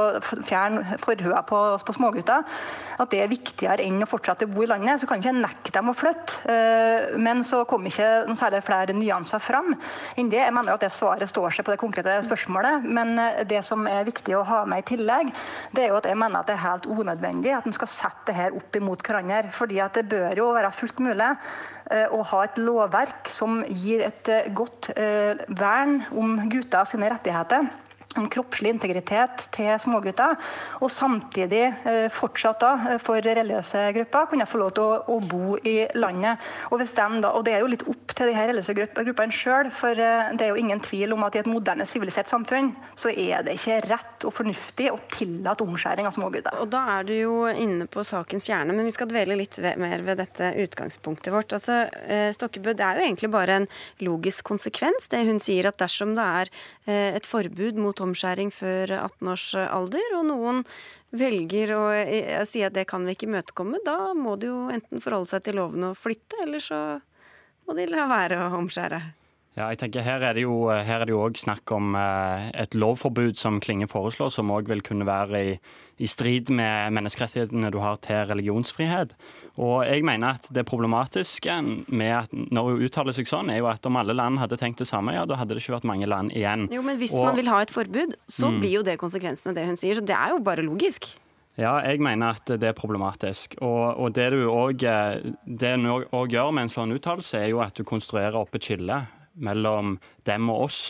fjerne 0.48 0.98
forhua 1.02 1.42
på, 1.48 1.60
på 1.88 1.96
smågutter, 1.96 2.46
at 3.02 3.12
det 3.14 3.24
er 3.24 3.32
viktigere 3.32 3.86
enn 3.86 4.04
å 4.04 4.10
fortsette 4.10 4.48
å 4.48 4.52
bo 4.52 4.66
i 4.66 4.70
landet, 4.70 5.02
så 5.02 5.10
kan 5.10 5.22
ikke 5.22 5.32
jeg 5.32 5.40
nekte 5.40 5.76
dem 5.78 5.92
å 5.92 5.96
flytte. 5.98 6.42
Eh, 6.52 7.18
men 7.22 7.44
så 7.48 7.64
kom 7.70 7.88
ikke 7.88 8.10
noen 8.28 8.40
særlig 8.40 8.64
flere 8.68 8.96
nyanser 8.98 9.44
fram 9.44 9.74
enn 9.74 10.32
det. 10.32 10.42
Jeg 10.44 10.56
mener 10.56 10.76
at 10.76 10.86
det 10.86 10.92
svaret 10.94 11.32
står 11.32 11.58
seg 11.58 11.68
på 11.68 11.76
det 11.76 11.82
konkrete 11.82 12.18
spørsmålet. 12.28 12.88
Men 12.88 13.16
det 13.48 13.64
som 13.68 13.88
er 13.90 14.08
viktig 14.08 14.36
å 14.38 14.46
ha 14.48 14.64
med 14.70 14.84
i 14.84 14.88
tillegg, 14.94 15.32
det 15.76 15.86
er 15.86 15.94
jo 15.94 16.00
at 16.00 16.10
jeg 16.10 16.20
mener 16.20 16.42
at 16.42 16.50
det 16.50 16.58
er 16.58 16.66
helt 16.66 16.88
unødvendig 16.90 17.56
at 17.58 17.68
en 17.68 17.76
skal 17.76 17.92
sette 17.92 18.30
det 18.30 18.38
her 18.38 18.56
opp 18.58 18.76
imot 18.78 19.02
hverandre. 19.06 19.52
fordi 19.52 19.80
at 19.82 19.98
det 19.98 20.08
bør 20.10 20.38
jo 20.38 20.52
være 20.56 20.72
fullt 20.76 21.00
mulig 21.04 21.32
å 22.12 22.22
ha 22.32 22.44
et 22.48 22.60
lovverk 22.62 23.32
som 23.34 23.62
gir 23.68 24.04
et 24.06 24.32
eh, 24.32 24.50
godt 24.56 24.92
eh, 24.96 25.40
vern 25.48 26.02
om 26.16 26.38
gutter 26.52 26.88
sine 26.90 27.10
rettigheter 27.12 27.68
en 28.20 28.28
kroppslig 28.32 28.74
integritet 28.76 29.46
til 29.56 29.72
smågutter, 29.82 30.38
og 30.82 30.92
samtidig 30.92 31.64
eh, 31.88 32.08
fortsatt 32.14 32.62
da, 32.62 32.72
eh, 32.92 33.00
for 33.02 33.24
religiøse 33.24 33.84
grupper 33.96 34.30
kunne 34.32 34.48
få 34.50 34.62
lov 34.62 34.74
til 34.78 34.86
å, 34.86 34.98
å 35.16 35.18
bo 35.24 35.58
i 35.58 35.76
landet. 35.96 36.42
Og, 36.72 36.82
de 36.82 36.88
da, 37.24 37.32
og 37.32 37.46
Det 37.46 37.56
er 37.56 37.64
jo 37.64 37.72
litt 37.72 37.86
opp 37.90 38.16
til 38.18 38.32
de 38.32 38.36
her 38.36 38.52
religiøse 38.52 38.76
gruppene 38.76 39.36
sjøl, 39.36 39.72
for 39.76 39.96
eh, 39.96 40.32
det 40.38 40.48
er 40.48 40.54
jo 40.54 40.62
ingen 40.62 40.82
tvil 40.84 41.16
om 41.16 41.26
at 41.28 41.38
i 41.38 41.44
et 41.44 41.52
moderne 41.52 41.88
sivilisert 41.90 42.32
samfunn 42.32 42.72
så 43.00 43.12
er 43.12 43.46
det 43.46 43.58
ikke 43.60 43.80
rett 43.88 44.28
og 44.28 44.36
fornuftig 44.36 44.90
å 44.92 45.00
tillate 45.12 45.66
omskjæring 45.66 46.10
av 46.10 46.16
smågutter. 46.16 46.60
Og 46.64 46.72
Da 46.72 46.84
er 46.98 47.08
du 47.08 47.16
jo 47.16 47.36
inne 47.52 47.88
på 47.92 48.06
sakens 48.08 48.50
kjerne, 48.50 48.76
men 48.76 48.88
vi 48.88 48.96
skal 48.96 49.10
dvele 49.12 49.40
litt 49.40 49.60
mer 49.80 50.04
ved 50.06 50.22
dette 50.22 50.52
utgangspunktet 50.66 51.34
vårt. 51.34 51.54
Altså, 51.56 51.84
Stokkebø, 52.36 52.74
Det 52.78 52.86
er 52.86 53.00
jo 53.00 53.06
egentlig 53.06 53.32
bare 53.32 53.62
en 53.62 53.68
logisk 54.04 54.46
konsekvens, 54.48 55.10
det 55.12 55.24
hun 55.28 55.40
sier 55.44 55.68
at 55.70 55.80
dersom 55.82 56.16
det 56.18 56.26
er 56.26 56.52
et 57.18 57.28
forbud 57.28 57.80
mot 57.80 58.01
omskjæring 58.04 58.52
før 58.56 58.96
18 58.98 59.32
års 59.34 59.48
alder, 59.68 60.18
og 60.18 60.28
noen 60.30 60.66
velger 61.18 61.74
å 61.76 61.86
eh, 61.94 62.42
si 62.48 62.64
at 62.66 62.76
det 62.76 62.88
kan 62.90 63.06
vi 63.06 63.16
ikke 63.16 63.30
imøtekomme, 63.30 63.82
da 63.86 64.12
må 64.18 64.38
de 64.40 64.52
jo 64.52 64.68
enten 64.74 65.04
forholde 65.04 65.34
seg 65.34 65.48
til 65.48 65.60
loven 65.60 65.90
og 65.92 65.98
flytte, 66.00 66.40
eller 66.46 66.64
så 66.64 66.82
må 67.68 67.76
de 67.78 67.90
la 67.92 68.08
være 68.10 68.40
å 68.46 68.54
omskjære. 68.62 69.02
Ja, 69.52 69.68
jeg 69.68 69.82
tenker 69.82 70.06
Her 70.06 70.24
er 70.24 70.38
det 70.38 70.46
jo 70.46 71.20
òg 71.26 71.36
snakk 71.40 71.74
om 71.76 71.92
eh, 72.00 72.48
et 72.64 72.76
lovforbud 72.78 73.36
som 73.40 73.60
Klinge 73.64 73.90
foreslår, 73.92 74.32
som 74.32 74.52
òg 74.54 74.72
vil 74.72 74.84
kunne 74.86 75.08
være 75.08 75.42
i, 75.44 75.58
i, 76.00 76.08
strid 76.08 76.54
med 76.56 76.96
menneskerettighetene 76.96 77.74
du 77.74 77.82
har 77.84 78.00
til 78.00 78.24
religionsfrihet. 78.30 79.12
Og 79.60 79.84
jeg 79.84 80.06
mener 80.08 80.38
at 80.38 80.48
Det 80.54 80.64
problematiske 80.68 81.58
med 81.92 82.12
at 82.16 82.32
når 82.32 82.70
hun 82.70 82.86
uttaler 82.86 83.16
seg 83.16 83.28
sånn, 83.28 83.52
er 83.52 83.60
jo 83.60 83.68
at 83.72 83.86
om 83.86 83.98
alle 84.00 84.16
land 84.16 84.40
hadde 84.40 84.60
tenkt 84.60 84.80
det 84.80 84.88
samme, 84.88 85.16
ja, 85.16 85.26
da 85.28 85.36
hadde 85.40 85.56
det 85.56 85.64
ikke 85.64 85.76
vært 85.76 85.90
mange 85.90 86.08
land 86.08 86.32
igjen. 86.32 86.70
Jo, 86.72 86.84
Men 86.86 86.98
hvis 87.02 87.16
og, 87.18 87.26
man 87.28 87.40
vil 87.40 87.52
ha 87.52 87.62
et 87.66 87.74
forbud, 87.74 88.16
så 88.32 88.52
mm. 88.52 88.62
blir 88.62 88.78
jo 88.80 88.86
det 88.88 88.98
konsekvensene 89.02 89.56
det 89.58 89.68
hun 89.68 89.80
sier. 89.80 90.00
Så 90.00 90.06
det 90.06 90.16
er 90.16 90.36
jo 90.36 90.40
bare 90.46 90.64
logisk. 90.64 91.10
Ja, 91.60 91.82
jeg 91.84 92.00
mener 92.00 92.38
at 92.40 92.48
det 92.48 92.70
er 92.70 92.78
problematisk. 92.78 93.58
Og, 93.60 94.00
og 94.00 94.16
det 94.16 94.30
du 94.32 94.48
òg 94.48 94.80
gjør 94.80 96.56
med 96.56 96.64
en 96.64 96.72
sånn 96.72 96.96
uttalelse, 96.96 97.42
er 97.42 97.52
jo 97.52 97.60
at 97.64 97.76
du 97.76 97.84
konstruerer 97.88 98.40
opp 98.40 98.56
et 98.56 98.70
skille 98.70 99.04
mellom 99.36 99.98
dem 100.28 100.50
og 100.52 100.70
oss. 100.70 100.82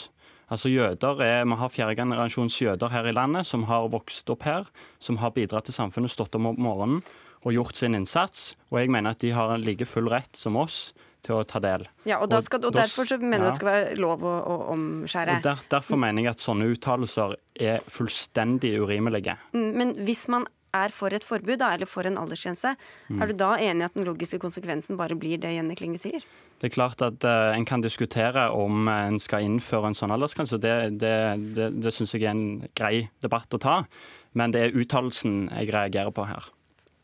Altså 0.52 0.68
jøder 0.68 1.22
er, 1.24 1.46
Vi 1.48 1.58
har 1.58 1.72
fjerdegenerasjons 1.72 2.60
jøder 2.62 2.92
her 2.92 3.08
i 3.08 3.16
landet 3.16 3.48
som 3.48 3.64
har 3.70 3.88
vokst 3.90 4.30
opp 4.30 4.44
her, 4.44 4.68
som 5.00 5.18
har 5.18 5.32
bidratt 5.32 5.66
til 5.66 5.74
samfunnet, 5.74 6.12
stått 6.12 6.36
om 6.36 6.52
morgenen 6.60 7.02
og 7.42 7.56
gjort 7.56 7.80
sin 7.80 7.98
innsats. 7.98 8.52
Og 8.72 8.82
jeg 8.82 8.92
mener 8.94 9.16
at 9.16 9.24
de 9.24 9.34
har 9.36 9.54
en 9.54 9.64
like 9.66 9.88
full 9.90 10.10
rett 10.12 10.38
som 10.38 10.60
oss 10.62 10.92
til 11.26 11.38
å 11.38 11.44
ta 11.46 11.62
del. 11.62 11.86
Ja, 12.10 12.20
Og, 12.22 12.32
skal, 12.46 12.64
og 12.66 12.74
Derfor 12.74 13.06
så 13.06 13.18
mener 13.22 13.46
du 13.46 13.50
ja. 13.50 13.52
det 13.52 13.60
skal 13.60 13.70
være 13.70 14.00
lov 14.02 14.24
å, 14.26 14.34
å 14.42 14.56
omskjære? 14.74 15.42
Der, 15.46 15.62
Derfor 15.70 16.00
mener 16.02 16.26
jeg 16.26 16.34
at 16.34 16.42
sånne 16.42 16.72
uttalelser 16.74 17.36
er 17.62 17.86
fullstendig 17.86 18.74
urimelige. 18.82 19.38
Mm, 19.54 19.70
men 19.78 19.94
hvis 20.02 20.26
man 20.32 20.48
er 20.74 20.94
for 20.96 21.14
et 21.14 21.26
forbud, 21.28 21.60
da, 21.60 21.74
eller 21.76 21.90
for 21.90 22.08
en 22.08 22.18
aldersgrense, 22.18 22.74
mm. 23.10 23.20
er 23.22 23.30
du 23.30 23.36
da 23.38 23.52
enig 23.60 23.90
at 23.90 23.98
den 23.98 24.08
logiske 24.08 24.40
konsekvensen 24.42 24.98
bare 25.00 25.18
blir 25.20 25.42
det 25.42 25.52
Jenny 25.54 25.76
Klinge 25.78 26.00
sier? 26.02 26.24
Det 26.62 26.70
er 26.70 26.76
klart 26.76 27.02
at 27.02 27.26
uh, 27.26 27.52
En 27.58 27.66
kan 27.66 27.82
diskutere 27.82 28.48
om 28.54 28.88
en 28.88 29.18
skal 29.20 29.46
innføre 29.46 29.92
en 29.92 29.98
sånn 29.98 30.14
aldersgrense. 30.14 30.62
Det, 30.62 30.76
det, 31.02 31.16
det, 31.58 31.70
det 31.82 31.94
syns 31.94 32.16
jeg 32.16 32.26
er 32.26 32.34
en 32.36 32.66
grei 32.78 33.10
debatt 33.22 33.52
å 33.58 33.62
ta. 33.62 33.78
Men 34.38 34.54
det 34.56 34.64
er 34.64 34.78
uttalelsen 34.78 35.50
jeg 35.50 35.74
reagerer 35.74 36.14
på 36.16 36.26
her. 36.30 36.50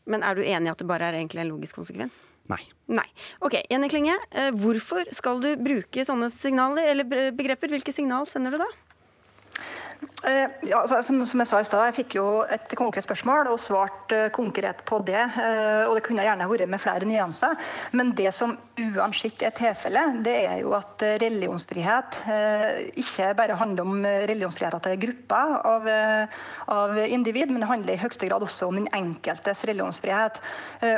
Men 0.08 0.24
er 0.24 0.38
du 0.38 0.42
enig 0.44 0.70
i 0.70 0.72
at 0.72 0.80
det 0.80 0.88
bare 0.88 1.10
er 1.10 1.18
egentlig 1.20 1.44
en 1.44 1.52
logisk 1.52 1.78
konsekvens? 1.80 2.22
Nei. 2.48 2.62
Nei. 2.88 3.06
Ok, 3.44 3.58
Jenny 3.68 3.90
Klinge, 3.92 4.16
uh, 4.32 4.50
hvorfor 4.56 5.08
skal 5.14 5.42
du 5.44 5.50
bruke 5.60 6.04
sånne 6.08 6.30
signaler 6.32 6.88
eller 6.94 7.32
begreper? 7.36 7.70
Hvilke 7.76 7.92
signal 7.92 8.28
sender 8.30 8.56
du 8.56 8.62
da? 8.62 8.68
Eh, 10.26 10.50
ja, 10.66 10.80
altså, 10.80 10.98
som, 11.02 11.20
som, 11.26 11.40
jeg 11.42 11.48
sa 11.50 11.60
i 11.62 11.66
stad, 11.66 11.84
jeg 11.88 11.96
fikk 12.00 12.16
jo 12.18 12.26
et 12.50 12.72
konkret 12.78 13.06
spørsmål 13.06 13.52
og 13.52 13.60
svarte 13.62 14.24
uh, 14.26 14.30
konkret 14.34 14.80
på 14.86 14.98
det. 15.06 15.20
Uh, 15.36 15.86
og 15.86 15.94
det 15.94 16.02
kunne 16.06 16.24
jeg 16.24 16.30
gjerne 16.30 16.48
vært 16.50 16.70
med 16.72 16.82
flere 16.82 17.06
nyanser. 17.06 17.54
Men 17.94 18.10
det 18.18 18.32
som 18.34 18.56
uansett 18.78 19.44
er 19.46 19.54
tilfellet, 19.54 20.18
det 20.26 20.34
er 20.48 20.56
jo 20.62 20.74
at 20.76 21.02
religionsfrihet 21.22 22.18
ikke 22.98 23.30
bare 23.38 23.56
handler 23.58 23.86
om 23.86 24.04
religionsfrihet 24.06 24.76
til 24.84 25.00
grupper 25.02 25.54
av, 25.66 25.88
av, 26.70 26.94
individ, 27.02 27.50
men 27.50 27.62
det 27.62 27.70
handler 27.70 27.96
i 27.96 27.98
høyeste 27.98 28.28
grad 28.28 28.44
også 28.46 28.68
om 28.70 28.78
den 28.78 28.86
enkeltes 28.94 29.64
religionsfrihet. 29.66 30.38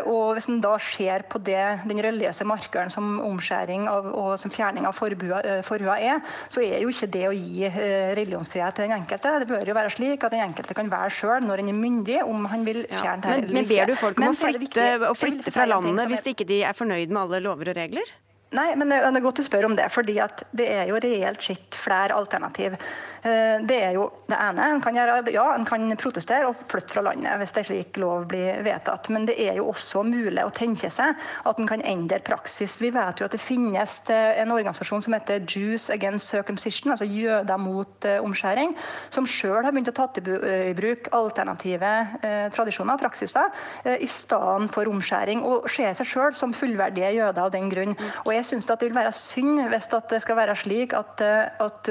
og 0.04 0.34
hvis 0.36 0.50
en 0.52 0.60
da 0.60 0.74
ser 0.84 1.24
på 1.32 1.40
det, 1.40 1.62
den 1.88 2.02
religiøse 2.04 2.44
markøren 2.48 2.92
som 2.92 3.16
omskjæring 3.24 3.88
av, 3.88 4.10
og 4.12 4.36
som 4.40 4.52
fjerning 4.52 4.88
av 4.88 4.96
forhua 4.96 5.96
er, 5.96 6.20
så 6.52 6.60
er 6.64 6.84
jo 6.84 6.92
ikke 6.92 7.10
det 7.16 7.26
å 7.30 7.36
gi 7.36 7.72
religionsfrihet 8.20 8.76
til 8.76 8.89
den 8.89 8.89
enkelte. 8.96 9.34
Det 9.42 9.48
bør 9.50 9.68
jo 9.70 9.76
være 9.76 9.92
slik 9.94 10.24
at 10.26 10.34
den 10.34 10.44
enkelte 10.44 10.76
kan 10.76 10.90
være 10.92 11.12
sjøl 11.14 11.46
når 11.46 11.62
han 11.62 11.70
er 11.72 11.78
myndig, 11.78 12.18
om 12.24 12.48
han 12.52 12.66
vil 12.66 12.82
fjerne 12.88 13.22
ja, 13.24 13.36
eller 13.36 13.46
ikke. 13.46 13.58
men 13.58 13.70
ber 13.70 13.92
du 13.92 13.94
folk 14.00 14.20
om 14.20 14.32
å 14.32 14.34
flytte, 14.38 14.88
å 15.10 15.14
flytte 15.18 15.54
fra 15.54 15.68
landet 15.70 16.10
hvis 16.10 16.26
ikke 16.32 16.48
de 16.48 16.62
er 16.66 16.76
fornøyd 16.76 17.12
med 17.12 17.22
alle 17.24 17.42
lover 17.46 17.72
og 17.72 17.80
regler? 17.80 18.14
Nei, 18.50 18.72
men 18.74 18.90
det 18.90 18.98
er 18.98 19.22
godt 19.22 19.38
du 19.38 19.46
spør 19.46 19.68
om 19.68 19.76
det. 19.78 19.86
fordi 19.94 20.16
det 20.58 20.66
er 20.66 20.88
jo 20.90 20.98
reelt 20.98 21.42
sett 21.42 21.76
flere 21.78 22.16
alternativ. 22.18 22.74
Eh, 23.22 23.60
det 23.62 23.76
er 23.84 23.94
jo 23.94 24.08
det 24.26 24.34
ene. 24.34 24.64
En 24.74 24.80
kan 24.82 24.96
gjøre, 24.96 25.20
ja, 25.30 25.44
en 25.54 25.66
kan 25.68 25.84
protestere 26.00 26.48
og 26.48 26.56
flytte 26.70 26.96
fra 26.96 27.04
landet 27.04 27.38
hvis 27.38 27.54
en 27.60 27.66
slik 27.68 28.00
lov 28.00 28.24
blir 28.30 28.62
vedtatt. 28.66 29.10
Men 29.14 29.28
det 29.28 29.36
er 29.38 29.60
jo 29.60 29.68
også 29.70 30.02
mulig 30.02 30.42
å 30.42 30.50
tenke 30.54 30.90
seg 30.90 31.14
at 31.46 31.60
en 31.60 31.68
kan 31.68 31.84
endre 31.86 32.18
praksis. 32.26 32.80
Vi 32.82 32.90
vet 32.94 33.20
jo 33.20 33.28
at 33.28 33.36
det 33.36 33.42
finnes 33.42 33.98
en 34.10 34.50
organisasjon 34.54 35.04
som 35.06 35.14
heter 35.14 35.44
Jews 35.46 35.86
Against 35.92 36.32
Circumcision, 36.32 36.90
altså 36.94 37.06
jøder 37.06 37.60
mot 37.60 38.06
uh, 38.08 38.18
omskjæring, 38.24 38.72
som 39.12 39.26
sjøl 39.28 39.62
har 39.62 39.70
begynt 39.74 39.90
å 39.92 39.94
ta 39.94 40.08
i 40.10 40.72
bruk 40.76 41.08
alternative 41.14 41.90
tradisjoner 42.54 42.96
og 42.96 43.02
praksiser 43.02 43.96
i 44.00 44.08
stedet 44.10 44.70
for 44.72 44.88
omskjæring, 44.90 45.42
og 45.46 45.68
ser 45.70 45.92
seg 45.96 46.08
sjøl 46.08 46.34
som 46.36 46.54
fullverdige 46.56 47.12
jøder 47.16 47.44
av 47.44 47.52
den 47.54 47.68
grunn. 47.72 47.94
Og 48.24 48.32
jeg 48.34 48.39
syns 48.46 48.68
det 48.70 48.78
vil 48.82 48.96
være 48.96 49.12
synd 49.16 49.60
hvis 49.70 49.88
det 50.10 50.20
skal 50.22 50.38
være 50.38 50.56
slik 50.58 50.94
at, 50.96 51.22
at 51.60 51.90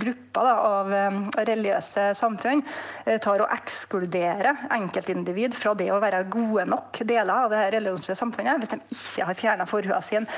grupper 0.00 0.46
da, 0.46 0.54
av 0.64 0.92
eh, 0.94 1.18
religiøse 1.48 2.10
samfunn 2.18 2.62
eh, 3.04 3.18
tar 3.22 3.42
og 3.42 3.52
ekskluderer 3.54 4.66
enkeltindivid 4.76 5.56
fra 5.58 5.74
det 5.78 5.90
å 5.92 6.00
være 6.02 6.22
gode 6.30 6.66
nok 6.70 7.02
deler 7.06 7.32
av 7.34 7.52
det 7.52 7.62
religiøse 7.76 8.16
samfunnet, 8.18 8.60
hvis 8.60 8.72
de 8.72 8.80
ikke 8.96 9.28
har 9.28 9.38
fjerna 9.38 9.66
forhua 9.68 10.00
sin. 10.04 10.28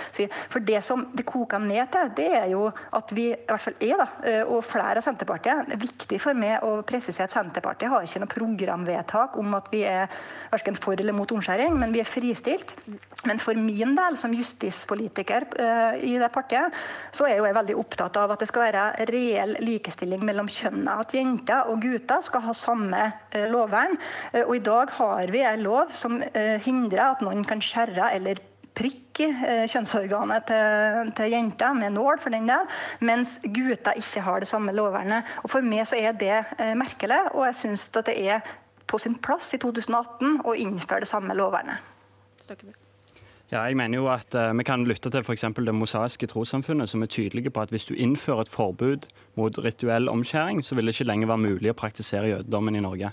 For 0.52 0.64
det 0.64 0.82
som 0.86 1.06
det 1.16 1.26
koker 1.28 1.62
ned 1.62 1.92
til, 1.92 2.12
det 2.18 2.28
er 2.40 2.48
jo 2.52 2.66
at 2.70 3.14
vi, 3.16 3.28
i 3.32 3.48
hvert 3.48 3.66
fall 3.66 3.78
er, 3.78 4.02
da, 4.02 4.08
eh, 4.28 4.42
og 4.46 4.64
flere 4.66 5.00
av 5.00 5.06
Senterpartiet 5.06 5.72
er 5.72 5.80
viktig 5.80 6.20
for 6.22 6.38
meg 6.38 6.64
å 6.66 6.80
presisere 6.86 7.28
at 7.28 7.34
Senterpartiet 7.36 7.92
har 7.92 8.06
ikke 8.06 8.22
noe 8.22 8.32
programvedtak 8.32 9.38
om 9.40 9.58
at 9.58 9.70
vi 9.72 9.84
er 9.88 10.10
verken 10.52 10.78
for 10.78 10.98
eller 10.98 11.16
mot 11.16 11.30
omskjæring, 11.32 11.74
men 11.78 11.94
vi 11.94 12.02
er 12.02 12.08
fristilt. 12.08 12.76
Men 13.28 13.40
for 13.42 13.58
min 13.58 13.94
del, 13.96 14.16
som 14.18 14.34
justispolitiker 14.34 15.46
i 15.56 16.14
det 16.18 16.28
partiet, 16.32 16.74
så 17.12 17.26
er 17.28 17.36
jeg 17.36 17.54
veldig 17.54 17.76
opptatt 17.80 18.16
av 18.20 18.32
at 18.34 18.42
det 18.42 18.48
skal 18.50 18.66
være 18.66 19.06
reell 19.10 19.56
likestilling 19.62 20.22
mellom 20.26 20.48
kjønnene. 20.50 20.98
At 21.02 21.14
jenter 21.16 21.68
og 21.70 21.82
gutter 21.82 22.22
skal 22.24 22.46
ha 22.46 22.54
samme 22.56 23.02
eh, 23.30 23.48
lovvern. 23.50 23.98
Eh, 24.32 24.44
og 24.44 24.56
I 24.56 24.64
dag 24.64 24.94
har 24.98 25.32
vi 25.32 25.44
en 25.46 25.66
lov 25.66 25.92
som 25.94 26.20
eh, 26.22 26.58
hindrer 26.62 27.04
at 27.10 27.22
noen 27.24 27.44
kan 27.48 27.62
skjære 27.62 28.12
eller 28.16 28.42
prikke 28.72 29.26
kjønnsorganet 29.68 30.46
til, 30.48 31.10
til, 31.18 31.34
jenter, 31.34 31.74
med 31.76 31.92
nål 31.92 32.22
for 32.24 32.32
den 32.32 32.46
del, 32.48 32.64
mens 33.04 33.34
gutter 33.44 34.00
ikke 34.00 34.22
har 34.24 34.40
det 34.40 34.48
samme 34.48 34.72
lovvernet. 34.72 35.28
Og 35.44 35.52
For 35.52 35.66
meg 35.66 35.84
så 35.90 36.00
er 36.00 36.16
det 36.16 36.38
merkelig, 36.80 37.20
og 37.34 37.44
jeg 37.50 37.58
syns 37.60 37.84
det 37.92 38.16
er 38.16 38.40
på 38.88 38.96
sin 39.02 39.18
plass 39.20 39.52
i 39.52 39.60
2018 39.60 40.40
å 40.48 40.56
innføre 40.56 41.04
det 41.04 41.12
samme 41.12 41.36
lovvernet. 41.36 41.84
Stokkebø. 42.40 42.81
Ja, 43.52 43.66
jeg 43.68 43.76
mener 43.76 43.98
jo 43.98 44.06
at 44.08 44.32
uh, 44.32 44.48
Vi 44.56 44.64
kan 44.64 44.86
lytte 44.88 45.10
til 45.12 45.20
f.eks. 45.20 45.44
Det 45.52 45.74
mosaiske 45.76 46.26
trossamfunnet, 46.26 46.88
som 46.88 47.02
er 47.04 47.10
tydelige 47.12 47.52
på 47.52 47.60
at 47.60 47.70
hvis 47.70 47.84
du 47.84 47.94
innfører 47.94 48.46
et 48.46 48.52
forbud 48.52 49.08
mot 49.36 49.58
rituell 49.60 50.08
omskjæring, 50.08 50.62
så 50.64 50.74
vil 50.74 50.88
det 50.88 50.94
ikke 50.96 51.10
lenger 51.10 51.28
være 51.28 51.44
mulig 51.44 51.72
å 51.72 51.76
praktisere 51.76 52.30
jødedommen 52.30 52.80
i 52.80 52.80
Norge. 52.80 53.12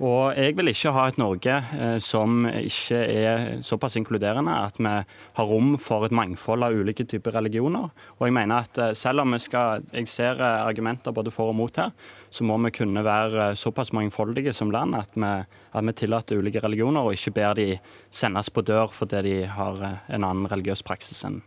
Og 0.00 0.32
jeg 0.34 0.56
vil 0.56 0.70
ikke 0.72 0.92
ha 0.96 1.04
et 1.10 1.18
Norge 1.20 1.56
eh, 1.76 1.98
som 2.02 2.46
ikke 2.48 2.98
er 3.02 3.42
såpass 3.62 3.98
inkluderende 4.00 4.54
at 4.64 4.80
vi 4.80 4.92
har 5.36 5.46
rom 5.50 5.76
for 5.78 6.06
et 6.06 6.14
mangfold 6.16 6.64
av 6.64 6.74
ulike 6.74 7.04
typer 7.04 7.36
religioner. 7.36 7.92
Og 8.18 8.26
jeg 8.26 8.34
mener 8.34 8.64
at 8.64 8.80
eh, 8.80 8.94
selv 8.98 9.22
om 9.22 9.36
vi 9.36 9.42
skal, 9.44 9.84
jeg 9.92 10.08
ser 10.10 10.40
eh, 10.40 10.64
argumenter 10.64 11.14
både 11.14 11.30
for 11.34 11.52
og 11.52 11.58
mot 11.60 11.76
her, 11.76 11.92
så 12.32 12.46
må 12.48 12.56
vi 12.64 12.72
kunne 12.74 13.04
være 13.04 13.52
såpass 13.58 13.92
mangfoldige 13.92 14.56
som 14.56 14.72
land 14.72 14.96
at 14.96 15.12
vi, 15.14 15.32
at 15.76 15.86
vi 15.86 15.96
tillater 16.00 16.40
ulike 16.40 16.64
religioner, 16.64 17.04
og 17.04 17.12
ikke 17.12 17.36
ber 17.36 17.58
de 17.60 17.68
sendes 18.10 18.50
på 18.50 18.64
dør 18.64 18.90
fordi 18.96 19.22
de 19.28 19.38
har 19.46 19.82
en 20.08 20.24
annen 20.24 20.48
religiøs 20.48 20.82
praksis 20.86 21.22
enn 21.28 21.42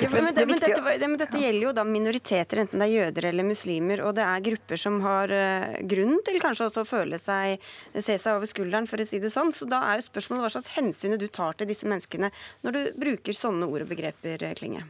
ja, 0.00 0.10
men, 0.10 0.34
det, 0.34 0.46
men, 0.46 0.58
dette, 0.60 0.82
men, 0.82 1.16
dette, 1.20 1.40
gjelder 1.40 1.68
jo 1.68 1.72
da 1.76 1.84
minoriteter, 1.86 2.62
enten 2.64 2.82
det 2.82 2.88
er 2.88 2.94
jøder 2.94 3.28
eller 3.30 3.48
muslimer. 3.48 4.02
Og 4.06 4.16
det 4.18 4.26
er 4.26 4.44
grupper 4.50 4.80
som 4.80 4.98
har 5.04 5.32
uh, 5.32 5.78
grunn 5.88 6.18
til 6.26 6.40
kanskje 6.42 6.68
også 6.68 6.84
å 6.84 6.88
føle 6.88 7.20
seg, 7.22 7.64
se 7.94 8.18
seg 8.18 8.36
over 8.36 8.50
skulderen, 8.50 8.90
for 8.90 9.02
å 9.02 9.08
si 9.08 9.22
det 9.22 9.32
sånn. 9.34 9.54
Så 9.56 9.68
da 9.70 9.82
er 9.90 10.00
jo 10.00 10.08
spørsmålet 10.10 10.46
hva 10.46 10.52
slags 10.58 10.74
hensyn 10.76 11.16
du 11.16 11.28
tar 11.28 11.56
til 11.56 11.70
disse 11.70 11.88
menneskene 11.88 12.32
når 12.66 12.76
du 12.76 12.82
bruker 13.00 13.36
sånne 13.36 13.70
ord 13.70 13.86
og 13.86 13.92
begreper, 13.94 14.48
Klinge. 14.58 14.84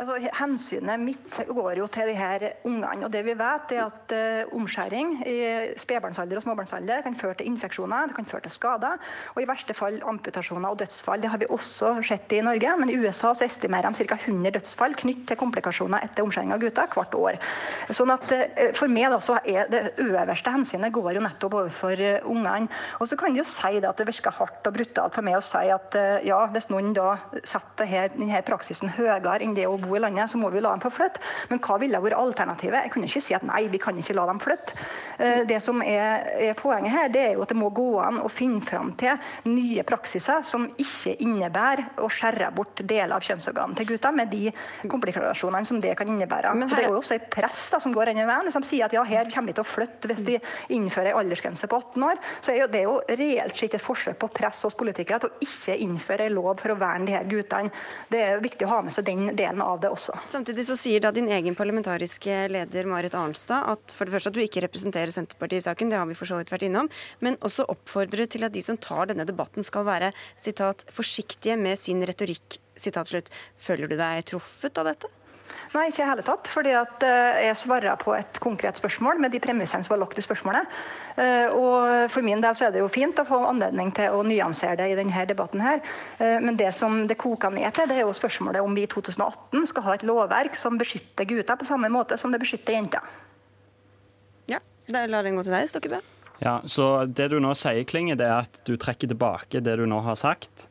Altså, 0.00 0.16
hensynet 0.38 1.02
mitt 1.02 1.38
går 1.44 1.74
jo 1.76 1.86
til 1.92 2.08
de 2.08 2.14
her 2.16 2.44
ungene. 2.64 3.04
og 3.04 3.12
det 3.12 3.20
Vi 3.24 3.34
vet 3.36 3.72
er 3.76 3.82
at 3.84 4.12
uh, 4.16 4.54
omskjæring 4.56 5.10
i 5.28 5.34
spedbarnsalder 5.76 6.38
og 6.38 6.44
småbarnsalder 6.46 7.02
kan 7.04 7.16
føre 7.16 7.34
til 7.36 7.50
infeksjoner, 7.50 8.06
det 8.08 8.16
kan 8.16 8.24
føre 8.24 8.40
til 8.46 8.54
skader 8.54 8.96
og 9.34 9.42
i 9.42 9.48
verste 9.48 9.74
fall 9.76 9.98
amputasjoner 10.00 10.70
og 10.70 10.78
dødsfall. 10.80 11.20
Det 11.20 11.28
har 11.28 11.38
vi 11.38 11.50
også 11.50 11.92
sett 12.06 12.32
i 12.32 12.40
Norge, 12.40 12.76
men 12.80 12.90
i 12.90 12.96
USA 12.96 13.34
så 13.34 13.44
estimerer 13.44 13.92
de 13.92 14.06
ca. 14.08 14.16
100 14.16 14.54
dødsfall 14.56 14.96
knyttet 15.02 15.26
til 15.28 15.40
komplikasjoner 15.42 16.06
etter 16.06 16.24
omskjæring 16.24 16.54
av 16.56 16.64
gutter 16.64 16.88
hvert 16.96 17.18
år. 17.20 17.40
Sånn 17.90 18.14
at 18.16 18.32
uh, 18.32 18.72
For 18.72 18.88
meg 18.88 19.12
da, 19.12 19.20
så 19.20 19.36
er 19.44 19.68
det 19.68 19.82
øverste 20.00 20.54
hensynet 20.54 20.96
går 20.96 21.18
jo 21.18 21.26
nettopp 21.26 21.58
overfor 21.60 22.00
uh, 22.00 22.30
ungene. 22.30 22.72
Og 23.00 23.10
så 23.10 23.20
kan 23.20 23.36
de 23.36 23.42
jo 23.42 23.48
si 23.48 23.74
det 23.76 23.90
at 23.90 24.00
det 24.00 24.08
virker 24.08 24.32
hardt 24.40 24.64
og 24.64 24.80
brutalt 24.80 25.20
for 25.20 25.28
meg 25.28 25.36
å 25.36 25.44
si 25.44 25.68
at 25.68 26.00
ja, 26.24 26.40
hvis 26.54 26.70
noen 26.72 26.94
da 26.96 27.12
setter 27.44 28.08
denne 28.14 28.40
praksisen 28.46 28.94
høyere 28.96 29.36
enn 29.44 29.52
det 29.56 29.68
å 29.68 29.76
bo 29.76 29.89
bo 29.90 29.98
i 29.98 30.02
landet, 30.02 30.30
så 30.30 30.40
må 30.40 30.50
vi 30.54 30.62
la 30.62 30.72
dem 30.74 30.82
få 30.84 30.92
flytte. 30.94 31.22
Men 31.50 31.62
hva 31.64 31.78
ville 31.82 32.00
vært 32.02 32.18
alternativet? 32.18 32.86
Jeg 32.86 32.94
kunne 32.94 33.10
ikke 33.10 33.24
si 33.24 33.36
at 33.36 33.46
nei, 33.46 33.64
vi 33.72 33.80
kan 33.82 33.98
ikke 33.98 34.16
la 34.16 34.26
dem 34.30 34.40
flytte. 34.42 34.76
Eh, 35.18 35.42
det 35.48 35.60
som 35.64 35.82
er, 35.84 36.26
er 36.50 36.58
poenget 36.58 36.94
her, 36.94 37.10
det 37.12 37.24
er 37.26 37.36
jo 37.36 37.44
at 37.44 37.52
det 37.52 37.58
må 37.58 37.70
gå 37.74 37.88
an 38.02 38.20
å 38.22 38.30
finne 38.32 38.62
fram 38.64 38.94
til 39.00 39.18
nye 39.50 39.84
praksiser 39.86 40.46
som 40.48 40.68
ikke 40.80 41.16
innebærer 41.24 42.00
å 42.00 42.08
skjære 42.10 42.50
bort 42.56 42.80
deler 42.80 43.16
av 43.16 43.24
kjønnsorganene 43.26 43.78
til 43.78 43.90
gutter, 43.92 44.14
med 44.16 44.30
de 44.32 44.50
komplikasjonene 44.90 45.68
som 45.68 45.80
det 45.82 45.94
kan 45.98 46.08
innebære. 46.10 46.54
Her... 46.60 46.74
Det 46.74 46.84
er 46.84 46.88
jo 46.90 47.00
også 47.00 47.16
et 47.16 47.28
press 47.32 47.66
da, 47.74 47.80
som 47.82 47.94
går 47.94 48.12
inn 48.12 48.22
i 48.22 48.28
veien, 48.28 48.50
som 48.54 48.64
sier 48.66 48.86
at 48.86 48.96
ja, 48.96 49.04
her 49.06 49.28
kommer 49.30 49.52
vi 49.52 49.58
til 49.58 49.66
å 49.66 49.70
flytte 49.70 50.10
hvis 50.10 50.24
de 50.26 50.38
innfører 50.74 51.12
en 51.12 51.22
aldersgrense 51.22 51.68
på 51.70 51.80
18 51.80 52.06
år. 52.06 52.20
Så 52.40 52.54
er 52.54 52.62
jo 52.62 52.70
det 52.72 52.84
jo 52.86 52.96
reelt 53.20 53.58
sett 53.58 53.76
et 53.76 53.84
forsøk 53.84 54.18
på 54.20 54.30
press 54.40 54.64
hos 54.66 54.76
politikere 54.78 55.20
til 55.22 55.30
å 55.30 55.44
ikke 55.46 55.78
innføre 55.84 56.26
en 56.28 56.36
lov 56.36 56.52
for 56.60 56.74
å 56.74 56.78
verne 56.80 57.08
de 57.08 57.16
her 57.16 57.28
guttene. 57.30 57.72
Det 58.10 58.20
er 58.24 58.42
viktig 58.42 58.66
å 58.66 58.72
ha 58.74 58.80
med 58.86 58.94
seg 58.94 59.06
den 59.08 59.30
delen 59.36 59.62
av 59.64 59.69
det 59.80 59.90
også. 59.92 60.14
Samtidig 60.30 60.64
så 60.68 60.76
sier 60.78 61.02
da 61.04 61.12
din 61.14 61.28
egen 61.30 61.56
parlamentariske 61.58 62.42
leder 62.52 62.88
Marit 62.90 63.14
Arnstad 63.18 63.68
at 63.74 63.94
for 63.94 64.08
det 64.08 64.16
første 64.16 64.32
at 64.32 64.38
du 64.38 64.42
ikke 64.42 64.64
representerer 64.64 65.12
Senterpartiet 65.14 65.62
i 65.62 65.68
saken, 65.68 65.92
det 65.92 66.00
har 66.00 66.08
vi 66.08 66.18
for 66.18 66.30
så 66.30 66.40
vidt 66.40 66.52
vært 66.54 66.66
innom, 66.66 66.90
men 67.20 67.38
også 67.46 67.68
oppfordrer 67.70 68.30
til 68.30 68.46
at 68.48 68.56
de 68.56 68.64
som 68.64 68.80
tar 68.80 69.10
denne 69.12 69.28
debatten 69.28 69.66
skal 69.66 69.86
være 69.88 70.12
sitat, 70.40 70.86
forsiktige 70.94 71.58
med 71.60 71.78
sin 71.80 72.02
retorikk. 72.08 72.58
Sitat 72.80 73.12
slutt. 73.12 73.32
Føler 73.60 73.90
du 73.90 73.98
deg 74.00 74.24
truffet 74.30 74.78
av 74.80 74.88
dette? 74.88 75.10
Nei, 75.70 75.86
ikke 75.90 76.02
i 76.02 76.08
hele 76.08 76.24
tatt. 76.26 76.48
fordi 76.50 76.72
at 76.74 77.04
eh, 77.06 77.44
jeg 77.46 77.58
svarer 77.60 77.98
på 78.00 78.14
et 78.16 78.40
konkret 78.42 78.80
spørsmål 78.80 79.20
med 79.22 79.32
de 79.34 79.40
premissene 79.42 79.86
som 79.86 79.94
var 79.94 80.02
lagt 80.02 80.18
i 80.18 80.24
spørsmålet. 80.24 80.66
Eh, 81.16 81.52
og 81.54 82.10
For 82.10 82.26
min 82.26 82.42
del 82.42 82.56
så 82.58 82.66
er 82.66 82.74
det 82.74 82.82
jo 82.82 82.90
fint 82.90 83.18
å 83.22 83.26
få 83.28 83.38
anledning 83.46 83.92
til 83.94 84.16
å 84.16 84.24
nyansere 84.26 84.76
det 84.80 84.90
i 84.90 84.98
denne 84.98 85.26
debatten. 85.26 85.60
her. 85.60 85.82
Eh, 86.18 86.38
men 86.40 86.56
det 86.56 86.72
som 86.74 87.06
det 87.06 87.18
koker 87.18 87.54
ned 87.54 87.72
til, 87.74 87.88
det 87.88 88.00
er 88.00 88.06
jo 88.06 88.14
spørsmålet 88.16 88.62
om 88.62 88.74
vi 88.74 88.86
i 88.86 88.90
2018 88.90 89.66
skal 89.66 89.86
ha 89.86 89.94
et 89.94 90.06
lovverk 90.06 90.56
som 90.58 90.78
beskytter 90.78 91.24
gutter 91.24 91.56
på 91.56 91.68
samme 91.68 91.88
måte 91.88 92.18
som 92.18 92.32
det 92.32 92.40
beskytter 92.40 92.74
jenter. 92.74 93.00
Ja, 94.50 94.58
da 94.88 95.06
lar 95.06 95.22
den 95.22 95.36
gå 95.38 95.46
til 95.46 95.54
deg, 95.54 95.68
Stokkebø. 95.70 96.00
Ja, 96.40 96.60
så 96.64 97.06
Det 97.06 97.28
du 97.28 97.38
nå 97.38 97.52
sier, 97.54 97.84
Klinge, 97.84 98.16
det 98.16 98.26
er 98.26 98.46
at 98.46 98.60
du 98.64 98.76
trekker 98.76 99.10
tilbake 99.10 99.60
det 99.60 99.76
du 99.76 99.86
nå 99.86 100.00
har 100.00 100.16
sagt. 100.16 100.69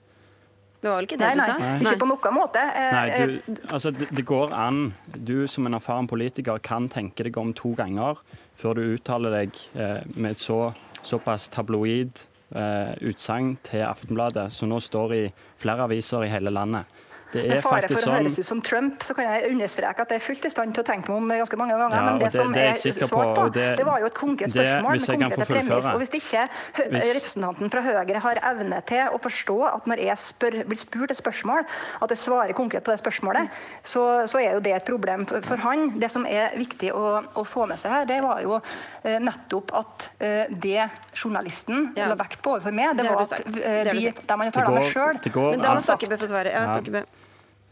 Det 0.79 0.87
var 0.87 1.01
vel 1.01 1.07
ikke 1.09 1.19
det 1.19 1.27
nei, 1.27 1.35
du 1.35 1.41
sa? 1.43 1.55
Nei, 1.59 1.79
ikke 1.83 1.99
på 1.99 2.07
noen 2.07 2.35
måte. 2.37 2.61
Eh, 2.63 2.93
nei, 2.95 3.07
du, 3.43 3.57
altså, 3.67 3.91
det, 3.91 4.07
det, 4.15 4.23
går 4.27 4.53
an. 4.55 4.93
Du 5.11 5.43
som 5.51 5.67
en 5.67 5.75
erfaren 5.75 6.07
politiker 6.07 6.61
kan 6.63 6.87
tenke 6.91 7.25
deg 7.27 7.39
om 7.39 7.51
to 7.57 7.73
ganger 7.75 8.21
før 8.59 8.79
du 8.79 8.85
uttaler 8.95 9.35
deg 9.41 9.59
eh, 9.75 9.99
med 10.15 10.37
et 10.37 10.43
så, 10.43 10.71
såpass 11.03 11.49
tabloid 11.51 12.23
eh, 12.55 12.95
utsagn 13.11 13.57
til 13.67 13.83
Aftenbladet, 13.89 14.47
som 14.55 14.71
nå 14.71 14.79
står 14.83 15.15
i 15.17 15.21
flere 15.59 15.89
aviser 15.89 16.23
i 16.23 16.31
hele 16.31 16.53
landet. 16.55 16.87
Det 17.29 17.43
er 17.43 17.51
med 17.53 17.61
fare 17.61 17.85
for 17.89 17.99
å 17.99 18.01
sånn... 18.01 18.15
høres 18.17 18.39
ut 18.41 18.47
som 18.47 18.61
Trump, 18.65 19.03
så 19.05 19.13
kan 19.13 19.27
jeg 19.27 19.51
understreke 19.51 20.01
at 20.01 20.13
jeg 20.13 20.21
er 20.21 20.25
fullt 20.25 20.45
i 20.47 20.49
stand 20.49 20.73
til 20.73 20.81
å 20.81 20.87
tenke 20.87 21.11
meg 21.13 21.19
om 21.21 21.33
ganske 21.43 21.59
mange 21.61 21.75
ganger. 21.77 21.97
Ja, 21.99 22.05
men 22.07 22.17
det, 22.17 22.25
det, 22.25 22.31
som 22.33 22.55
det 22.55 22.63
er, 22.63 22.71
er 22.73 23.09
svart 23.11 23.33
på, 23.37 23.43
det, 23.53 23.65
det, 23.77 23.85
var 23.85 24.01
jo 24.01 24.09
et 24.09 24.15
konkret 24.17 24.53
spørsmål 24.53 24.97
med 24.97 25.09
konkrete 25.13 25.47
premiss. 25.51 25.89
Og 25.91 26.01
hvis 26.01 26.13
ikke 26.17 26.45
hvis... 26.79 27.11
representanten 27.19 27.73
fra 27.73 27.83
Høyre 27.85 28.23
har 28.25 28.41
evne 28.49 28.81
til 28.89 29.13
å 29.13 29.19
forstå 29.21 29.57
at 29.69 29.89
når 29.91 30.03
jeg 30.07 30.23
spør, 30.23 30.57
blir 30.71 30.81
spurt 30.81 31.13
et 31.13 31.21
spørsmål, 31.21 31.67
at 32.01 32.15
jeg 32.15 32.21
svarer 32.23 32.57
konkret 32.57 32.87
på 32.87 32.95
det 32.95 33.03
spørsmålet, 33.03 33.61
så, 33.83 34.05
så 34.29 34.41
er 34.41 34.57
jo 34.57 34.65
det 34.65 34.73
et 34.79 34.89
problem 34.89 35.27
for, 35.29 35.45
for 35.45 35.61
han. 35.67 35.93
Det 36.01 36.09
som 36.09 36.25
er 36.25 36.57
viktig 36.57 36.89
å, 36.97 37.05
å, 37.37 37.45
få 37.45 37.69
med 37.69 37.77
seg 37.81 37.93
her, 37.93 38.09
det 38.09 38.19
var 38.25 38.41
jo 38.41 38.57
eh, 38.57 39.19
nettopp 39.21 39.75
at 39.77 40.09
eh, 40.17 40.49
det 40.49 40.89
journalisten 41.13 41.91
ja. 41.93 42.09
la 42.09 42.17
vekt 42.17 42.41
på 42.41 42.57
overfor 42.57 42.73
meg, 42.73 42.97
det, 42.97 43.05
var 43.05 43.21
at 43.21 43.37
eh, 43.53 43.93
de, 43.93 44.09
de 44.17 44.39
man 44.39 44.53
taler 44.55 44.79
med 44.79 44.89
sjøl 44.89 45.21
Men 45.53 45.65
da 45.65 45.77
må 45.77 45.85
Stokkebø 45.85 46.17
få 46.19 46.29
svare. 46.31 46.53
Ja, 46.57 46.67
Stokkebø. 46.73 47.05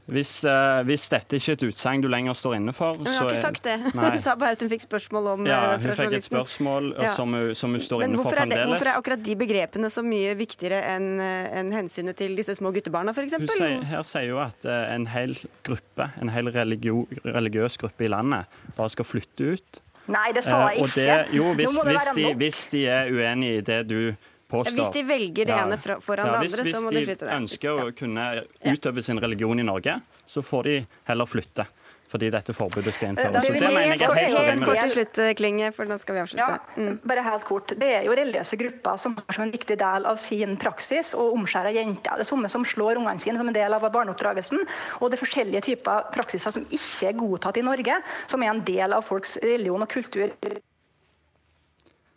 Hvis, 0.08 0.32
uh, 0.48 0.86
hvis, 0.88 1.10
dette 1.12 1.36
ikke 1.36 1.52
er 1.52 1.58
et 1.58 1.64
utsagn 1.68 2.04
du 2.04 2.08
lenger 2.08 2.36
står 2.38 2.54
inne 2.62 2.72
for 2.76 2.96
Hun 2.96 3.10
har 3.12 3.28
ikke 3.28 3.42
sagt 3.42 3.66
det. 3.66 3.76
Hun 3.98 4.22
sa 4.24 4.38
bare 4.40 4.56
at 4.56 4.62
hun 4.64 4.70
fikk 4.72 4.86
spørsmål 4.86 5.26
om 5.34 5.50
Ja, 5.50 5.74
eh, 5.74 5.84
hun 5.84 5.98
fikk 6.00 6.16
et 6.16 6.28
spørsmål 6.28 6.94
ja. 6.96 7.10
som, 7.16 7.34
hun, 7.36 7.52
som, 7.60 7.76
hun, 7.76 7.84
står 7.84 8.06
Men 8.06 8.16
inne 8.16 8.24
for 8.24 8.38
fremdeles. 8.38 8.72
Hvorfor 8.72 8.92
er 8.94 9.02
akkurat 9.02 9.26
de 9.26 9.36
begrepene 9.40 9.90
så 9.92 10.04
mye 10.08 10.38
viktigere 10.40 10.80
enn 10.94 11.20
en 11.20 11.74
hensynet 11.76 12.16
til 12.20 12.38
disse 12.40 12.56
små 12.56 12.72
guttebarna, 12.76 13.12
f.eks.? 13.12 13.36
Her 13.92 14.06
sier 14.08 14.32
hun 14.32 14.46
at 14.46 14.70
uh, 14.70 14.78
en 14.94 15.10
hel 15.12 15.36
gruppe, 15.68 16.08
en 16.22 16.32
hel 16.32 16.54
religio, 16.56 17.04
religiøs 17.26 17.76
gruppe 17.82 18.08
i 18.08 18.12
landet, 18.12 18.48
bare 18.80 18.96
skal 18.96 19.08
flytte 19.08 19.52
ut. 19.58 19.84
Nei, 20.08 20.32
det 20.36 20.46
sa 20.48 20.64
jeg 20.70 20.88
ikke. 20.88 21.04
Det, 21.04 21.20
jo, 21.36 21.52
hvis, 21.60 21.78
hvis, 21.84 22.10
de, 22.16 22.28
hvis 22.40 22.64
de 22.72 22.88
er 22.96 23.12
uenig 23.12 23.58
i 23.58 23.62
det 23.68 23.82
du 23.90 24.00
påstår. 24.52 24.78
Hvis 24.78 24.94
de 24.96 25.04
velger 25.08 25.50
det 25.50 25.56
ja. 25.56 25.64
ene 25.66 25.78
foran 25.80 26.30
ja, 26.30 26.38
det 26.38 26.40
andre, 26.46 26.68
så 26.72 26.84
må 26.84 26.94
de 26.94 27.04
flytte 27.06 27.26
det. 27.26 27.32
Hvis 27.32 27.34
de 27.34 27.42
ønsker 27.42 27.82
å 27.84 27.90
kunne 27.98 28.28
utøve 28.74 29.04
sin 29.06 29.22
religion 29.24 29.60
i 29.60 29.68
Norge, 29.68 30.00
så 30.26 30.46
får 30.46 30.72
de 30.72 30.80
heller 31.10 31.30
flytte 31.30 31.68
fordi 32.08 32.30
dette 32.32 32.54
forbudet 32.56 32.94
skal 32.96 33.12
innføres. 33.12 33.44
Så 33.44 33.54
det 33.54 33.62
mener 33.68 33.82
helt, 33.92 34.04
er 34.06 34.30
helt, 34.30 34.38
helt 34.40 34.64
kort 34.64 34.80
til 34.80 34.94
slutt, 34.94 35.20
Klinge, 35.40 35.72
for 35.76 35.90
nå 35.90 35.98
skal 36.00 36.16
vi 36.16 36.22
avslutte. 36.24 36.46
Ja, 36.56 36.78
mm. 36.80 37.00
bare 37.04 37.24
helt 37.26 37.44
kort. 37.48 37.74
Det 37.80 37.90
er 37.98 38.08
jo 38.08 38.16
religiøse 38.16 38.60
grupper 38.62 39.02
som 39.02 39.18
har 39.18 39.36
som 39.36 39.44
en 39.44 39.52
viktig 39.52 39.78
del 39.80 40.08
av 40.08 40.20
sin 40.22 40.56
praksis 40.62 41.12
å 41.18 41.28
omskjære 41.36 41.76
jenter. 41.76 42.16
Det 42.16 42.24
er 42.24 42.30
samme 42.32 42.52
som 42.52 42.64
slår 42.68 43.02
ungene 43.02 43.20
sine 43.20 43.42
som 43.42 43.52
en 43.52 43.58
del 43.58 43.76
av 43.76 43.84
barneoppdragelsen. 43.92 44.64
Og 45.02 45.12
det 45.12 45.20
er 45.20 45.24
forskjellige 45.26 45.66
typer 45.68 46.08
praksiser 46.16 46.56
som 46.56 46.64
ikke 46.70 47.12
er 47.12 47.20
godtatt 47.20 47.60
i 47.60 47.66
Norge, 47.68 48.00
som 48.32 48.44
er 48.44 48.54
en 48.54 48.64
del 48.72 48.96
av 48.96 49.04
folks 49.08 49.36
religion 49.44 49.84
og 49.84 49.92
kultur. 49.92 50.32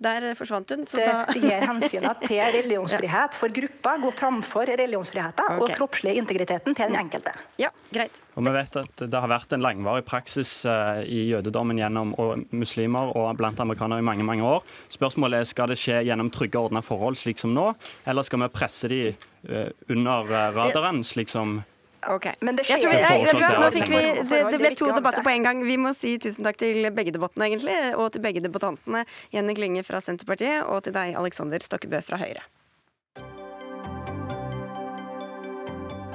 Der 0.00 0.30
forsvant 0.38 0.70
hun. 0.72 0.86
Så 0.88 1.00
da... 1.00 1.24
det 1.28 1.42
gir 1.42 1.64
hensynet 1.68 2.22
til 2.24 2.40
religionsfrihet 2.56 3.36
for 3.36 3.52
gruppa 3.52 3.96
går 4.00 4.16
framfor 4.16 4.70
religionsfriheten 4.70 5.44
okay. 5.44 5.60
og 5.60 5.74
kroppslige 5.76 6.20
integriteten 6.22 6.76
til 6.76 6.88
den 6.88 6.96
enkelte. 7.00 7.34
Ja, 7.60 7.68
greit. 7.92 8.20
Og 8.34 8.46
Vi 8.46 8.54
vet 8.54 8.78
at 8.80 9.02
det 9.04 9.20
har 9.20 9.30
vært 9.30 9.52
en 9.52 9.64
langvarig 9.64 10.06
praksis 10.08 10.52
uh, 10.68 11.02
i 11.04 11.26
jødedommen 11.30 11.80
gjennom 11.80 12.14
og 12.20 12.46
muslimer 12.56 13.12
og 13.12 13.34
blant 13.40 13.60
amerikanere 13.60 14.00
i 14.00 14.06
mange 14.06 14.24
mange 14.24 14.46
år. 14.46 14.64
Spørsmålet 14.92 15.42
er 15.42 15.50
skal 15.50 15.74
det 15.74 15.80
skje 15.80 16.00
gjennom 16.08 16.32
trygge 16.32 16.56
og 16.60 16.70
ordna 16.70 16.84
forhold, 16.84 17.20
slik 17.20 17.42
som 17.42 17.52
nå, 17.56 17.72
eller 18.08 18.26
skal 18.26 18.44
vi 18.44 18.52
presse 18.54 18.88
de 18.90 19.02
uh, 19.12 19.68
under 19.92 20.32
uh, 20.32 20.48
radaren, 20.56 21.04
slik 21.04 21.28
som 21.32 21.60
Ok. 22.08 22.30
Men 22.40 22.56
det 22.56 22.64
skjer 22.68 22.86
jeg 22.86 23.00
jeg, 23.02 23.24
jeg 23.28 23.58
nå 23.60 23.68
fikk 23.74 23.90
vi, 23.92 24.00
det, 24.30 24.38
det, 24.52 24.60
ble 24.62 24.70
to 24.78 24.88
debatter 24.94 25.24
på 25.26 25.32
en 25.34 25.44
gang. 25.44 25.64
Vi 25.66 25.76
må 25.80 25.92
si 25.96 26.14
tusen 26.22 26.46
takk 26.46 26.60
til 26.60 26.88
begge 26.96 27.12
debattene, 27.16 27.50
egentlig. 27.50 27.76
Og 28.00 28.12
til 28.14 28.24
begge 28.24 28.44
debattantene. 28.44 29.04
Jenny 29.34 29.56
Klinge 29.58 29.84
fra 29.86 30.00
Senterpartiet 30.04 30.64
og 30.64 30.84
til 30.86 30.96
deg, 30.96 31.16
Alexander 31.20 31.60
Stokkebø 31.64 32.00
fra 32.06 32.20
Høyre. 32.22 32.46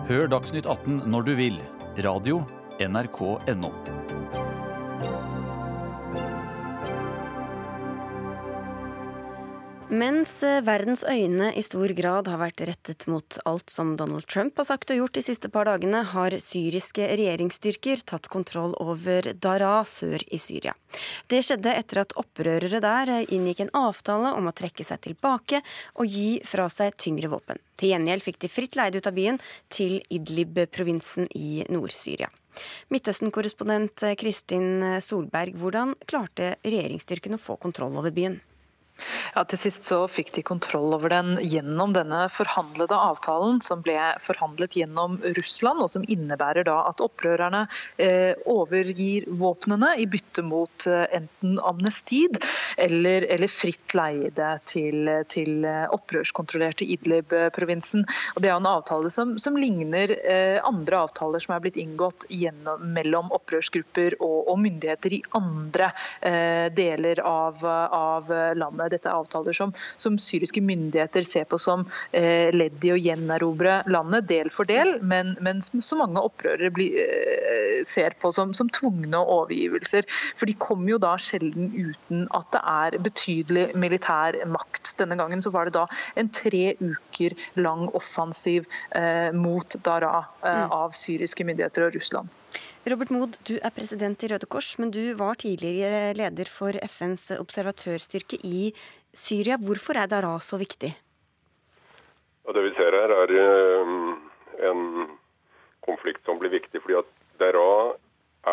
Hør 0.09 0.27
Dagsnytt 0.29 0.69
18 0.69 1.05
når 1.09 1.29
du 1.29 1.35
vil. 1.37 1.61
Radio 2.05 2.43
NRK.no. 2.81 3.71
Mens 9.85 10.39
eh, 10.41 10.63
verdens 10.65 11.03
øyne 11.05 11.51
i 11.53 11.61
stor 11.61 11.91
grad 11.93 12.25
har 12.25 12.39
vært 12.41 12.63
rettet 12.65 13.03
mot 13.05 13.35
alt 13.45 13.69
som 13.69 13.91
Donald 13.99 14.25
Trump 14.25 14.57
har 14.57 14.65
sagt 14.65 14.89
og 14.89 14.97
gjort 14.97 15.13
de 15.19 15.21
siste 15.21 15.51
par 15.53 15.67
dagene, 15.69 15.99
har 16.09 16.33
syriske 16.41 17.05
regjeringsstyrker 17.11 18.01
tatt 18.09 18.25
kontroll 18.33 18.73
over 18.81 19.29
Dara 19.37 19.83
sør 19.85 20.25
i 20.33 20.39
Syria. 20.41 20.73
Det 21.29 21.43
skjedde 21.45 21.75
etter 21.77 22.01
at 22.01 22.15
opprørere 22.17 22.81
der 22.81 23.11
inngikk 23.29 23.61
en 23.67 23.71
avtale 23.77 24.31
om 24.33 24.49
å 24.49 24.55
trekke 24.57 24.87
seg 24.87 25.03
tilbake 25.05 25.61
og 25.93 26.09
gi 26.09 26.41
fra 26.49 26.65
seg 26.73 26.97
tyngre 26.97 27.29
våpen. 27.35 27.61
Til 27.77 27.93
gjengjeld 27.93 28.25
fikk 28.25 28.41
de 28.41 28.51
fritt 28.55 28.79
leid 28.81 28.97
ut 28.97 29.05
av 29.05 29.13
byen 29.13 29.37
til 29.69 29.99
Idlib-provinsen 30.09 31.29
i 31.37 31.61
Nord-Syria. 31.69 32.31
Midtøsten-korrespondent 32.89 34.01
Kristin 34.17 34.97
Solberg, 34.97 35.53
hvordan 35.61 35.93
klarte 36.09 36.55
regjeringsstyrkene 36.65 37.37
å 37.37 37.45
få 37.45 37.61
kontroll 37.61 38.01
over 38.01 38.09
byen? 38.15 38.41
Ja, 39.35 39.43
Til 39.43 39.59
sist 39.59 39.87
så 39.89 39.97
fikk 40.07 40.31
de 40.37 40.43
kontroll 40.45 40.93
over 40.95 41.11
den 41.11 41.35
gjennom 41.43 41.93
denne 41.95 42.25
forhandlede 42.31 42.95
avtalen 42.95 43.59
som 43.65 43.81
ble 43.83 43.97
forhandlet 44.23 44.77
gjennom 44.79 45.17
Russland, 45.35 45.83
og 45.83 45.91
som 45.91 46.05
innebærer 46.07 46.65
da 46.67 46.77
at 46.89 47.03
opprørerne 47.03 47.65
eh, 48.01 48.33
overgir 48.47 49.27
våpnene 49.27 49.93
i 49.99 50.07
bytte 50.09 50.45
mot 50.47 50.87
eh, 50.87 51.03
enten 51.19 51.59
amnestid 51.59 52.39
eller, 52.81 53.27
eller 53.35 53.51
fritt 53.51 53.95
leide 53.97 54.53
til, 54.69 55.11
til 55.31 55.67
opprørskontrollerte 55.67 56.87
Idlib-provinsen. 56.95 58.05
Og 58.35 58.41
Det 58.43 58.51
er 58.51 58.55
en 58.55 58.71
avtale 58.71 59.11
som, 59.11 59.35
som 59.41 59.59
ligner 59.59 60.15
eh, 60.21 60.61
andre 60.63 61.03
avtaler 61.05 61.43
som 61.43 61.57
er 61.57 61.65
blitt 61.65 61.79
inngått 61.81 62.27
gjennom, 62.31 62.87
mellom 62.95 63.31
opprørsgrupper 63.35 64.17
og, 64.21 64.39
og 64.53 64.59
myndigheter 64.63 65.19
i 65.19 65.21
andre 65.35 65.91
eh, 66.21 66.71
deler 66.75 67.19
av, 67.25 67.59
av 67.65 68.31
landet. 68.55 68.84
Dette 68.91 69.09
er 69.09 69.17
avtaler 69.17 69.55
som, 69.55 69.73
som 70.01 70.19
syriske 70.21 70.61
myndigheter 70.63 71.25
ser 71.27 71.47
på 71.49 71.59
som 71.61 71.85
eh, 72.11 72.51
ledd 72.55 72.83
i 72.85 72.93
å 72.93 72.99
gjenerobre 72.99 73.81
landet, 73.91 74.27
del 74.29 74.51
for 74.53 74.67
del, 74.69 74.97
men, 75.05 75.35
men 75.45 75.61
så 75.63 75.99
mange 75.99 76.23
opprørere 76.25 76.71
blir, 76.73 76.97
eh, 77.01 77.81
ser 77.87 78.17
på 78.21 78.31
som, 78.35 78.53
som 78.57 78.69
tvungne 78.73 79.19
overgivelser. 79.21 80.07
For 80.37 80.49
de 80.49 80.57
kommer 80.59 80.95
jo 80.95 81.01
da 81.01 81.15
sjelden 81.21 81.71
uten 81.73 82.25
at 82.35 82.51
det 82.55 82.63
er 82.75 82.99
betydelig 83.05 83.67
militær 83.79 84.37
makt. 84.49 84.95
Denne 84.99 85.17
gangen 85.19 85.43
så 85.43 85.51
var 85.53 85.67
det 85.67 85.77
da 85.77 85.85
en 86.19 86.31
tre 86.33 86.75
uker 86.79 87.35
lang 87.59 87.87
offensiv 87.97 88.69
eh, 88.95 89.31
mot 89.35 89.77
Dara 89.85 90.17
eh, 90.43 90.63
mm. 90.65 90.75
av 90.75 90.95
syriske 90.97 91.47
myndigheter 91.47 91.87
og 91.87 91.97
Russland. 91.97 92.31
Robert 92.85 93.09
Mood, 93.09 93.33
du 93.49 93.55
er 93.57 93.71
president 93.73 94.21
i 94.21 94.27
Røde 94.29 94.45
Kors, 94.45 94.75
men 94.77 94.91
du 94.93 94.99
var 95.17 95.39
tidligere 95.41 96.11
leder 96.13 96.45
for 96.53 96.75
FNs 96.85 97.31
observatørstyrke 97.33 98.37
i 98.45 98.67
Syria. 99.09 99.55
Hvorfor 99.57 99.97
er 99.97 100.11
Dara 100.11 100.35
så 100.37 100.59
viktig? 100.61 100.91
Ja, 102.45 102.53
det 102.53 102.61
vi 102.61 102.73
ser 102.77 102.93
her, 102.93 103.13
er 103.23 103.33
eh, 103.41 103.93
en 104.69 104.83
konflikt 105.87 106.21
som 106.29 106.37
blir 106.37 106.53
viktig. 106.53 106.83
fordi 106.83 106.99
at 106.99 107.09
Dara 107.41 107.95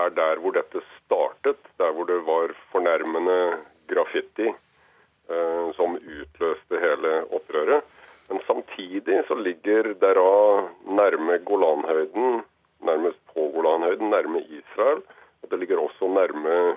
er 0.01 0.15
der 0.17 0.41
hvor 0.41 0.57
dette 0.57 0.81
startet. 1.03 1.61
Der 1.77 1.93
hvor 1.93 2.09
det 2.09 2.17
var 2.25 2.57
fornærmende 2.73 3.61
graffiti 3.93 4.49
eh, 4.49 5.67
som 5.77 6.01
utløste 6.01 6.81
hele 6.81 7.13
opprøret. 7.37 7.85
Men 8.31 8.41
samtidig 8.49 9.27
så 9.29 9.37
ligger 9.37 9.93
Dara 10.01 10.73
nærme 10.89 11.37
Golanhøyden, 11.45 12.41
nærmest 12.83 13.21
på 13.35 13.51
Golanhøyden, 13.55 14.11
nærme 14.11 14.43
Israel. 14.59 15.03
Og 15.43 15.51
det 15.51 15.59
ligger 15.59 15.81
også 15.81 16.09
nærme 16.09 16.77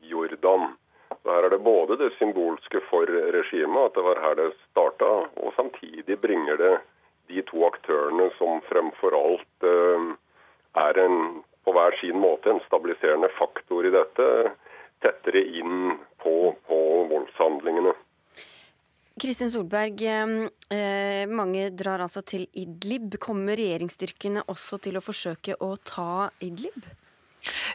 Jordan. 0.00 0.72
Så 1.22 1.30
Her 1.30 1.44
er 1.46 1.48
det 1.48 1.64
både 1.64 1.98
det 1.98 2.12
symbolske 2.16 2.80
for 2.90 3.06
regimet, 3.38 3.84
at 3.84 3.94
det 3.94 4.04
var 4.04 4.20
her 4.20 4.34
det 4.34 4.52
starta, 4.70 5.10
og 5.44 5.52
samtidig 5.56 6.20
bringer 6.20 6.56
det 6.56 6.78
de 7.28 7.42
to 7.42 7.66
aktørene 7.66 8.30
som 8.38 8.62
fremfor 8.68 9.14
alt 9.16 9.66
eh, 9.72 10.06
er 10.86 10.98
en, 11.04 11.18
på 11.64 11.74
hver 11.76 11.96
sin 12.00 12.18
måte 12.18 12.50
en 12.50 12.62
stabiliserende 12.66 13.30
faktor 13.38 13.86
i 13.86 13.92
dette, 13.94 14.26
tettere 15.04 15.44
inn 15.60 15.98
på, 16.22 16.54
på 16.66 16.78
voldshandlingene. 17.12 17.94
Kristin 19.20 19.50
Solberg, 19.52 20.00
eh, 20.02 21.26
mange 21.28 21.68
drar 21.76 22.00
altså 22.00 22.22
til 22.24 22.46
Idlib. 22.56 23.18
Kommer 23.20 23.58
regjeringsstyrkene 23.60 24.46
også 24.48 24.80
til 24.80 24.96
å 24.96 25.04
forsøke 25.04 25.58
å 25.60 25.74
ta 25.84 26.30
Idlib? 26.40 26.80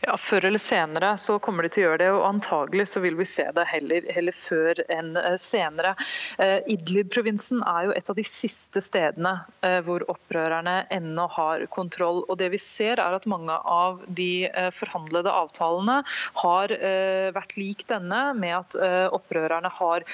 Ja, 0.02 0.16
Før 0.18 0.46
eller 0.48 0.62
senere 0.62 1.10
så 1.20 1.38
kommer 1.44 1.66
de 1.66 1.72
til 1.74 1.84
å 1.84 1.88
gjøre 1.88 2.00
det, 2.02 2.10
og 2.16 2.26
antagelig 2.28 2.88
så 2.94 3.02
vil 3.04 3.18
vi 3.20 3.26
se 3.28 3.44
det 3.56 3.66
heller, 3.68 4.06
heller 4.16 4.36
før 4.36 4.80
enn 4.94 5.18
eh, 5.20 5.36
senere. 5.42 5.94
Eh, 6.40 6.60
Idlib-provinsen 6.78 7.64
er 7.68 7.88
jo 7.88 7.96
et 7.98 8.12
av 8.12 8.18
de 8.18 8.26
siste 8.28 8.82
stedene 8.84 9.34
eh, 9.66 9.80
hvor 9.86 10.06
opprørerne 10.12 10.80
ennå 10.94 11.28
har 11.36 11.66
kontroll. 11.74 12.24
og 12.28 12.38
det 12.40 12.52
vi 12.54 12.62
ser 12.62 13.02
er 13.04 13.18
at 13.18 13.26
Mange 13.28 13.52
av 13.68 14.00
de 14.08 14.48
eh, 14.48 14.70
forhandlede 14.72 15.32
avtalene 15.34 15.98
har 16.40 16.72
eh, 16.72 17.28
vært 17.36 17.58
lik 17.60 17.84
denne, 17.90 18.22
med 18.38 18.56
at 18.56 18.78
eh, 18.80 19.08
opprørerne 19.12 19.70
har 19.74 20.06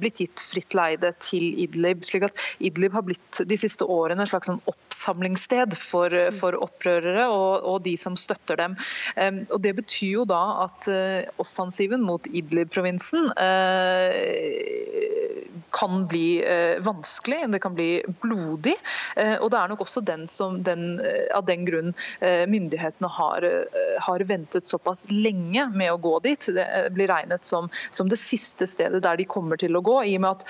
blitt 0.00 0.20
gitt 0.22 0.40
fritt 0.40 0.74
leide 0.76 1.10
til 1.22 1.44
Idlib. 1.60 2.04
slik 2.06 2.24
at 2.28 2.40
Idlib 2.64 2.94
har 2.96 3.04
blitt 3.04 3.40
de 3.44 3.56
siste 3.58 3.84
årene 3.84 4.24
et 4.24 4.30
slags 4.30 4.48
sånn 4.48 4.62
oppsamlingssted 4.70 5.76
for, 5.78 6.14
for 6.38 6.56
opprørere 6.64 7.26
og, 7.28 7.66
og 7.68 7.82
de 7.84 7.96
som 8.00 8.16
støtter 8.18 8.58
dem. 8.60 8.78
Og 9.50 9.60
Det 9.62 9.74
betyr 9.80 10.10
jo 10.20 10.24
da 10.28 10.42
at 10.64 10.88
eh, 10.90 11.26
offensiven 11.42 12.02
mot 12.04 12.26
Idlib-provinsen 12.26 13.30
eh, 13.40 14.14
kan 15.74 16.04
bli 16.10 16.42
eh, 16.42 16.80
vanskelig, 16.84 17.44
det 17.52 17.60
kan 17.62 17.74
bli 17.76 18.02
blodig. 18.22 18.74
Og 19.14 19.50
det 19.50 19.58
er 19.58 19.70
nok 19.70 19.84
også 19.84 20.02
den 20.06 20.26
som, 20.30 20.62
den, 20.66 21.00
av 21.34 21.44
den 21.46 21.64
grunn 21.66 21.92
myndighetene 22.20 23.08
har, 23.10 23.44
har, 24.02 24.24
ventet 24.28 24.66
såpass 24.66 25.04
lenge 25.10 25.66
med 25.74 25.92
å 25.92 26.00
gå 26.02 26.18
dit. 26.24 26.48
Det 26.56 26.66
blir 26.94 27.10
regnet 27.10 27.46
som, 27.46 27.68
som, 27.94 28.08
det 28.10 28.18
siste 28.22 28.66
stedet 28.70 29.02
der 29.04 29.18
de 29.20 29.26
kommer 29.28 29.60
til 29.60 29.76
å 29.76 29.82
gå, 29.84 29.96
i 30.06 30.16
og 30.18 30.24
med 30.24 30.30
at 30.34 30.42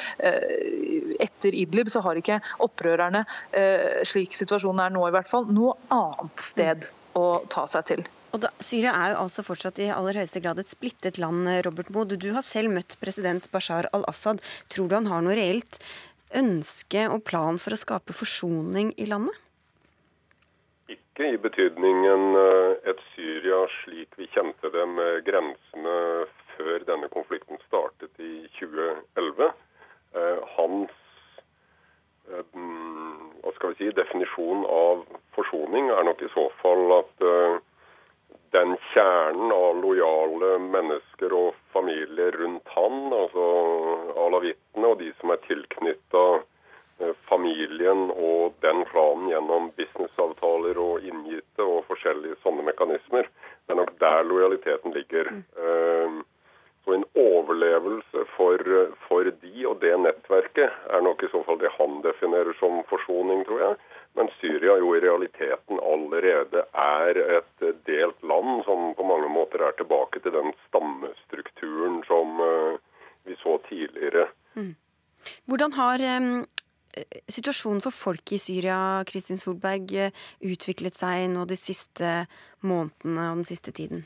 etter 1.25 1.57
Idlib 1.57 1.91
så 1.93 2.05
har 2.05 2.21
ikke 2.21 2.41
opprørerne, 2.65 3.25
slik 4.09 4.37
situasjonen 4.37 4.85
er 4.87 4.95
nå 4.97 5.09
i 5.09 5.15
hvert 5.15 5.31
fall, 5.31 5.49
noe 5.53 5.77
annet 5.95 6.45
sted 6.45 6.89
å 7.19 7.27
ta 7.53 7.67
seg 7.71 7.91
til. 7.91 8.07
Og 8.35 8.41
da, 8.43 8.51
Syria 8.59 8.91
er 8.99 9.13
jo 9.13 9.21
altså 9.23 9.45
fortsatt 9.47 9.79
i 9.79 9.93
aller 9.95 10.19
høyeste 10.19 10.41
grad 10.43 10.59
et 10.59 10.71
splittet 10.71 11.21
land, 11.23 11.47
Robert 11.63 11.93
Mood. 11.95 12.17
Du 12.19 12.33
har 12.35 12.43
selv 12.43 12.73
møtt 12.75 12.97
president 12.99 13.47
Bashar 13.53 13.87
al-Assad. 13.95 14.43
Tror 14.75 14.91
du 14.91 14.97
han 14.99 15.07
har 15.07 15.23
noe 15.23 15.37
reelt 15.39 15.79
ønske 16.35 17.07
og 17.15 17.23
plan 17.29 17.61
for 17.63 17.77
å 17.77 17.79
skape 17.79 18.17
forsoning 18.17 18.91
i 18.99 19.07
landet? 19.07 19.39
Ikke 20.91 21.29
i 21.31 21.39
betydningen 21.39 22.35
eh, 22.41 22.91
et 22.91 23.03
Syria 23.13 23.61
slik 23.85 24.19
vi 24.19 24.27
kjente 24.35 24.71
det 24.75 24.87
med 24.91 25.23
grensene 25.29 25.95
før 26.57 26.83
denne 26.89 27.07
konflikten 27.15 27.61
startet 27.69 28.19
i 28.19 28.49
2011. 28.59 29.53
Eh, 30.19 30.41
hans 30.57 30.97
eh, 32.35 32.43
mm, 32.51 33.31
hva 33.45 33.55
skal 33.55 33.77
vi 33.77 33.79
si, 33.79 33.95
definisjon 33.95 34.67
av 34.67 35.07
forsoning 35.39 35.93
er 35.95 36.11
nok 36.11 36.27
i 36.27 36.33
så 36.35 36.49
fall 36.65 36.99
at 36.99 37.25
den 38.55 38.77
kjernen 38.93 39.53
av 39.53 39.81
lojale 39.83 40.59
mennesker 40.63 41.33
og 41.35 41.57
familier 41.75 42.37
rundt 42.39 42.75
han, 42.77 42.99
altså 43.13 43.47
alawittene 44.27 44.91
og 44.93 45.01
de 45.03 45.11
som 45.19 45.33
er 45.35 45.41
tilknytta 45.49 46.25
eh, 46.39 47.15
familien 47.31 48.07
og 48.15 48.55
den 48.63 48.85
klanen 48.93 49.33
gjennom 49.33 49.73
businessavtaler 49.79 50.79
og 50.79 51.03
inngitte 51.03 51.67
og 51.67 51.83
forskjellige 51.91 52.39
sånne 52.47 52.67
mekanismer. 52.71 53.27
Det 53.67 53.75
er 53.75 53.81
nok 53.83 53.93
der 54.03 54.23
lojaliteten 54.31 54.95
ligger. 54.95 55.33
Mm. 55.35 56.23
Så 56.85 56.95
en 56.95 57.05
overlevelse 57.17 58.25
for, 58.37 58.61
for 59.09 59.29
de 59.43 59.67
og 59.67 59.79
det 59.81 59.95
nettverket 60.05 60.91
er 60.93 61.05
nok 61.07 61.23
i 61.25 61.31
så 61.33 61.41
fall 61.47 61.61
det 61.63 61.73
han 61.79 62.03
definerer 62.05 62.53
som 62.61 62.83
forsoning, 62.91 63.45
tror 63.49 63.63
jeg. 63.63 63.79
Men 64.15 64.29
Syria 64.39 64.77
jo 64.79 64.93
i 64.95 65.01
realiteten 65.03 65.81
allerede 65.83 66.67
er 66.85 67.21
et 67.39 67.65
delt 67.89 68.21
land 68.23 68.63
som 68.69 68.93
på 68.99 69.07
mange 69.09 69.31
måter 69.33 69.65
er 69.65 69.75
tilbake 69.79 70.21
til 70.23 70.37
den 70.37 70.53
stammestrukturen 70.69 72.03
som 72.07 72.39
uh, 72.39 72.77
vi 73.25 73.37
så 73.41 73.57
tidligere. 73.69 74.29
Mm. 74.55 74.75
Hvordan 75.49 75.73
har 75.73 76.05
um, 76.19 76.45
situasjonen 77.29 77.83
for 77.83 77.97
folk 77.97 78.33
i 78.37 78.39
Syria 78.39 78.79
Kristin 79.09 79.41
Solberg, 79.41 79.91
eh, 79.97 80.13
utviklet 80.45 80.95
seg 80.95 81.31
nå 81.33 81.47
de 81.49 81.59
siste 81.59 82.27
månedene 82.63 83.31
og 83.33 83.41
den 83.43 83.49
siste 83.49 83.73
tiden? 83.75 84.05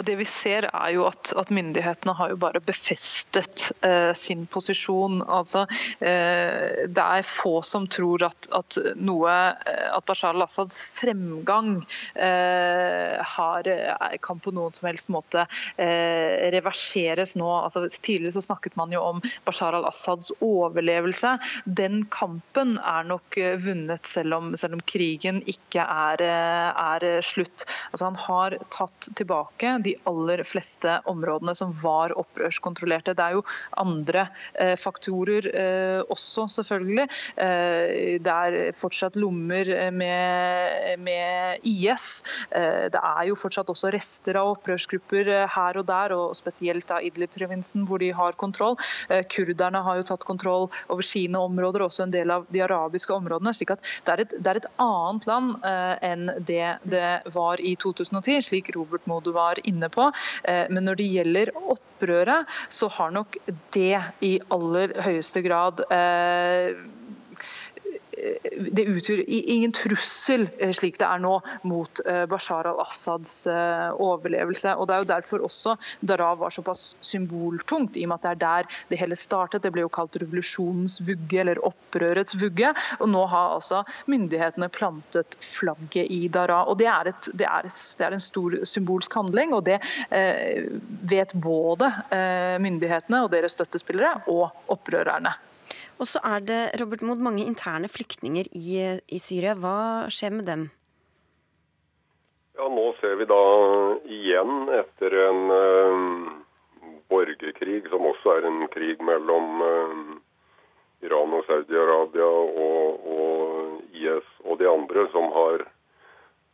Det 0.00 0.14
vi 0.18 0.24
ser 0.28 0.66
er 0.70 0.90
jo 0.94 1.04
at, 1.08 1.32
at 1.38 1.50
myndighetene 1.54 2.14
har 2.16 2.32
jo 2.32 2.38
bare 2.40 2.62
befestet 2.64 3.68
eh, 3.84 4.12
sin 4.18 4.46
posisjon. 4.50 5.20
Altså, 5.22 5.66
eh, 6.00 6.88
det 6.88 7.04
er 7.04 7.26
få 7.26 7.60
som 7.66 7.86
tror 7.92 8.24
at, 8.26 8.48
at, 8.56 8.78
noe, 8.98 9.32
eh, 9.68 9.88
at 9.92 10.06
Bashar 10.08 10.34
al-Assads 10.36 10.80
fremgang 10.96 11.74
eh, 12.14 13.20
har, 13.34 13.68
eh, 13.68 14.16
kan 14.24 14.40
på 14.42 14.54
noen 14.56 14.74
som 14.74 14.88
helst 14.88 15.12
måte 15.12 15.44
eh, 15.76 16.48
reverseres 16.54 17.36
nå. 17.38 17.50
Altså, 17.60 17.84
tidligere 17.92 18.36
så 18.38 18.46
snakket 18.48 18.78
man 18.80 18.94
jo 18.94 19.04
om 19.04 19.22
Bashar 19.46 19.76
al-Assads 19.78 20.32
overlevelse. 20.40 21.36
Den 21.64 22.02
kampen 22.12 22.78
er 22.80 23.06
nok 23.08 23.38
vunnet 23.62 24.08
selv 24.08 24.40
om, 24.40 24.52
selv 24.58 24.78
om 24.78 24.84
krigen 24.88 25.42
ikke 25.48 25.84
er, 25.84 26.22
er 26.22 27.08
slutt. 27.24 27.66
Altså, 27.92 28.08
han 28.08 28.20
har 28.26 28.58
tatt 28.72 29.12
tilbake 29.18 29.51
tilbake 29.52 29.82
de 29.82 29.96
aller 30.06 30.42
fleste 30.44 31.00
områdene 31.06 31.54
som 31.54 31.72
var 31.72 32.12
opprørskontrollerte. 32.16 33.14
Det 33.14 33.24
er 33.24 33.36
jo 33.36 33.42
andre 33.76 34.28
eh, 34.54 34.76
faktorer 34.76 35.46
eh, 35.52 36.02
også, 36.10 36.48
selvfølgelig. 36.48 37.08
Eh, 37.36 38.20
det 38.20 38.32
er 38.32 38.72
fortsatt 38.74 39.16
lommer 39.16 39.68
eh, 39.68 39.90
med, 39.90 40.98
med 40.98 41.58
IS. 41.64 42.22
Eh, 42.50 42.88
det 42.90 43.00
er 43.00 43.28
jo 43.28 43.34
fortsatt 43.36 43.68
også 43.70 43.92
rester 43.92 44.36
av 44.36 44.56
opprørsgrupper 44.56 45.28
eh, 45.28 45.48
her 45.48 45.78
og 45.78 45.86
der, 45.86 46.12
og 46.12 46.36
spesielt 46.36 46.90
av 46.90 47.02
Idlib-provinsen, 47.02 47.86
hvor 47.86 47.98
de 47.98 48.12
har 48.12 48.32
kontroll. 48.36 48.76
Kurderne 49.30 49.82
har 49.82 49.98
jo 49.98 50.06
tatt 50.06 50.24
kontroll 50.24 50.68
over 50.88 51.02
sine 51.04 51.38
områder, 51.38 51.82
også 51.84 52.06
en 52.06 52.14
del 52.14 52.30
av 52.30 52.46
de 52.52 52.62
arabiske 52.64 53.12
områdene. 53.14 53.52
slik 53.54 53.74
at 53.74 53.82
det 54.06 54.12
er 54.12 54.24
et, 54.24 54.34
det 54.38 54.50
er 54.50 54.60
et 54.60 54.70
annet 54.82 55.26
land 55.28 55.54
enn 56.02 56.30
det 56.38 56.78
det 56.88 57.32
var 57.34 57.60
i 57.60 57.74
2010, 57.76 58.42
slik 58.46 58.70
Robert 58.76 59.06
Modo 59.10 59.32
var 59.42 59.60
inne 59.68 59.90
på. 59.92 60.08
Eh, 60.48 60.64
men 60.70 60.86
når 60.88 61.00
det 61.00 61.10
gjelder 61.16 61.54
opprøret, 61.60 62.50
så 62.72 62.88
har 62.98 63.14
nok 63.14 63.38
det 63.76 64.00
i 64.24 64.34
aller 64.54 64.96
høyeste 65.04 65.44
grad 65.44 65.84
eh, 65.90 66.72
det 68.72 68.84
utgjør 68.86 69.22
ingen 69.26 69.72
trussel, 69.74 70.46
eh, 70.58 70.72
slik 70.76 70.98
det 71.00 71.06
er 71.08 71.22
nå, 71.22 71.34
mot 71.66 72.02
eh, 72.06 72.24
Bashar 72.30 72.68
al-Assads 72.70 73.34
eh, 73.50 73.88
overlevelse. 74.02 74.76
Og 74.76 74.88
Det 74.88 74.94
er 74.94 75.02
jo 75.02 75.10
derfor 75.10 75.46
også 75.48 75.76
Darab 76.00 76.38
var 76.42 76.54
såpass 76.54 76.94
symboltungt, 77.02 77.96
i 77.96 78.06
og 78.06 78.12
med 78.12 78.20
at 78.20 78.22
det 78.22 78.32
er 78.32 78.40
der 78.42 78.80
det 78.92 79.00
hele 79.02 79.18
startet. 79.18 79.64
Det 79.64 79.72
ble 79.74 79.84
jo 79.86 79.92
kalt 79.92 80.18
revolusjonens 80.22 81.00
vugge, 81.06 81.40
eller 81.42 81.62
opprørets 81.66 82.38
vugge. 82.40 82.72
Og 83.00 83.10
nå 83.10 83.24
har 83.32 83.56
altså 83.58 83.82
myndighetene 84.10 84.70
plantet 84.72 85.38
flagget 85.42 86.10
i 86.12 86.26
Daraw. 86.32 86.70
Og 86.72 86.78
det 86.78 86.90
er, 86.90 87.12
et, 87.12 87.30
det, 87.34 87.48
er 87.48 87.70
et, 87.70 87.86
det 87.98 88.06
er, 88.06 88.16
en 88.16 88.22
stor 88.22 88.58
symbolsk 88.68 89.14
handling, 89.18 89.54
og 89.56 89.66
det 89.66 89.80
eh, 90.10 90.68
vet 91.10 91.34
både 91.34 91.90
eh, 92.14 92.58
myndighetene 92.62 93.24
og 93.24 93.32
deres 93.34 93.58
støttespillere 93.58 94.22
og 94.30 94.50
opprørerne. 94.72 95.34
Og 96.00 96.08
så 96.08 96.22
er 96.24 96.44
det 96.46 96.60
Robert 96.80 97.02
Mood, 97.06 97.20
mange 97.22 97.44
interne 97.44 97.88
flyktninger 97.90 98.48
i, 98.56 98.78
i 99.06 99.18
Syria. 99.22 99.54
Hva 99.58 100.08
skjer 100.10 100.32
med 100.34 100.48
dem? 100.48 100.70
Ja, 102.56 102.68
Nå 102.68 102.92
ser 103.00 103.16
vi 103.16 103.26
da 103.28 103.42
igjen, 104.12 104.66
etter 104.76 105.14
en 105.26 105.40
uh, 105.50 106.32
borgerkrig, 107.10 107.86
som 107.90 108.04
også 108.10 108.36
er 108.36 108.48
en 108.48 108.66
krig 108.74 109.00
mellom 109.04 109.62
uh, 109.64 110.10
Iran 111.02 111.32
og 111.38 111.46
Saudi-Arabia 111.48 112.28
og, 112.28 113.06
og, 113.16 113.80
IS 113.96 114.28
og 114.44 114.60
de 114.60 114.68
andre, 114.68 115.06
som 115.14 115.30
har, 115.34 115.64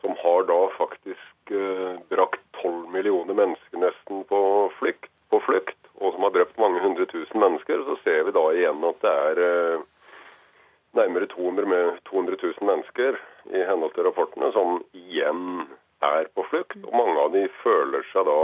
som 0.04 0.14
har 0.22 0.46
da 0.48 0.60
faktisk 0.78 1.52
uh, 1.52 1.98
brakt 2.12 2.40
tolv 2.60 2.86
millioner 2.94 3.34
mennesker 3.42 3.82
nesten 3.82 4.22
på 4.30 4.40
flukt, 4.78 5.10
på 5.34 5.42
flukt, 5.44 5.77
og 5.98 6.14
som 6.14 6.26
har 6.26 6.34
drept 6.34 6.58
mange 6.62 6.82
hundre 6.84 7.06
tusen 7.10 7.40
mennesker, 7.42 7.84
så 7.86 7.96
ser 8.04 8.26
vi 8.26 8.34
da 8.36 8.44
igjen 8.54 8.84
at 8.86 9.00
det 9.04 9.14
er 9.30 9.40
nærmere 10.96 11.26
200, 11.26 11.66
med 11.66 11.98
200 12.10 12.36
000 12.42 12.54
mennesker 12.70 13.18
i 13.54 13.64
henhold 13.68 13.94
til 13.94 14.06
rapportene 14.08 14.52
som 14.54 14.80
igjen 14.96 15.66
er 16.04 16.30
på 16.34 16.44
flukt. 16.50 16.78
Og 16.86 16.94
mange 16.94 17.18
av 17.24 17.34
de 17.34 17.44
føler 17.62 18.06
seg 18.12 18.28
da 18.28 18.40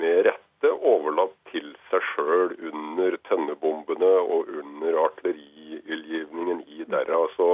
med 0.00 0.24
rette 0.28 0.72
overlatt 0.92 1.36
til 1.52 1.70
seg 1.90 2.02
sjøl 2.14 2.56
under 2.72 3.16
tønnebombene 3.28 4.12
og 4.24 4.50
under 4.62 4.98
artilleriildgivningen 5.04 6.64
i 6.66 6.88
Derra. 6.90 7.26
Så 7.36 7.50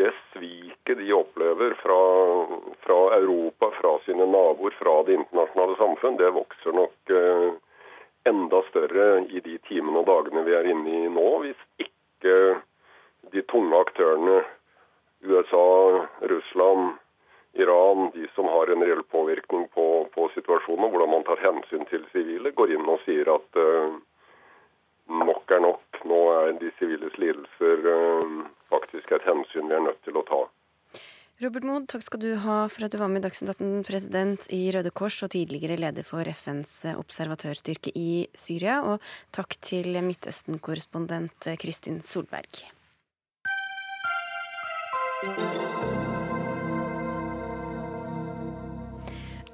det 0.00 0.10
sviket 0.32 0.98
de 0.98 1.12
opplever 1.16 1.76
fra, 1.80 2.00
fra, 2.84 2.98
Europa, 3.16 3.70
fra 3.78 3.94
sine 4.04 4.26
naboer, 4.28 4.74
fra 4.80 4.98
det 5.06 5.16
internasjonale 5.20 5.78
samfunn, 5.80 6.18
det 6.20 6.34
vokser 6.36 6.76
nok 6.76 7.14
eh, 7.16 7.54
enda 8.28 8.62
større 8.68 9.24
i 9.30 9.40
de 9.44 9.56
timene 9.68 10.02
og 10.02 10.08
dagene 10.10 10.44
vi 10.46 10.54
er 10.58 10.68
inne 10.70 11.00
i 11.04 11.10
nå, 11.12 11.26
hvis 11.44 11.60
ikke 11.82 12.36
de 13.32 13.42
tunge 13.50 13.78
aktørene 13.78 14.40
USA, 15.26 15.66
Russland, 16.30 16.96
Iran, 17.58 18.10
de 18.14 18.28
som 18.34 18.48
har 18.52 18.70
en 18.70 18.84
reell 18.84 19.02
påvirkning 19.02 19.68
på, 19.74 19.86
på 20.14 20.28
situasjonen, 20.34 20.90
hvordan 20.90 21.10
man 21.10 21.24
tar 21.24 21.40
hensyn 21.40 21.86
til 21.90 22.04
sivile, 22.12 22.52
går 22.52 22.74
inn 22.76 22.90
og 22.90 23.00
sier 23.06 23.30
at 23.32 23.60
uh, 23.60 23.96
nok 25.24 25.54
er 25.56 25.64
nok. 25.64 26.02
Nå 26.04 26.20
er 26.34 26.52
de 26.60 26.70
siviles 26.76 27.16
lidelser 27.22 27.88
uh, 27.88 28.44
faktisk 28.72 29.16
et 29.16 29.24
hensyn 29.24 29.72
vi 29.72 29.78
er 29.78 29.86
nødt 29.88 30.02
til 30.04 30.20
å 30.20 30.26
ta. 30.28 30.42
Robert 31.36 31.66
Mood, 31.68 31.84
takk 31.92 32.00
skal 32.00 32.20
du 32.22 32.30
ha 32.40 32.62
for 32.72 32.86
at 32.86 32.94
du 32.94 32.96
var 32.96 33.10
med 33.12 33.20
i 33.20 33.26
Dagsnytt 33.26 33.58
18, 33.58 33.82
president 33.84 34.46
i 34.56 34.70
Røde 34.72 34.88
Kors 34.88 35.18
og 35.20 35.34
tidligere 35.34 35.76
leder 35.76 36.06
for 36.08 36.24
FNs 36.24 36.78
observatørstyrke 36.96 37.92
i 37.92 38.24
Syria. 38.32 38.78
Og 38.80 39.04
takk 39.36 39.58
til 39.60 40.00
Midtøsten-korrespondent 40.00 41.50
Kristin 41.60 42.00
Solberg. 42.00 42.64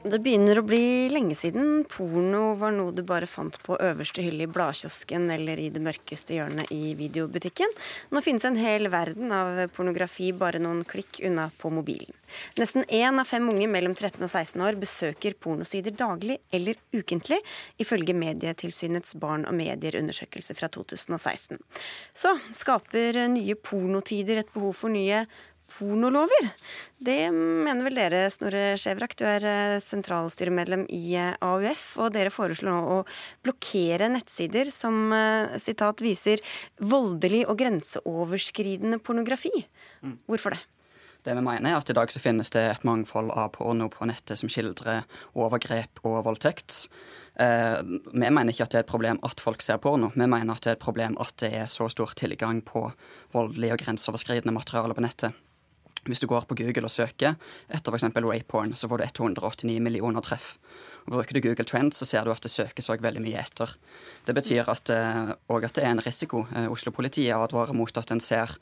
Det 0.02 0.18
begynner 0.18 0.58
å 0.58 0.64
bli 0.66 1.06
lenge 1.14 1.36
siden 1.38 1.84
porno 1.86 2.56
var 2.58 2.72
noe 2.74 2.90
du 2.90 3.04
bare 3.06 3.28
fant 3.30 3.54
på 3.62 3.76
øverste 3.78 4.24
hylle 4.24 4.48
i 4.48 4.50
bladkiosken 4.50 5.28
eller 5.30 5.60
i 5.62 5.68
det 5.70 5.78
mørkeste 5.84 6.34
hjørnet 6.34 6.72
i 6.74 6.96
videobutikken. 6.98 7.70
Nå 8.10 8.22
finnes 8.24 8.42
en 8.48 8.58
hel 8.58 8.90
verden 8.90 9.30
av 9.30 9.60
pornografi 9.76 10.32
bare 10.34 10.58
noen 10.58 10.80
klikk 10.90 11.20
unna 11.22 11.44
på 11.60 11.70
mobilen. 11.70 12.10
Nesten 12.58 12.82
én 12.90 13.20
av 13.22 13.30
fem 13.30 13.46
unge 13.52 13.68
mellom 13.70 13.94
13 13.94 14.18
og 14.24 14.32
16 14.32 14.64
år 14.66 14.80
besøker 14.82 15.38
pornosider 15.38 15.94
daglig 15.94 16.40
eller 16.50 16.80
ukentlig, 16.96 17.38
ifølge 17.78 18.16
Medietilsynets 18.18 19.14
barn 19.22 19.46
og 19.46 19.54
medier-undersøkelse 19.54 20.58
fra 20.58 20.72
2016. 20.72 21.62
Så 22.10 22.34
skaper 22.58 23.22
nye 23.30 23.54
pornotider 23.54 24.42
et 24.42 24.50
behov 24.56 24.74
for 24.82 24.90
nye 24.90 25.22
pornolover. 25.72 26.50
Det 27.02 27.30
mener 27.32 27.86
vel 27.86 27.98
dere, 27.98 28.24
Snorre 28.32 28.74
Skjevrak. 28.80 29.16
Du 29.18 29.24
er 29.28 29.46
eh, 29.48 29.78
sentralstyremedlem 29.82 30.84
i 30.92 31.16
eh, 31.18 31.32
AUF, 31.42 31.86
og 32.02 32.12
dere 32.16 32.32
foreslår 32.34 32.70
nå 32.70 32.98
å 32.98 32.98
blokkere 33.44 34.10
nettsider 34.12 34.70
som 34.74 35.14
eh, 35.16 35.56
sitat 35.62 36.04
viser 36.04 36.42
voldelig 36.78 37.46
og 37.48 37.58
grenseoverskridende 37.62 39.00
pornografi. 39.02 39.54
Mm. 40.04 40.20
Hvorfor 40.30 40.56
det? 40.56 40.62
Det 41.22 41.34
vi 41.38 41.42
mener 41.44 41.70
er 41.70 41.78
at 41.78 41.90
I 41.90 41.94
dag 41.94 42.10
så 42.10 42.18
finnes 42.18 42.50
det 42.50 42.62
et 42.66 42.86
mangfold 42.86 43.30
av 43.38 43.52
porno 43.54 43.86
på 43.92 44.06
nettet 44.10 44.40
som 44.40 44.50
skildrer 44.50 45.04
overgrep 45.38 46.02
og 46.02 46.24
voldtekt. 46.26 46.88
Eh, 47.38 47.78
vi 48.10 48.26
mener 48.26 48.50
ikke 48.50 48.66
at 48.66 48.74
det 48.74 48.80
er 48.80 48.86
et 48.86 48.90
problem 48.90 49.20
at 49.22 49.42
folk 49.42 49.62
ser 49.62 49.78
porno. 49.82 50.10
Vi 50.16 50.26
mener 50.26 50.50
at 50.50 50.66
det 50.66 50.72
er 50.72 50.80
et 50.80 50.82
problem 50.82 51.14
at 51.22 51.36
det 51.38 51.52
er 51.60 51.70
så 51.70 51.86
stor 51.94 52.16
tilgang 52.18 52.58
på 52.66 52.88
voldelig 53.34 53.70
og 53.76 53.84
grenseoverskridende 53.84 54.56
materiale 54.56 54.98
på 54.98 55.06
nettet. 55.06 55.38
Hvis 56.08 56.22
du 56.22 56.26
går 56.26 56.48
på 56.50 56.56
Google 56.58 56.88
og 56.88 56.90
søker 56.90 57.36
etter 57.70 57.94
f.eks. 57.94 58.08
rapeporn, 58.16 58.74
så 58.74 58.88
får 58.90 58.98
du 58.98 59.04
189 59.06 59.78
millioner 59.84 60.24
treff. 60.24 60.56
Og 61.06 61.16
Bruker 61.16 61.34
du 61.34 61.42
Google 61.42 61.66
Trends, 61.66 61.98
så 61.98 62.06
ser 62.06 62.26
du 62.26 62.32
at 62.32 62.42
det 62.42 62.50
søkes 62.50 62.88
òg 62.90 63.02
veldig 63.02 63.22
mye 63.22 63.38
etter. 63.38 63.70
Det 64.26 64.34
betyr 64.34 64.68
at, 64.70 64.90
uh, 64.90 65.32
at 65.34 65.74
det 65.74 65.82
er 65.82 65.90
en 65.90 66.02
risiko. 66.02 66.44
Uh, 66.50 66.68
Oslo-politiet 66.74 67.34
advarer 67.34 67.74
mot 67.74 67.98
at 67.98 68.10
en 68.14 68.22
ser 68.22 68.54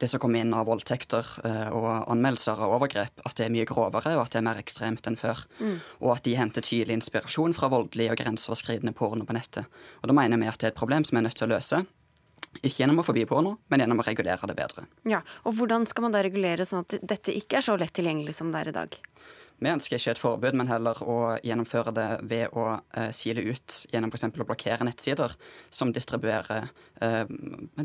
det 0.00 0.08
som 0.12 0.20
kommer 0.20 0.44
inn 0.44 0.52
av 0.56 0.68
voldtekter 0.68 1.28
uh, 1.44 1.68
og 1.76 1.88
anmeldelser 2.12 2.60
av 2.60 2.76
overgrep, 2.76 3.24
at 3.24 3.36
det 3.36 3.46
er 3.46 3.54
mye 3.54 3.68
grovere 3.68 4.16
og 4.16 4.24
at 4.26 4.34
det 4.34 4.42
er 4.42 4.48
mer 4.48 4.60
ekstremt 4.60 5.08
enn 5.08 5.20
før. 5.20 5.44
Mm. 5.60 5.76
Og 6.04 6.14
at 6.16 6.24
de 6.28 6.36
henter 6.36 6.64
tydelig 6.64 7.00
inspirasjon 7.00 7.56
fra 7.56 7.72
voldelig 7.72 8.10
og 8.12 8.20
grenseoverskridende 8.20 8.96
porno 8.96 9.28
på 9.28 9.36
nettet. 9.36 9.68
Og 10.02 10.08
da 10.12 10.16
mener 10.16 10.40
vi 10.40 10.48
at 10.52 10.60
det 10.60 10.70
er 10.70 10.76
et 10.76 10.80
problem 10.80 11.04
som 11.04 11.16
vi 11.16 11.24
er 11.24 11.28
nødt 11.28 11.40
til 11.40 11.48
å 11.48 11.54
løse. 11.56 11.84
Ikke 12.62 12.82
gjennom 12.82 13.02
å 13.02 13.06
forby 13.06 13.24
porno, 13.28 13.56
men 13.68 13.82
gjennom 13.82 14.02
å 14.02 14.06
regulere 14.06 14.48
det 14.50 14.56
bedre. 14.58 14.86
Ja, 15.08 15.22
og 15.44 15.56
Hvordan 15.58 15.86
skal 15.88 16.06
man 16.06 16.14
da 16.14 16.22
regulere 16.24 16.66
sånn 16.68 16.84
at 16.84 16.98
dette 17.02 17.34
ikke 17.34 17.60
er 17.60 17.66
så 17.66 17.76
lett 17.80 17.94
tilgjengelig 17.96 18.36
som 18.38 18.52
det 18.52 18.64
er 18.64 18.72
i 18.72 18.76
dag? 18.76 18.98
Vi 19.56 19.70
ønsker 19.72 19.96
ikke 19.96 20.12
et 20.12 20.20
forbud, 20.20 20.56
men 20.58 20.68
heller 20.68 20.98
å 21.00 21.16
gjennomføre 21.40 21.92
det 21.96 22.08
ved 22.28 22.52
å 22.52 22.66
uh, 22.76 23.06
sile 23.16 23.40
ut 23.46 23.78
gjennom 23.88 24.12
f.eks. 24.12 24.26
å 24.28 24.44
blokkere 24.44 24.84
nettsider 24.84 25.32
som 25.72 25.94
distribuerer 25.96 26.68
uh, 27.00 27.24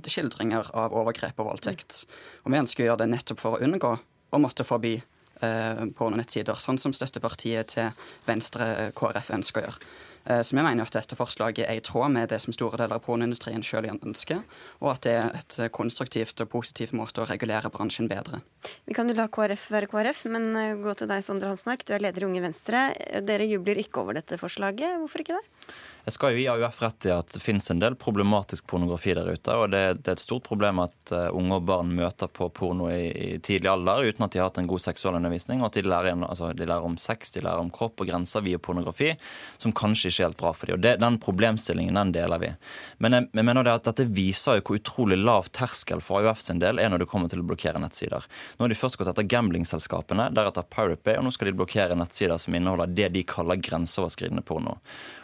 skildringer 0.03 0.73
av 0.75 0.91
overgrep 0.99 1.39
og 1.39 1.53
voldtekt. 1.53 2.03
Og 2.43 2.51
vi 2.51 2.59
ønsker 2.59 2.83
å 2.83 2.89
gjøre 2.89 3.05
det 3.05 3.13
nettopp 3.13 3.39
for 3.39 3.55
å 3.55 3.63
unngå 3.63 3.93
å 4.31 4.41
måtte 4.43 4.67
forby 4.67 4.97
pornonettsider, 5.41 6.61
sånn 6.61 6.79
som 6.81 6.93
støttepartiet 6.95 7.75
til 7.75 8.07
Venstre, 8.27 8.91
KrF, 8.97 9.33
ønsker 9.37 9.61
å 9.61 9.67
gjøre. 9.69 9.91
Eh, 10.25 10.41
så 10.41 10.55
vi 10.55 10.61
mener 10.61 10.85
at 10.85 10.93
dette 10.93 11.17
forslaget 11.17 11.65
er 11.65 11.79
i 11.79 11.83
tråd 11.85 12.13
med 12.13 12.29
det 12.29 12.39
som 12.43 12.53
store 12.53 12.77
deler 12.81 12.97
av 12.97 13.05
pornoindustrien 13.05 13.63
sjøl 13.65 13.89
ønsker, 13.91 14.43
og 14.79 14.89
at 14.93 15.05
det 15.07 15.15
er 15.17 15.37
et 15.39 15.59
konstruktivt 15.73 16.43
og 16.43 16.51
positivt 16.53 16.93
måte 16.97 17.23
å 17.23 17.29
regulere 17.29 17.71
bransjen 17.73 18.09
bedre. 18.11 18.43
Vi 18.85 18.97
kan 18.97 19.09
jo 19.09 19.17
la 19.17 19.27
KrF 19.31 19.69
være 19.73 19.89
KrF, 19.91 20.25
men 20.33 20.51
eh, 20.55 20.75
gå 20.81 20.95
til 20.97 21.09
deg, 21.11 21.25
Sondre 21.25 21.51
Hansmark. 21.51 21.85
Du 21.87 21.95
er 21.95 22.03
leder 22.05 22.25
i 22.25 22.29
Unge 22.29 22.43
Venstre. 22.45 22.89
Dere 23.25 23.49
jubler 23.49 23.81
ikke 23.81 24.03
over 24.03 24.19
dette 24.19 24.39
forslaget. 24.41 24.99
Hvorfor 25.01 25.25
ikke 25.25 25.39
det? 25.39 25.71
Jeg 26.01 26.15
skal 26.15 26.33
jo 26.33 26.39
gi 26.41 26.47
AUF 26.49 26.79
rett 26.81 27.05
i 27.05 27.11
at 27.13 27.29
det 27.35 27.39
finnes 27.43 27.67
en 27.69 27.81
del 27.81 27.93
problematisk 27.99 28.65
pornografi 28.71 29.13
der 29.13 29.27
ute. 29.29 29.53
og 29.53 29.69
Det, 29.69 29.81
det 30.01 30.09
er 30.09 30.17
et 30.17 30.23
stort 30.23 30.47
problem 30.47 30.81
at 30.81 31.13
uh, 31.13 31.29
unge 31.37 31.59
og 31.59 31.67
barn 31.69 31.91
møter 31.93 32.31
på 32.31 32.47
porno 32.57 32.87
i, 32.89 33.11
i, 33.11 33.27
tidlig 33.37 33.69
alder 33.69 34.09
uten 34.09 34.25
at 34.25 34.33
de 34.33 34.41
har 34.41 34.49
hatt 34.49 34.57
en 34.57 34.69
god 34.71 34.81
seksualundervisning, 34.81 35.61
og 35.61 35.69
at 35.69 35.77
de 35.77 35.85
lærer, 35.85 36.17
altså, 36.25 36.49
de 36.57 36.65
lærer, 36.65 36.87
om 36.87 36.97
sex, 36.97 37.29
de 37.35 37.43
lærer 37.45 37.61
om 37.61 37.69
kropp 37.73 38.01
og 38.01 38.09
grenser 38.09 38.41
via 38.45 38.57
pornografi, 38.57 39.13
som 39.61 39.75
kanskje 39.77 40.09
ikke 40.09 40.23
er 40.23 40.29
helt 40.31 40.41
bra 40.41 40.55
for 40.57 40.71
dem. 40.71 40.79
Og 40.79 40.85
det, 40.87 40.95
Den 41.05 41.21
problemstillingen 41.21 42.01
den 42.01 42.15
deler 42.17 42.41
vi. 42.41 42.51
Men 42.97 43.19
jeg, 43.19 43.29
jeg 43.37 43.49
mener 43.51 43.69
det 43.69 43.77
at 43.77 43.91
dette 43.91 44.09
viser 44.09 44.57
jo 44.57 44.65
hvor 44.65 44.81
utrolig 44.81 45.21
lav 45.21 45.53
terskel 45.53 46.01
for 46.01 46.25
AUF 46.25 46.41
sin 46.41 46.61
del 46.63 46.81
er 46.81 46.89
når 46.89 47.05
det 47.05 47.11
kommer 47.13 47.29
til 47.29 47.43
å 47.43 47.47
blokkere 47.47 47.81
nettsider. 47.81 48.25
Nå 48.57 48.65
har 48.65 48.73
de 48.73 48.81
først 48.81 48.97
gått 48.97 49.13
etter 49.13 49.29
gamblingselskapene, 49.29 50.31
deretter 50.33 50.65
Pirate 50.65 51.05
Bay, 51.05 51.21
og 51.21 51.29
nå 51.29 51.35
skal 51.35 51.51
de 51.51 51.57
blokkere 51.61 51.97
nettsider 51.99 52.41
som 52.41 52.57
inneholder 52.57 52.89
det 52.89 53.13
de 53.13 53.25
kaller 53.27 53.61
grenseoverskridende 53.61 54.45
porno. 54.47 54.79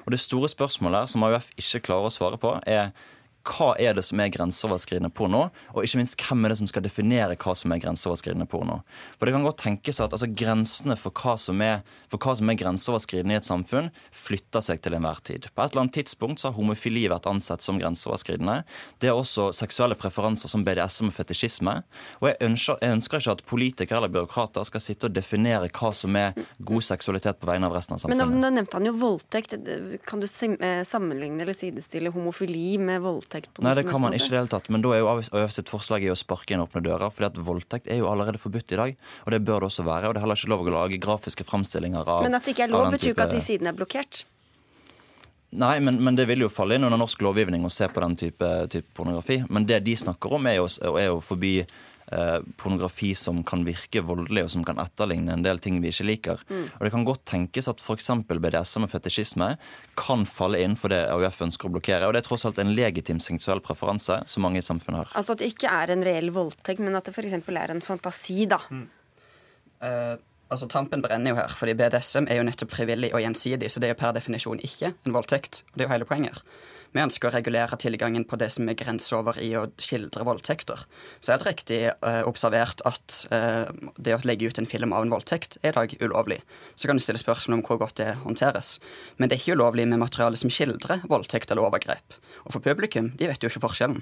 Og 0.08 0.12
det 0.12 0.20
store 0.24 0.47
spørsmålet 0.49 1.10
som 1.12 1.24
AUF 1.28 1.49
ikke 1.60 1.84
klarer 1.89 2.08
å 2.08 2.14
svare 2.16 2.38
på, 2.39 2.53
er 2.64 2.93
hva 3.48 3.74
er 3.82 3.95
det 3.98 4.04
som 4.06 4.20
er 4.22 4.32
grenseoverskridende 4.34 5.12
porno, 5.16 5.48
og 5.74 5.86
ikke 5.86 6.02
minst 6.02 6.18
hvem 6.22 6.45
er 6.45 6.54
det 6.54 6.60
som 6.60 6.70
skal 6.70 6.86
definere 6.86 7.38
hva 7.39 7.56
som 7.58 7.74
er 7.74 7.82
grenseoverskridende 7.84 8.48
porno. 8.50 8.82
For 9.18 9.28
det 9.28 9.36
kan 9.36 9.45
godt 9.48 9.62
tenkes 9.64 10.02
at 10.04 10.14
altså, 10.14 10.30
Grensene 10.38 10.98
for 11.00 11.16
hva, 11.16 11.38
som 11.41 11.62
er, 11.64 11.82
for 12.12 12.22
hva 12.22 12.36
som 12.38 12.52
er 12.52 12.60
grenseoverskridende 12.60 13.38
i 13.38 13.39
et 13.39 13.48
samfunn, 13.48 13.89
flytter 14.16 14.64
seg 14.66 14.84
til 14.84 14.98
enhver 14.98 15.22
tid. 15.26 15.48
På 15.54 15.64
et 15.64 15.74
eller 15.74 15.86
annet 15.86 15.98
tidspunkt 16.00 16.41
så 16.41 16.52
har 16.52 16.58
homofili 16.58 17.08
vært 17.12 17.30
ansett 17.30 17.64
som 17.66 17.80
grenseoverskridende. 17.82 18.60
Det 19.02 19.12
er 19.12 19.18
også 19.18 19.50
seksuelle 19.56 19.98
preferanser 20.00 20.52
som 20.52 20.66
BDSM 20.68 21.12
og 21.12 21.18
fetisjisme. 21.18 21.80
Og 22.22 22.30
jeg 22.32 22.39
ønsker, 22.50 22.82
jeg 22.84 22.98
ønsker 23.00 23.24
ikke 23.24 23.38
at 23.38 23.45
politikere 23.50 24.02
eller 24.02 24.14
byråkrater 24.14 24.68
skal 24.68 24.84
sitte 24.84 25.10
og 25.10 25.16
definere 25.16 25.72
hva 25.72 25.93
som 25.95 26.16
er 26.20 26.38
god 26.60 26.86
seksualitet 26.86 27.39
på 27.41 27.50
vegne 27.50 27.70
av 27.70 27.76
resten 27.78 27.95
av 27.95 28.04
samfunnet. 28.04 28.26
Men 28.28 28.38
nå, 28.38 28.43
nå 28.43 28.54
nevnte 28.60 28.80
han 28.80 28.89
jo 28.89 28.95
voldtekt. 29.00 29.56
Kan 30.08 30.24
du 30.24 30.28
eh, 30.28 30.84
sammenligne 30.88 31.45
eller 31.45 31.58
sidestille 31.58 32.12
homofili 32.14 32.78
med 32.82 33.02
voldtekt? 33.06 33.37
Voldtekt 33.38 33.54
på 33.54 33.64
Nei, 33.64 33.74
det 33.76 33.86
kan 33.88 34.02
man 34.02 34.16
ikke 34.16 34.28
i 34.28 34.34
det 34.34 34.40
hele 34.40 34.52
tatt. 34.52 34.70
Men 34.74 34.84
da 34.84 34.94
er 34.94 35.02
jo 35.02 35.10
AUF 35.12 35.54
sitt 35.54 35.70
forslag 35.70 36.04
i 36.06 36.12
å 36.12 36.18
sparke 36.18 36.56
inn 36.56 36.64
åpne 36.64 36.82
dører. 36.84 37.10
fordi 37.12 37.26
at 37.30 37.38
voldtekt 37.38 37.88
er 37.88 38.02
jo 38.02 38.10
allerede 38.10 38.38
forbudt 38.42 38.72
i 38.74 38.80
dag, 38.80 38.96
og 39.26 39.32
det 39.32 39.44
bør 39.44 39.62
det 39.62 39.72
også 39.72 39.84
være. 39.84 40.08
Og 40.08 40.14
det 40.14 40.20
er 40.20 40.26
heller 40.26 40.40
ikke 40.40 40.54
lov 40.54 40.66
å 40.66 40.74
lage 40.78 40.98
grafiske 40.98 41.44
framstillinger 41.48 42.08
av 42.08 42.24
Men 42.24 42.36
at 42.36 42.44
det 42.44 42.56
ikke 42.56 42.68
er 42.68 42.74
lov, 42.74 42.92
betyr 42.92 43.14
ikke 43.14 43.30
at 43.30 43.36
de 43.36 43.44
sidene 43.44 43.74
er 43.74 43.78
blokkert? 43.78 44.26
Nei, 45.58 45.80
men, 45.80 46.04
men, 46.04 46.16
det 46.16 46.26
vil 46.28 46.44
jo 46.44 46.50
falle 46.52 46.76
inn 46.76 46.84
under 46.84 47.00
norsk 47.00 47.22
lovgivning 47.24 47.64
å 47.64 47.72
se 47.72 47.88
på 47.88 48.02
den 48.04 48.18
type, 48.20 48.50
type 48.68 48.92
pornografi. 48.94 49.40
Men 49.50 49.66
det 49.66 49.80
de 49.86 49.96
snakker 49.96 50.34
om, 50.36 50.48
er 50.50 50.60
jo, 50.60 50.68
er 50.92 51.08
jo 51.08 51.22
forby 51.24 51.62
eh, 52.12 52.38
pornografi 52.60 53.14
som 53.18 53.43
kan 53.47 53.66
virke 53.68 54.03
voldelig, 54.05 54.45
og 54.45 54.51
som 54.53 54.66
kan 54.68 54.80
etterligne 54.82 55.34
en 55.34 55.45
del 55.45 55.62
ting 55.64 55.80
vi 55.84 55.91
ikke 55.91 56.08
liker. 56.08 56.43
Mm. 56.49 56.64
Og 56.78 56.86
Det 56.86 56.93
kan 56.93 57.08
godt 57.08 57.26
tenkes 57.30 57.70
at 57.72 57.84
f.eks. 57.84 58.10
BDSM 58.28 58.88
og 58.88 58.93
fetisjisme 58.93 59.49
kan 59.99 60.26
falle 60.30 60.62
innenfor 60.64 60.93
det 60.93 61.03
AUF 61.12 61.41
ønsker 61.47 61.70
å 61.70 61.74
blokkere. 61.76 62.08
Og 62.08 62.16
det 62.16 62.24
er 62.24 62.30
tross 62.30 62.47
alt 62.47 62.62
en 62.64 62.74
legitim 62.78 63.22
seksuell 63.24 63.64
preferanse 63.64 64.22
som 64.26 64.45
mange 64.45 64.62
i 64.62 64.66
samfunnet 64.66 65.05
har. 65.05 65.12
Altså 65.20 65.36
at 65.36 65.43
det 65.43 65.51
ikke 65.53 65.74
er 65.74 65.93
en 65.93 66.05
reell 66.05 66.32
voldtekt, 66.36 66.84
men 66.84 66.97
at 66.97 67.08
det 67.08 67.16
f.eks. 67.16 67.38
er 67.38 67.76
en 67.76 67.84
fantasi, 67.84 68.45
da. 68.49 68.62
Mm. 68.72 68.88
Uh, 69.78 70.16
altså 70.49 70.68
Tampen 70.72 71.03
brenner 71.03 71.34
jo 71.34 71.38
her, 71.38 71.53
fordi 71.53 71.76
BDSM 71.78 72.30
er 72.32 72.39
jo 72.39 72.47
nettopp 72.47 72.74
frivillig 72.74 73.12
og 73.14 73.22
gjensidig, 73.22 73.70
så 73.72 73.84
det 73.84 73.89
er 73.89 73.95
jo 73.95 74.01
per 74.01 74.16
definisjon 74.18 74.64
ikke 74.64 74.93
en 74.95 75.16
voldtekt. 75.16 75.64
og 75.70 75.78
Det 75.78 75.86
er 75.86 75.89
jo 75.89 75.95
hele 75.95 76.10
poenget 76.10 76.38
her. 76.38 76.43
Vi 76.98 77.04
ønsker 77.04 77.30
å 77.30 77.34
regulere 77.36 77.78
tilgangen 77.78 78.24
på 78.26 78.39
det 78.41 78.48
som 78.56 78.66
er 78.66 78.78
grenseover 78.80 79.38
i 79.38 79.52
å 79.54 79.68
skildre 79.78 80.26
voldtekter. 80.26 80.82
Så 81.22 81.30
er 81.30 81.38
det 81.38 81.45
riktig 81.45 81.78
eh, 81.91 82.24
observert 82.26 82.82
at 82.89 83.20
eh, 83.30 83.70
det 84.02 84.16
å 84.16 84.24
legge 84.26 84.50
ut 84.50 84.58
en 84.58 84.66
film 84.66 84.95
av 84.98 85.06
en 85.06 85.14
voldtekt 85.14 85.60
er 85.62 85.76
i 85.76 85.78
dag 85.78 85.93
ulovlig. 86.02 86.39
Så 86.74 86.89
kan 86.89 86.98
du 86.98 87.06
stille 87.06 87.22
spørsmål 87.22 87.60
om 87.60 87.66
hvor 87.68 87.84
godt 87.84 88.00
det 88.02 88.16
håndteres. 88.24 88.80
Men 89.22 89.30
det 89.30 89.38
er 89.38 89.43
ikke 89.43 89.60
ulovlig 89.62 89.86
med 89.91 90.02
materiale 90.02 90.41
som 90.41 90.50
skildrer 90.50 91.06
voldtekt 91.06 91.54
eller 91.54 91.70
overgrep. 91.70 92.18
Og 92.48 92.56
for 92.56 92.66
publikum, 92.66 93.14
de 93.22 93.30
vet 93.30 93.45
jo 93.45 93.54
ikke 93.54 93.68
forskjellen. 93.68 94.02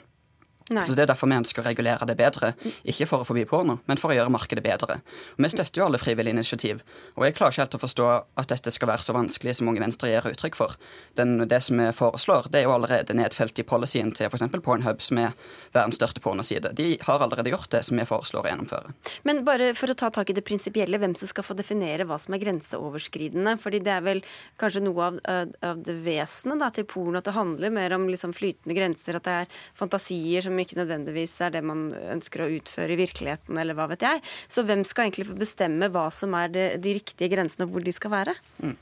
Nei. 0.73 0.81
Så 0.85 0.95
Det 0.95 1.03
er 1.03 1.11
derfor 1.11 1.29
vi 1.29 1.37
ønsker 1.37 1.61
å 1.61 1.65
regulere 1.67 2.07
det 2.09 2.15
bedre. 2.17 2.55
Ikke 2.89 3.05
for 3.05 3.21
å 3.21 3.25
forby 3.27 3.43
porno, 3.45 3.77
men 3.85 3.99
for 4.01 4.09
å 4.09 4.15
gjøre 4.17 4.31
markedet 4.33 4.63
bedre. 4.65 4.97
Og 5.37 5.43
Vi 5.43 5.49
støtter 5.53 5.81
jo 5.81 5.85
alle 5.85 5.99
frivillige 6.01 6.33
initiativ. 6.33 6.81
Og 7.15 7.25
jeg 7.27 7.35
klarer 7.37 7.53
ikke 7.53 7.61
helt 7.61 7.77
å 7.77 7.81
forstå 7.83 8.07
at 8.41 8.49
dette 8.49 8.73
skal 8.73 8.89
være 8.89 9.05
så 9.05 9.13
vanskelig 9.13 9.55
som 9.59 9.69
Unge 9.69 9.83
Venstre 9.83 10.09
gir 10.09 10.25
uttrykk 10.25 10.57
for. 10.57 10.73
Den, 11.13 11.37
det 11.47 11.61
som 11.61 11.77
vi 11.77 11.85
foreslår, 11.93 12.49
det 12.49 12.63
er 12.63 12.65
jo 12.65 12.73
allerede 12.73 13.13
nedfelt 13.13 13.61
i 13.61 13.65
policyen 13.67 14.09
til 14.17 14.25
f.eks. 14.25 14.47
Pornhub, 14.65 15.03
som 15.05 15.21
er 15.21 15.35
verdens 15.75 15.99
største 15.99 16.23
pornoside. 16.25 16.73
De 16.73 16.97
har 17.05 17.21
allerede 17.21 17.53
gjort 17.53 17.69
det 17.69 17.83
som 17.85 18.01
vi 18.01 18.07
foreslår 18.09 18.47
å 18.47 18.49
gjennomføre. 18.49 18.95
Men 19.29 19.43
bare 19.45 19.69
for 19.77 19.93
å 19.93 19.97
ta 20.01 20.09
tak 20.09 20.33
i 20.33 20.37
det 20.37 20.45
prinsipielle, 20.49 20.97
hvem 20.97 21.13
som 21.13 21.29
skal 21.29 21.45
få 21.45 21.53
definere 21.53 22.09
hva 22.09 22.17
som 22.17 22.33
er 22.33 22.41
grenseoverskridende. 22.41 23.59
fordi 23.61 23.83
det 23.85 23.93
er 23.93 24.01
vel 24.01 24.23
kanskje 24.57 24.81
noe 24.81 25.11
av, 25.11 25.21
av 25.61 25.85
det 25.85 25.99
vesenet 26.01 26.73
til 26.73 26.89
porno, 26.89 27.21
at 27.21 27.29
det 27.29 27.37
handler 27.37 27.69
mer 27.69 27.93
om 27.93 28.09
liksom 28.09 28.33
flytende 28.33 28.73
grenser, 28.73 29.21
at 29.21 29.29
det 29.29 29.37
er 29.43 29.63
fantasier 29.77 30.41
som 30.41 30.54
som 30.55 30.63
ikke 30.63 30.79
nødvendigvis 30.79 31.35
er 31.43 31.53
det 31.57 31.63
man 31.67 31.89
ønsker 32.15 32.45
å 32.45 32.49
utføre 32.55 32.95
i 32.95 32.99
virkeligheten, 33.03 33.59
eller 33.59 33.75
hva 33.75 33.89
vet 33.91 34.05
jeg. 34.05 34.23
Så 34.47 34.63
hvem 34.63 34.85
skal 34.87 35.09
egentlig 35.09 35.27
få 35.29 35.37
bestemme 35.39 35.91
hva 35.91 36.07
som 36.15 36.35
er 36.39 36.51
de, 36.53 36.65
de 36.79 36.95
riktige 37.01 37.31
grensene, 37.33 37.67
og 37.67 37.75
hvor 37.75 37.85
de 37.85 37.93
skal 37.95 38.13
være? 38.13 38.35
Mm. 38.63 38.75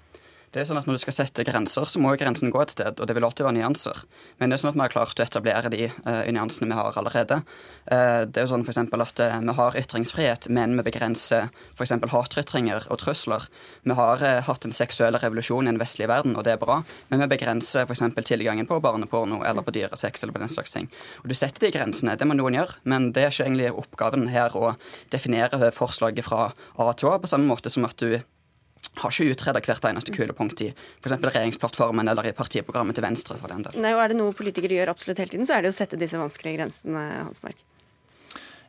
Det 0.53 0.61
er 0.61 0.67
sånn 0.69 0.77
at 0.77 0.85
Når 0.85 0.99
du 0.99 1.01
skal 1.01 1.15
sette 1.17 1.43
grenser, 1.47 1.87
så 1.89 1.99
må 2.01 2.11
jo 2.13 2.19
grensen 2.21 2.51
gå 2.53 2.59
et 2.61 2.73
sted, 2.75 2.99
og 3.01 3.07
det 3.09 3.15
vil 3.17 3.25
alltid 3.25 3.47
være 3.47 3.55
nyanser. 3.57 4.03
Men 4.37 4.51
det 4.51 4.57
er 4.57 4.61
sånn 4.61 4.73
at 4.73 4.77
vi 4.77 4.83
har 4.83 4.91
klart 4.93 5.17
å 5.17 5.23
etablere 5.25 5.71
de 5.73 5.87
uh, 5.89 6.25
nyansene 6.29 6.69
vi 6.69 6.77
har 6.77 6.97
allerede. 6.99 7.39
Uh, 7.89 8.21
det 8.29 8.37
er 8.37 8.45
jo 8.45 8.51
sånn 8.51 8.65
for 8.67 8.77
at 9.01 9.21
uh, 9.23 9.39
vi 9.41 9.55
har 9.57 9.77
ytringsfrihet, 9.81 10.47
men 10.53 10.75
vi 10.77 10.85
begrenser 10.85 11.49
f.eks. 11.73 11.95
hatytringer 12.13 12.85
og 12.93 13.01
trusler. 13.01 13.47
Vi 13.81 13.97
har 13.97 14.21
hatt 14.45 14.67
en 14.67 14.75
seksuell 14.77 15.17
revolusjon 15.17 15.65
i 15.65 15.71
den 15.71 15.81
vestlige 15.81 16.11
verden, 16.11 16.37
og 16.37 16.45
det 16.45 16.53
er 16.53 16.61
bra, 16.61 16.83
men 17.09 17.23
vi 17.23 17.29
begrenser 17.33 17.89
f.eks. 17.89 18.03
tilgangen 18.21 18.69
på 18.69 18.77
barneporno 18.83 19.41
eller 19.47 19.65
på 19.65 19.73
dyresex 19.73 20.21
eller 20.21 20.37
på 20.37 20.43
den 20.43 20.53
slags 20.53 20.75
ting. 20.77 20.91
Og 21.23 21.33
Du 21.33 21.37
setter 21.37 21.65
de 21.65 21.73
grensene, 21.73 22.13
det 22.19 22.29
må 22.29 22.37
noen 22.37 22.59
gjøre, 22.59 22.77
men 22.85 23.09
det 23.15 23.25
er 23.25 23.33
ikke 23.33 23.49
egentlig 23.49 23.73
oppgaven 23.73 24.29
her 24.29 24.53
å 24.53 24.75
definere 25.09 25.73
forslaget 25.73 26.29
fra 26.29 26.51
A 26.77 26.93
til 26.93 27.09
Å, 27.09 27.17
på 27.17 27.33
samme 27.33 27.49
måte 27.49 27.73
som 27.73 27.89
at 27.89 27.97
du 27.97 28.19
har 29.01 29.13
ikke 29.13 29.33
utreda 29.33 29.61
hvert 29.63 29.85
eneste 29.89 30.13
kulepunkt 30.15 30.61
i 30.65 30.69
f.eks. 30.73 31.15
regjeringsplattformen 31.23 32.09
eller 32.11 32.29
i 32.29 32.33
partiprogrammet 32.37 32.97
til 32.97 33.05
Venstre. 33.05 33.37
for 33.41 33.47
den 33.53 33.63
del. 33.65 33.79
Nei, 33.81 33.93
og 33.95 34.03
Er 34.03 34.13
det 34.13 34.17
noe 34.19 34.33
politikere 34.37 34.77
gjør 34.77 34.93
absolutt 34.93 35.17
hele 35.23 35.33
tiden, 35.33 35.47
så 35.49 35.57
er 35.57 35.65
det 35.65 35.73
å 35.73 35.77
sette 35.77 35.99
disse 35.99 36.19
vanskelige 36.19 36.59
grensene. 36.59 37.05
Hans 37.23 37.43
Mark. 37.43 37.57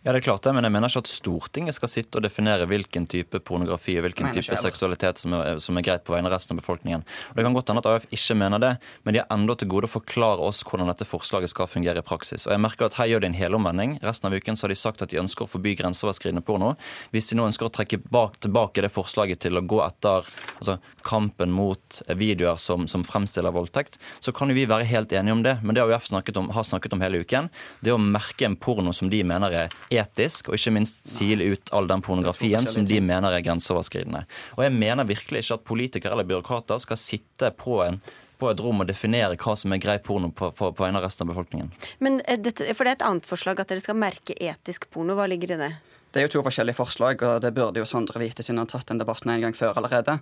Ja, 0.04 0.12
det 0.12 0.18
er 0.18 0.24
klart 0.26 0.44
det, 0.44 0.52
men 0.52 0.66
jeg 0.66 0.72
mener 0.74 0.90
ikke 0.92 1.00
at 1.00 1.08
Stortinget 1.08 1.74
skal 1.78 1.88
sitte 1.88 2.18
og 2.20 2.24
definere 2.26 2.66
hvilken 2.68 3.06
type 3.08 3.38
pornografi 3.40 3.94
og 3.96 4.02
hvilken 4.04 4.34
type 4.36 4.56
seksualitet 4.60 5.22
som 5.22 5.32
er, 5.32 5.56
som 5.64 5.78
er, 5.80 5.84
greit 5.86 6.02
på 6.04 6.12
vegne 6.12 6.28
av 6.28 6.34
resten 6.34 6.52
av 6.52 6.58
befolkningen. 6.60 7.06
Og 7.30 7.38
Det 7.38 7.44
kan 7.46 7.54
godt 7.56 7.72
hende 7.72 7.80
at 7.80 7.88
AUF 7.88 8.04
ikke 8.12 8.36
mener 8.36 8.60
det, 8.60 8.72
men 9.00 9.16
de 9.16 9.22
har 9.22 9.32
enda 9.32 9.56
til 9.56 9.70
gode 9.72 9.88
å 9.88 9.92
forklare 9.94 10.44
oss 10.44 10.60
hvordan 10.60 10.90
dette 10.92 11.06
forslaget 11.08 11.54
skal 11.54 11.70
fungere 11.72 12.02
i 12.02 12.04
praksis. 12.04 12.44
Og 12.44 12.52
jeg 12.52 12.60
merker 12.60 12.90
at 12.90 12.98
Her 12.98 13.08
gjør 13.14 13.24
de 13.24 13.30
en 13.30 13.38
helomvending. 13.38 13.94
Resten 14.04 14.28
av 14.28 14.36
uken 14.36 14.60
så 14.60 14.66
har 14.66 14.74
de 14.74 14.76
sagt 14.82 15.06
at 15.06 15.14
de 15.14 15.22
ønsker 15.22 15.46
å 15.46 15.48
forby 15.54 15.72
grenseoverskridende 15.80 16.44
porno. 16.44 16.74
Hvis 17.16 17.32
de 17.32 17.40
nå 17.40 17.48
ønsker 17.48 17.70
å 17.70 17.72
trekke 17.72 18.02
bak, 18.04 18.36
tilbake 18.44 18.84
det 18.84 18.92
forslaget 18.92 19.40
til 19.46 19.56
å 19.56 19.64
gå 19.64 19.80
etter 19.86 20.28
altså, 20.58 20.76
kampen 21.00 21.56
mot 21.56 22.02
videoer 22.12 22.60
som, 22.60 22.84
som 22.92 23.08
fremstiller 23.08 23.56
voldtekt, 23.56 23.96
så 24.20 24.36
kan 24.36 24.52
jo 24.52 24.60
vi 24.60 24.68
være 24.68 24.84
helt 24.92 25.16
enige 25.16 25.38
om 25.40 25.48
det. 25.48 25.56
Men 25.64 25.80
det 25.80 25.88
AUF 25.88 26.12
snakket 26.12 26.44
om, 26.44 26.52
har 26.52 26.68
snakket 26.68 26.92
om 26.92 27.08
hele 27.08 27.24
uken, 27.24 27.48
det 27.80 27.96
å 27.96 27.98
merke 28.04 28.44
en 28.44 28.60
porno 28.60 28.92
som 28.92 29.08
de 29.08 29.24
mener 29.24 29.60
er 29.64 29.80
etisk, 30.00 30.48
og 30.48 30.58
ikke 30.58 30.74
minst 30.74 31.00
sile 31.08 31.52
ut 31.54 31.72
all 31.76 31.88
den 31.90 32.02
pornografien 32.04 32.66
som 32.68 32.86
de 32.88 33.00
mener 33.04 33.34
er 33.34 33.44
grenseoverskridende. 33.46 34.24
Og 34.58 34.66
jeg 34.66 34.74
mener 34.74 35.08
virkelig 35.08 35.44
ikke 35.44 35.58
at 35.58 35.64
politikere 35.70 36.16
eller 36.16 36.28
byråkrater 36.28 36.82
skal 36.82 37.00
sitte 37.00 37.50
på 37.58 37.80
en 37.86 38.00
på 38.38 38.50
et 38.50 38.60
rom 38.60 38.82
og 38.82 38.88
definere 38.90 39.38
hva 39.38 39.54
som 39.56 39.72
er 39.72 39.80
grei 39.82 39.94
porno 40.02 40.28
på, 40.34 40.50
på, 40.56 40.70
på 40.74 40.84
vegne 40.84 40.98
av 40.98 41.06
resten 41.06 41.24
av 41.24 41.30
befolkningen. 41.30 41.70
Men 42.02 42.18
det, 42.26 42.56
For 42.74 42.82
det 42.82 42.94
er 42.94 42.96
et 42.98 43.04
annet 43.06 43.28
forslag 43.28 43.62
at 43.62 43.70
dere 43.70 43.82
skal 43.84 43.98
merke 43.98 44.34
etisk 44.34 44.88
porno. 44.90 45.14
Hva 45.18 45.28
ligger 45.30 45.54
i 45.54 45.60
det? 45.60 45.70
Det 46.14 46.22
er 46.22 46.28
jo 46.28 46.36
to 46.36 46.44
forskjellige 46.46 46.78
forslag, 46.78 47.22
og 47.26 47.40
det 47.42 47.50
burde 47.54 47.80
jo 47.82 47.86
Sondre 47.88 48.20
vite 48.22 48.42
siden 48.42 48.60
han 48.60 48.68
har 48.68 48.74
tatt 48.76 48.90
den 48.90 49.00
debatten 49.02 49.32
en 49.32 49.46
gang 49.46 49.56
før 49.58 49.78
allerede. 49.80 50.18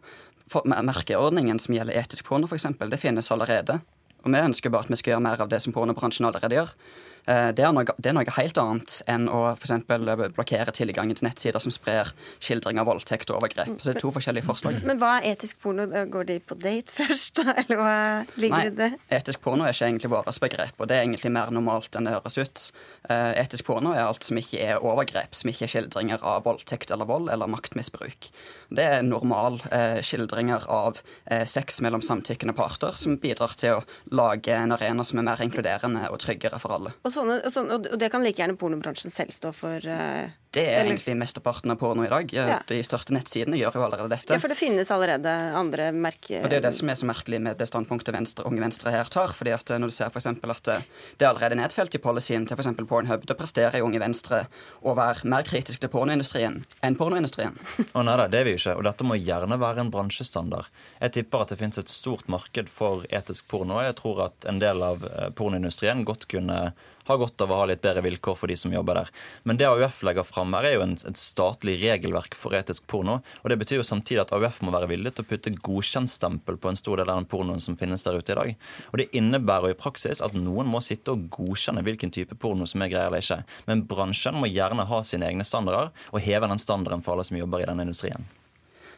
For, 0.53 0.64
merkeordningen 0.64 1.61
som 1.61 1.77
gjelder 1.77 1.99
etisk 2.01 2.29
porno, 2.29 2.49
f.eks., 2.49 2.68
det 2.81 3.01
finnes 3.01 3.33
allerede. 3.35 3.81
Og 4.23 4.31
vi 4.33 4.41
ønsker 4.41 4.73
bare 4.73 4.87
at 4.87 4.93
vi 4.93 5.01
skal 5.01 5.16
gjøre 5.16 5.27
mer 5.27 5.43
av 5.43 5.51
det 5.53 5.61
som 5.64 5.75
pornobransjen 5.75 6.29
allerede 6.29 6.57
gjør. 6.61 6.73
Eh, 7.31 7.51
det 7.55 7.62
er, 7.62 7.70
noe, 7.75 7.87
det 8.03 8.11
er 8.11 8.16
noe 8.16 8.35
helt 8.35 8.59
annet 8.59 8.97
enn 9.11 9.29
å 9.31 9.45
f.eks. 9.53 9.85
blokkere 10.35 10.75
tilgangen 10.75 11.14
til 11.18 11.29
nettsider 11.29 11.62
som 11.62 11.75
sprer 11.75 12.11
skildring 12.43 12.81
av 12.83 12.89
voldtekt 12.91 13.31
og 13.31 13.39
overgrep. 13.39 13.77
Så 13.79 13.93
det 13.93 13.95
er 13.97 14.03
to 14.03 14.11
forskjellige 14.16 14.47
forslag. 14.49 14.81
Men 14.87 14.99
hva 14.99 15.14
er 15.20 15.37
etisk 15.37 15.61
porno? 15.62 15.87
Går 15.87 16.27
de 16.33 16.39
på 16.43 16.59
date 16.59 16.95
først, 16.99 17.45
eller 17.45 17.79
hva 17.79 17.95
ligger 18.43 18.73
i 18.73 18.75
det? 18.81 18.91
Etisk 19.14 19.45
porno 19.45 19.66
er 19.66 19.77
ikke 19.77 19.91
egentlig 19.93 20.12
vårt 20.14 20.41
begrep, 20.43 20.75
og 20.79 20.91
det 20.91 20.99
er 20.99 21.05
egentlig 21.05 21.31
mer 21.35 21.53
normalt 21.55 21.95
enn 21.99 22.09
det 22.09 22.16
høres 22.16 22.39
ut. 22.41 22.64
Eh, 23.07 23.31
etisk 23.45 23.68
porno 23.68 23.95
er 23.95 24.05
alt 24.07 24.27
som 24.27 24.41
ikke 24.41 24.59
er 24.64 24.83
overgrep, 24.83 25.37
som 25.39 25.53
ikke 25.53 25.68
er 25.68 25.75
skildringer 25.77 26.27
av 26.27 26.43
voldtekt 26.49 26.91
eller 26.91 27.07
vold 27.07 27.31
eller 27.31 27.51
maktmisbruk. 27.51 28.33
Det 28.73 28.89
er 28.97 29.07
normal 29.07 29.61
eh, 29.70 30.01
skildringer 30.03 30.66
av 30.73 30.99
sex 31.49 31.79
mellom 31.85 32.03
samtykkende 32.05 32.55
parter 32.57 32.97
som 32.99 33.14
bidrar 33.20 33.55
til 33.59 33.79
å 33.79 33.83
lage 34.14 34.55
en 34.57 34.75
arena 34.75 35.05
som 35.07 35.20
er 35.20 35.27
mer 35.27 35.43
inkluderende 35.45 36.09
og 36.11 36.20
tryggere 36.23 36.59
for 36.62 36.75
alle. 36.75 36.93
Og, 37.03 37.12
sånne, 37.15 37.41
sånne, 37.53 37.81
og 37.93 37.99
det 38.01 38.11
kan 38.13 38.25
like 38.25 38.41
gjerne 38.41 38.59
pornobransjen 38.61 39.13
selv 39.15 39.35
stå 39.35 39.53
for? 39.57 39.85
Uh, 39.87 40.33
det 40.53 40.62
er 40.68 40.82
eller? 40.82 40.92
egentlig 40.92 41.14
mesteparten 41.16 41.72
av 41.72 41.78
porno 41.80 42.05
i 42.05 42.11
dag. 42.12 42.32
Ja. 42.36 42.59
De 42.68 42.76
største 42.84 43.14
nettsidene 43.16 43.57
gjør 43.57 43.78
jo 43.78 43.84
allerede 43.86 44.11
dette. 44.12 44.34
Ja, 44.34 44.40
For 44.42 44.53
det 44.53 44.59
finnes 44.59 44.90
allerede 44.92 45.32
andre 45.57 45.88
merker... 45.96 46.42
Og 46.44 46.53
Det 46.53 46.59
er 46.59 46.66
det 46.66 46.74
som 46.76 46.90
er 46.92 46.98
så 47.00 47.09
merkelig 47.09 47.40
med 47.40 47.57
det 47.61 47.68
standpunktet 47.70 48.12
venstre, 48.12 48.44
Unge 48.48 48.61
Venstre 48.61 48.92
her 48.92 49.09
tar. 49.09 49.32
fordi 49.32 49.55
at 49.57 49.72
eh, 49.72 49.80
når 49.80 49.92
du 49.92 49.96
ser 49.96 50.12
for 50.12 50.20
at 50.28 50.68
eh, 50.68 50.84
Det 51.16 51.24
er 51.24 51.30
allerede 51.30 51.57
nedfelt 51.57 51.96
i 51.96 52.03
policyen 52.05 52.44
til 52.46 52.59
f.eks. 52.61 52.68
Pornhub. 52.84 53.24
Det 53.28 53.38
presterer 53.38 53.80
jo 53.80 53.88
Unge 53.88 54.03
Venstre 54.03 54.44
å 54.84 54.96
være 54.98 55.24
mer 55.32 55.48
kritisk 55.48 55.80
til 55.80 55.92
pornoindustrien 55.92 56.61
enn 56.84 57.00
pornoindustrien. 57.00 57.57
Å 57.96 58.05
nei 58.05 58.18
da, 58.20 58.28
det 58.28 58.42
er 58.42 58.48
vi 58.50 58.57
jo 58.57 58.61
ikke. 58.61 58.76
Og 58.76 58.84
dette 58.90 59.09
må 59.09 59.16
gjerne 59.16 59.57
være 59.57 59.86
en 59.86 59.92
bransjestandard. 59.94 60.68
Jeg 61.00 61.16
tipper 61.16 61.46
at 61.46 61.55
det 61.55 61.62
finnes 61.62 61.80
et 61.80 61.92
stort 61.92 62.28
marked 62.28 62.68
for 62.68 63.07
etisk 63.09 63.48
porno. 63.48 63.80
Jeg 63.80 63.96
tror 64.03 64.26
at 64.28 64.48
en 64.50 64.61
del 64.61 64.84
av 64.84 65.09
pornoindustrien 65.38 66.05
godt 66.05 66.28
kunne 66.28 66.72
ha 67.05 67.16
godt 67.16 67.40
av 67.42 67.50
å 67.50 67.61
ha 67.62 67.68
litt 67.70 67.82
bedre 67.82 68.03
vilkår 68.05 68.36
for 68.38 68.50
de 68.50 68.57
som 68.59 68.72
jobber 68.74 69.00
der. 69.00 69.11
Men 69.48 69.59
det 69.59 69.66
AUF 69.68 70.03
legger 70.07 70.26
fram 70.26 70.41
her, 70.51 70.66
er 70.66 70.74
jo 70.76 70.82
en, 70.84 70.97
et 70.97 71.20
statlig 71.20 71.76
regelverk 71.82 72.34
for 72.38 72.57
etisk 72.59 72.88
porno. 72.90 73.20
Og 73.43 73.53
det 73.53 73.61
betyr 73.61 73.78
jo 73.78 73.86
samtidig 73.86 74.24
at 74.24 74.34
AUF 74.34 74.59
må 74.66 74.74
være 74.74 74.90
villig 74.90 75.14
til 75.14 75.24
å 75.24 75.30
putte 75.30 75.55
godkjentstempel 75.55 76.59
på 76.59 76.72
en 76.72 76.80
stor 76.80 76.99
del 76.99 77.12
av 77.12 77.20
den 77.20 77.30
pornoen 77.30 77.62
som 77.62 77.78
finnes 77.78 78.03
der 78.07 78.18
ute 78.18 78.34
i 78.34 78.38
dag. 78.40 78.53
Og 78.90 79.01
det 79.01 79.11
innebærer 79.14 79.70
jo 79.70 79.76
i 79.76 79.80
praksis 79.84 80.24
at 80.24 80.36
noen 80.36 80.70
må 80.70 80.82
sitte 80.84 81.14
og 81.14 81.28
godkjenne 81.32 81.86
hvilken 81.86 82.14
type 82.14 82.38
porno 82.43 82.66
som 82.68 82.82
er 82.82 82.93
grei 82.93 83.07
eller 83.07 83.22
ikke. 83.22 83.43
Men 83.70 83.86
bransjen 83.88 84.38
må 84.38 84.51
gjerne 84.51 84.88
ha 84.90 85.03
sine 85.07 85.30
egne 85.30 85.47
standarder 85.47 85.95
og 86.11 86.22
heve 86.24 86.51
den 86.51 86.62
standarden 86.62 87.05
for 87.05 87.14
alle 87.14 87.28
som 87.28 87.38
jobber 87.38 87.62
i 87.62 87.68
denne 87.70 87.86
industrien. 87.86 88.26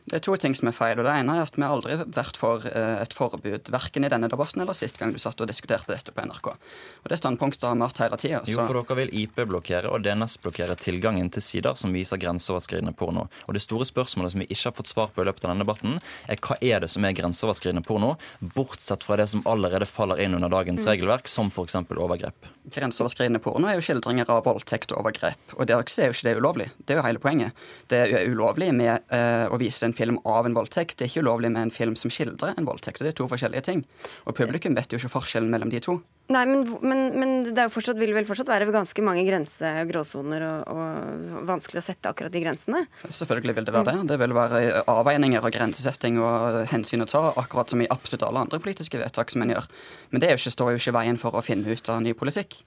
Det 0.04 0.18
er 0.18 0.24
to 0.26 0.34
ting 0.36 0.52
som 0.52 0.68
er 0.68 0.74
feil. 0.76 0.98
og 1.00 1.06
Det 1.06 1.12
ene 1.16 1.38
er 1.38 1.46
at 1.46 1.56
vi 1.56 1.64
aldri 1.64 1.94
har 1.96 2.08
vært 2.12 2.36
for 2.36 2.64
eh, 2.68 3.00
et 3.00 3.14
forbud, 3.16 3.70
verken 3.72 4.04
i 4.04 4.10
denne 4.12 4.28
debatten 4.28 4.60
eller 4.60 4.76
sist 4.76 4.98
gang 5.00 5.14
du 5.14 5.20
satt 5.22 5.40
og 5.40 5.48
diskuterte 5.48 5.94
dette 5.94 6.12
på 6.12 6.26
NRK. 6.28 6.50
Og 6.52 7.08
Det 7.08 7.16
standpunktet 7.16 7.64
har 7.64 7.78
vi 7.78 7.88
hatt 7.88 8.02
hele 8.02 8.18
tida. 8.20 8.42
Jo, 8.44 8.58
for 8.68 8.76
dere 8.76 8.98
vil 8.98 9.12
IP-blokkere 9.22 9.88
og 9.88 10.04
DNS-blokkere 10.04 10.76
tilgangen 10.76 11.30
til 11.32 11.44
sider 11.44 11.78
som 11.80 11.96
viser 11.96 12.20
grenseoverskridende 12.20 12.92
porno. 12.92 13.30
Og 13.48 13.56
Det 13.56 13.62
store 13.64 13.88
spørsmålet 13.88 14.34
som 14.34 14.44
vi 14.44 14.48
ikke 14.50 14.68
har 14.68 14.76
fått 14.76 14.92
svar 14.92 15.08
på 15.14 15.24
i 15.24 15.28
løpet 15.30 15.46
av 15.46 15.54
denne 15.54 15.64
debatten, 15.64 15.96
er 16.28 16.36
hva 16.36 16.58
er 16.60 16.84
det 16.84 16.92
som 16.92 17.08
er 17.08 17.16
grenseoverskridende 17.16 17.84
porno, 17.88 18.18
bortsett 18.40 19.08
fra 19.08 19.16
det 19.16 19.30
som 19.32 19.44
allerede 19.48 19.88
faller 19.88 20.20
inn 20.20 20.36
under 20.36 20.52
dagens 20.52 20.84
mm. 20.84 20.90
regelverk, 20.90 21.32
som 21.32 21.48
f.eks. 21.48 21.80
overgrep. 21.80 22.52
Grenseoverskridende 22.76 23.40
porno 23.40 23.72
er 23.72 23.80
jo 23.80 23.88
skildringer 23.88 24.28
av 24.28 24.44
voldtekt 24.44 24.92
og 24.92 25.00
overgrep. 25.00 25.56
Og 25.56 25.64
det 25.64 25.78
er 25.78 25.80
jo 25.80 26.12
ikke 26.12 26.28
det 26.28 26.36
ulovlig. 26.36 26.68
Det 26.84 26.92
er 26.92 27.00
jo 27.00 27.08
hele 27.08 27.24
poenget. 27.24 27.66
Det 27.88 28.04
er 28.04 28.28
ulovlig 28.28 28.68
med 28.76 29.08
uh, 29.08 29.48
å 29.48 29.60
vise 29.60 29.88
en 29.88 29.93
en 29.94 30.00
film 30.00 30.18
av 30.26 30.46
en 30.46 30.56
voldtekt. 30.56 30.98
Det 30.98 31.06
er 31.06 31.12
ikke 31.12 31.24
ulovlig 31.24 31.52
med 31.54 31.68
en 31.68 31.74
film 31.74 31.94
som 31.98 32.10
skildrer 32.12 32.58
en 32.58 32.66
voldtekt. 32.66 33.02
Det 33.02 33.14
er 33.14 33.16
to 33.18 33.28
forskjellige 33.30 33.64
ting. 33.70 33.84
Og 34.26 34.36
publikum 34.36 34.74
vet 34.76 34.90
jo 34.90 34.98
ikke 34.98 35.12
forskjellen 35.14 35.52
mellom 35.52 35.70
de 35.72 35.80
to. 35.84 36.00
Nei, 36.32 36.42
men, 36.48 36.62
men, 36.80 37.00
men, 37.20 37.32
det 37.52 37.66
fortsatt, 37.68 37.98
vil 38.00 38.14
vel 38.16 38.24
fortsatt 38.24 38.48
være 38.48 38.70
ganske 38.72 39.02
mange 39.04 39.26
grense- 39.26 39.72
og 39.82 39.90
gråsoner 39.90 40.46
og, 40.48 40.70
og, 40.72 41.42
vanskelig 41.50 41.82
å 41.82 41.84
sette 41.84 42.08
akkurat 42.08 42.32
de 42.32 42.40
grensene? 42.40 42.84
Selvfølgelig 43.04 43.58
vil 43.58 43.68
det 43.68 43.74
være 43.76 43.92
det. 43.92 44.06
Det 44.14 44.20
vil 44.22 44.36
være 44.36 44.84
avveininger 44.88 45.44
og 45.44 45.52
grensesetting 45.52 46.16
og 46.24 46.62
hensyn 46.72 47.04
å 47.04 47.10
ta, 47.10 47.26
akkurat 47.36 47.72
som 47.72 47.84
i 47.84 47.90
absolutt 47.92 48.24
alle 48.24 48.46
andre 48.46 48.62
politiske 48.64 49.00
vedtak 49.00 49.34
som 49.34 49.44
en 49.44 49.52
gjør. 49.52 49.68
Men 50.14 50.24
det 50.24 50.32
ikke, 50.38 50.54
står 50.56 50.72
jo 50.72 50.80
ikke 50.80 50.94
i 50.94 50.98
veien 51.02 51.20
for 51.20 51.36
å 51.36 51.44
finne 51.44 51.68
ut 51.68 51.92
av 51.92 52.00
ny 52.00 52.16
politikk. 52.16 52.62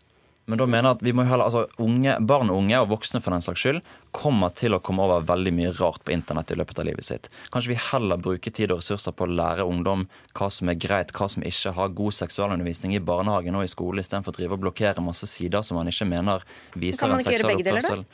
Men 0.47 0.61
da 0.61 0.65
mener 0.65 0.87
jeg 0.87 0.95
at 0.95 1.01
vi 1.03 1.11
må 1.11 1.25
heller, 1.27 1.49
altså 1.49 1.83
unge, 1.83 2.13
Barn 2.23 2.47
og 2.47 2.61
unge, 2.61 2.77
og 2.79 2.87
voksne 2.93 3.19
for 3.23 3.35
den 3.35 3.43
saks 3.43 3.65
skyld, 3.65 3.81
kommer 4.15 4.53
til 4.55 4.77
å 4.77 4.79
komme 4.79 5.03
over 5.03 5.25
veldig 5.27 5.51
mye 5.57 5.73
rart 5.75 6.05
på 6.07 6.13
internett 6.15 6.53
i 6.55 6.57
løpet 6.57 6.79
av 6.79 6.87
livet 6.87 7.03
sitt. 7.03 7.27
Kanskje 7.51 7.73
vi 7.73 7.79
heller 7.89 8.21
bruker 8.23 8.55
tid 8.55 8.71
og 8.71 8.79
ressurser 8.79 9.11
på 9.11 9.27
å 9.27 9.35
lære 9.41 9.67
ungdom 9.67 10.05
hva 10.39 10.47
som 10.53 10.71
er 10.71 10.79
greit, 10.79 11.11
hva 11.11 11.27
som 11.33 11.43
ikke 11.43 11.75
har 11.75 11.91
god 11.99 12.15
seksualundervisning 12.15 12.95
i 12.95 13.03
barnehagen 13.03 13.59
og 13.59 13.67
i 13.67 13.73
skole, 13.73 13.99
istedenfor 13.99 14.31
å 14.31 14.39
drive 14.39 14.55
og 14.55 14.63
blokkere 14.63 15.03
masse 15.03 15.27
sider 15.27 15.67
som 15.67 15.81
man 15.81 15.91
ikke 15.91 16.07
mener 16.07 16.47
viser 16.79 17.11
en 17.11 17.19
seksuell 17.27 17.59
oppførsel. 17.59 18.07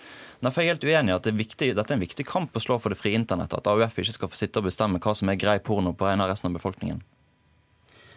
Nei, 0.44 0.52
for 0.52 0.60
jeg 0.60 0.74
er 0.74 0.74
helt 0.74 0.90
uenig 0.90 1.14
i 1.14 1.18
at 1.20 1.28
det 1.28 1.32
er 1.32 1.40
viktig, 1.40 1.74
Dette 1.78 1.94
er 1.94 2.02
en 2.02 2.04
viktig 2.04 2.26
kamp 2.28 2.58
å 2.58 2.66
slå 2.66 2.82
for 2.82 2.92
det 2.92 2.98
frie 3.00 3.16
internettet. 3.16 3.62
At 3.62 3.70
AUF 3.70 4.02
ikke 4.02 4.18
skal 4.18 4.34
få 4.34 4.42
sitte 4.42 4.60
og 4.60 4.68
bestemme 4.68 5.00
hva 5.00 5.14
som 5.16 5.30
er 5.30 5.38
grei 5.40 5.60
porno 5.64 5.94
på 5.94 6.10
vegne 6.10 6.26
av 6.26 6.34
resten 6.34 6.50
av 6.50 6.58
befolkningen. 6.58 7.06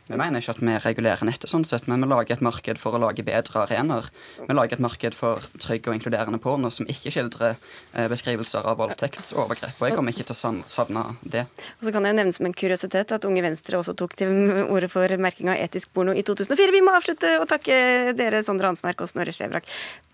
Vi 0.07 0.15
mener 0.15 0.39
ikke 0.39 0.55
at 0.55 0.61
vi 0.63 0.75
regulerer 0.85 1.27
nettet, 1.27 1.49
sånn 1.51 1.65
sett, 1.67 1.89
men 1.91 2.05
vi 2.05 2.09
lager 2.11 2.37
et 2.37 2.43
marked 2.45 2.79
for 2.79 2.95
å 2.95 3.01
lage 3.03 3.25
bedre 3.27 3.65
arenaer. 3.65 4.07
Vi 4.39 4.55
lager 4.55 4.79
et 4.79 4.85
marked 4.85 5.17
for 5.19 5.43
trygg 5.63 5.89
og 5.91 5.97
inkluderende 5.97 6.39
porno 6.43 6.71
som 6.71 6.87
ikke 6.91 7.11
skildrer 7.11 7.57
eh, 7.57 8.07
beskrivelser 8.13 8.69
av 8.71 8.79
voldtekt 8.79 9.33
og 9.35 9.47
overgrep. 9.47 9.75
Og 9.81 9.89
jeg 9.89 9.97
kommer 9.99 10.15
ikke 10.15 10.29
til 10.31 10.37
å 10.37 10.53
savne 10.71 11.05
det. 11.27 11.47
Og 11.81 11.89
så 11.89 11.95
kan 11.97 12.07
jeg 12.07 12.19
nevne 12.21 12.37
som 12.37 12.47
en 12.47 12.55
kuriositet 12.55 13.17
at 13.17 13.27
Unge 13.27 13.43
Venstre 13.49 13.81
også 13.81 13.97
tok 13.99 14.15
til 14.21 14.31
orde 14.67 14.91
for 14.93 15.17
merking 15.19 15.51
av 15.51 15.59
etisk 15.59 15.91
porno 15.97 16.15
i 16.15 16.23
2004. 16.27 16.77
Vi 16.77 16.85
må 16.87 16.95
avslutte 16.95 17.37
og 17.41 17.49
takke 17.51 18.15
dere, 18.15 18.45
Sondre 18.47 18.71
Hansmerk 18.71 19.03
og 19.03 19.11
Snorre 19.11 19.35
Skjevrak. 19.35 19.67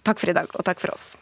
Takk 0.09 0.25
for 0.25 0.33
i 0.33 0.37
dag, 0.41 0.49
og 0.57 0.65
takk 0.67 0.81
for 0.81 0.97
oss. 0.97 1.13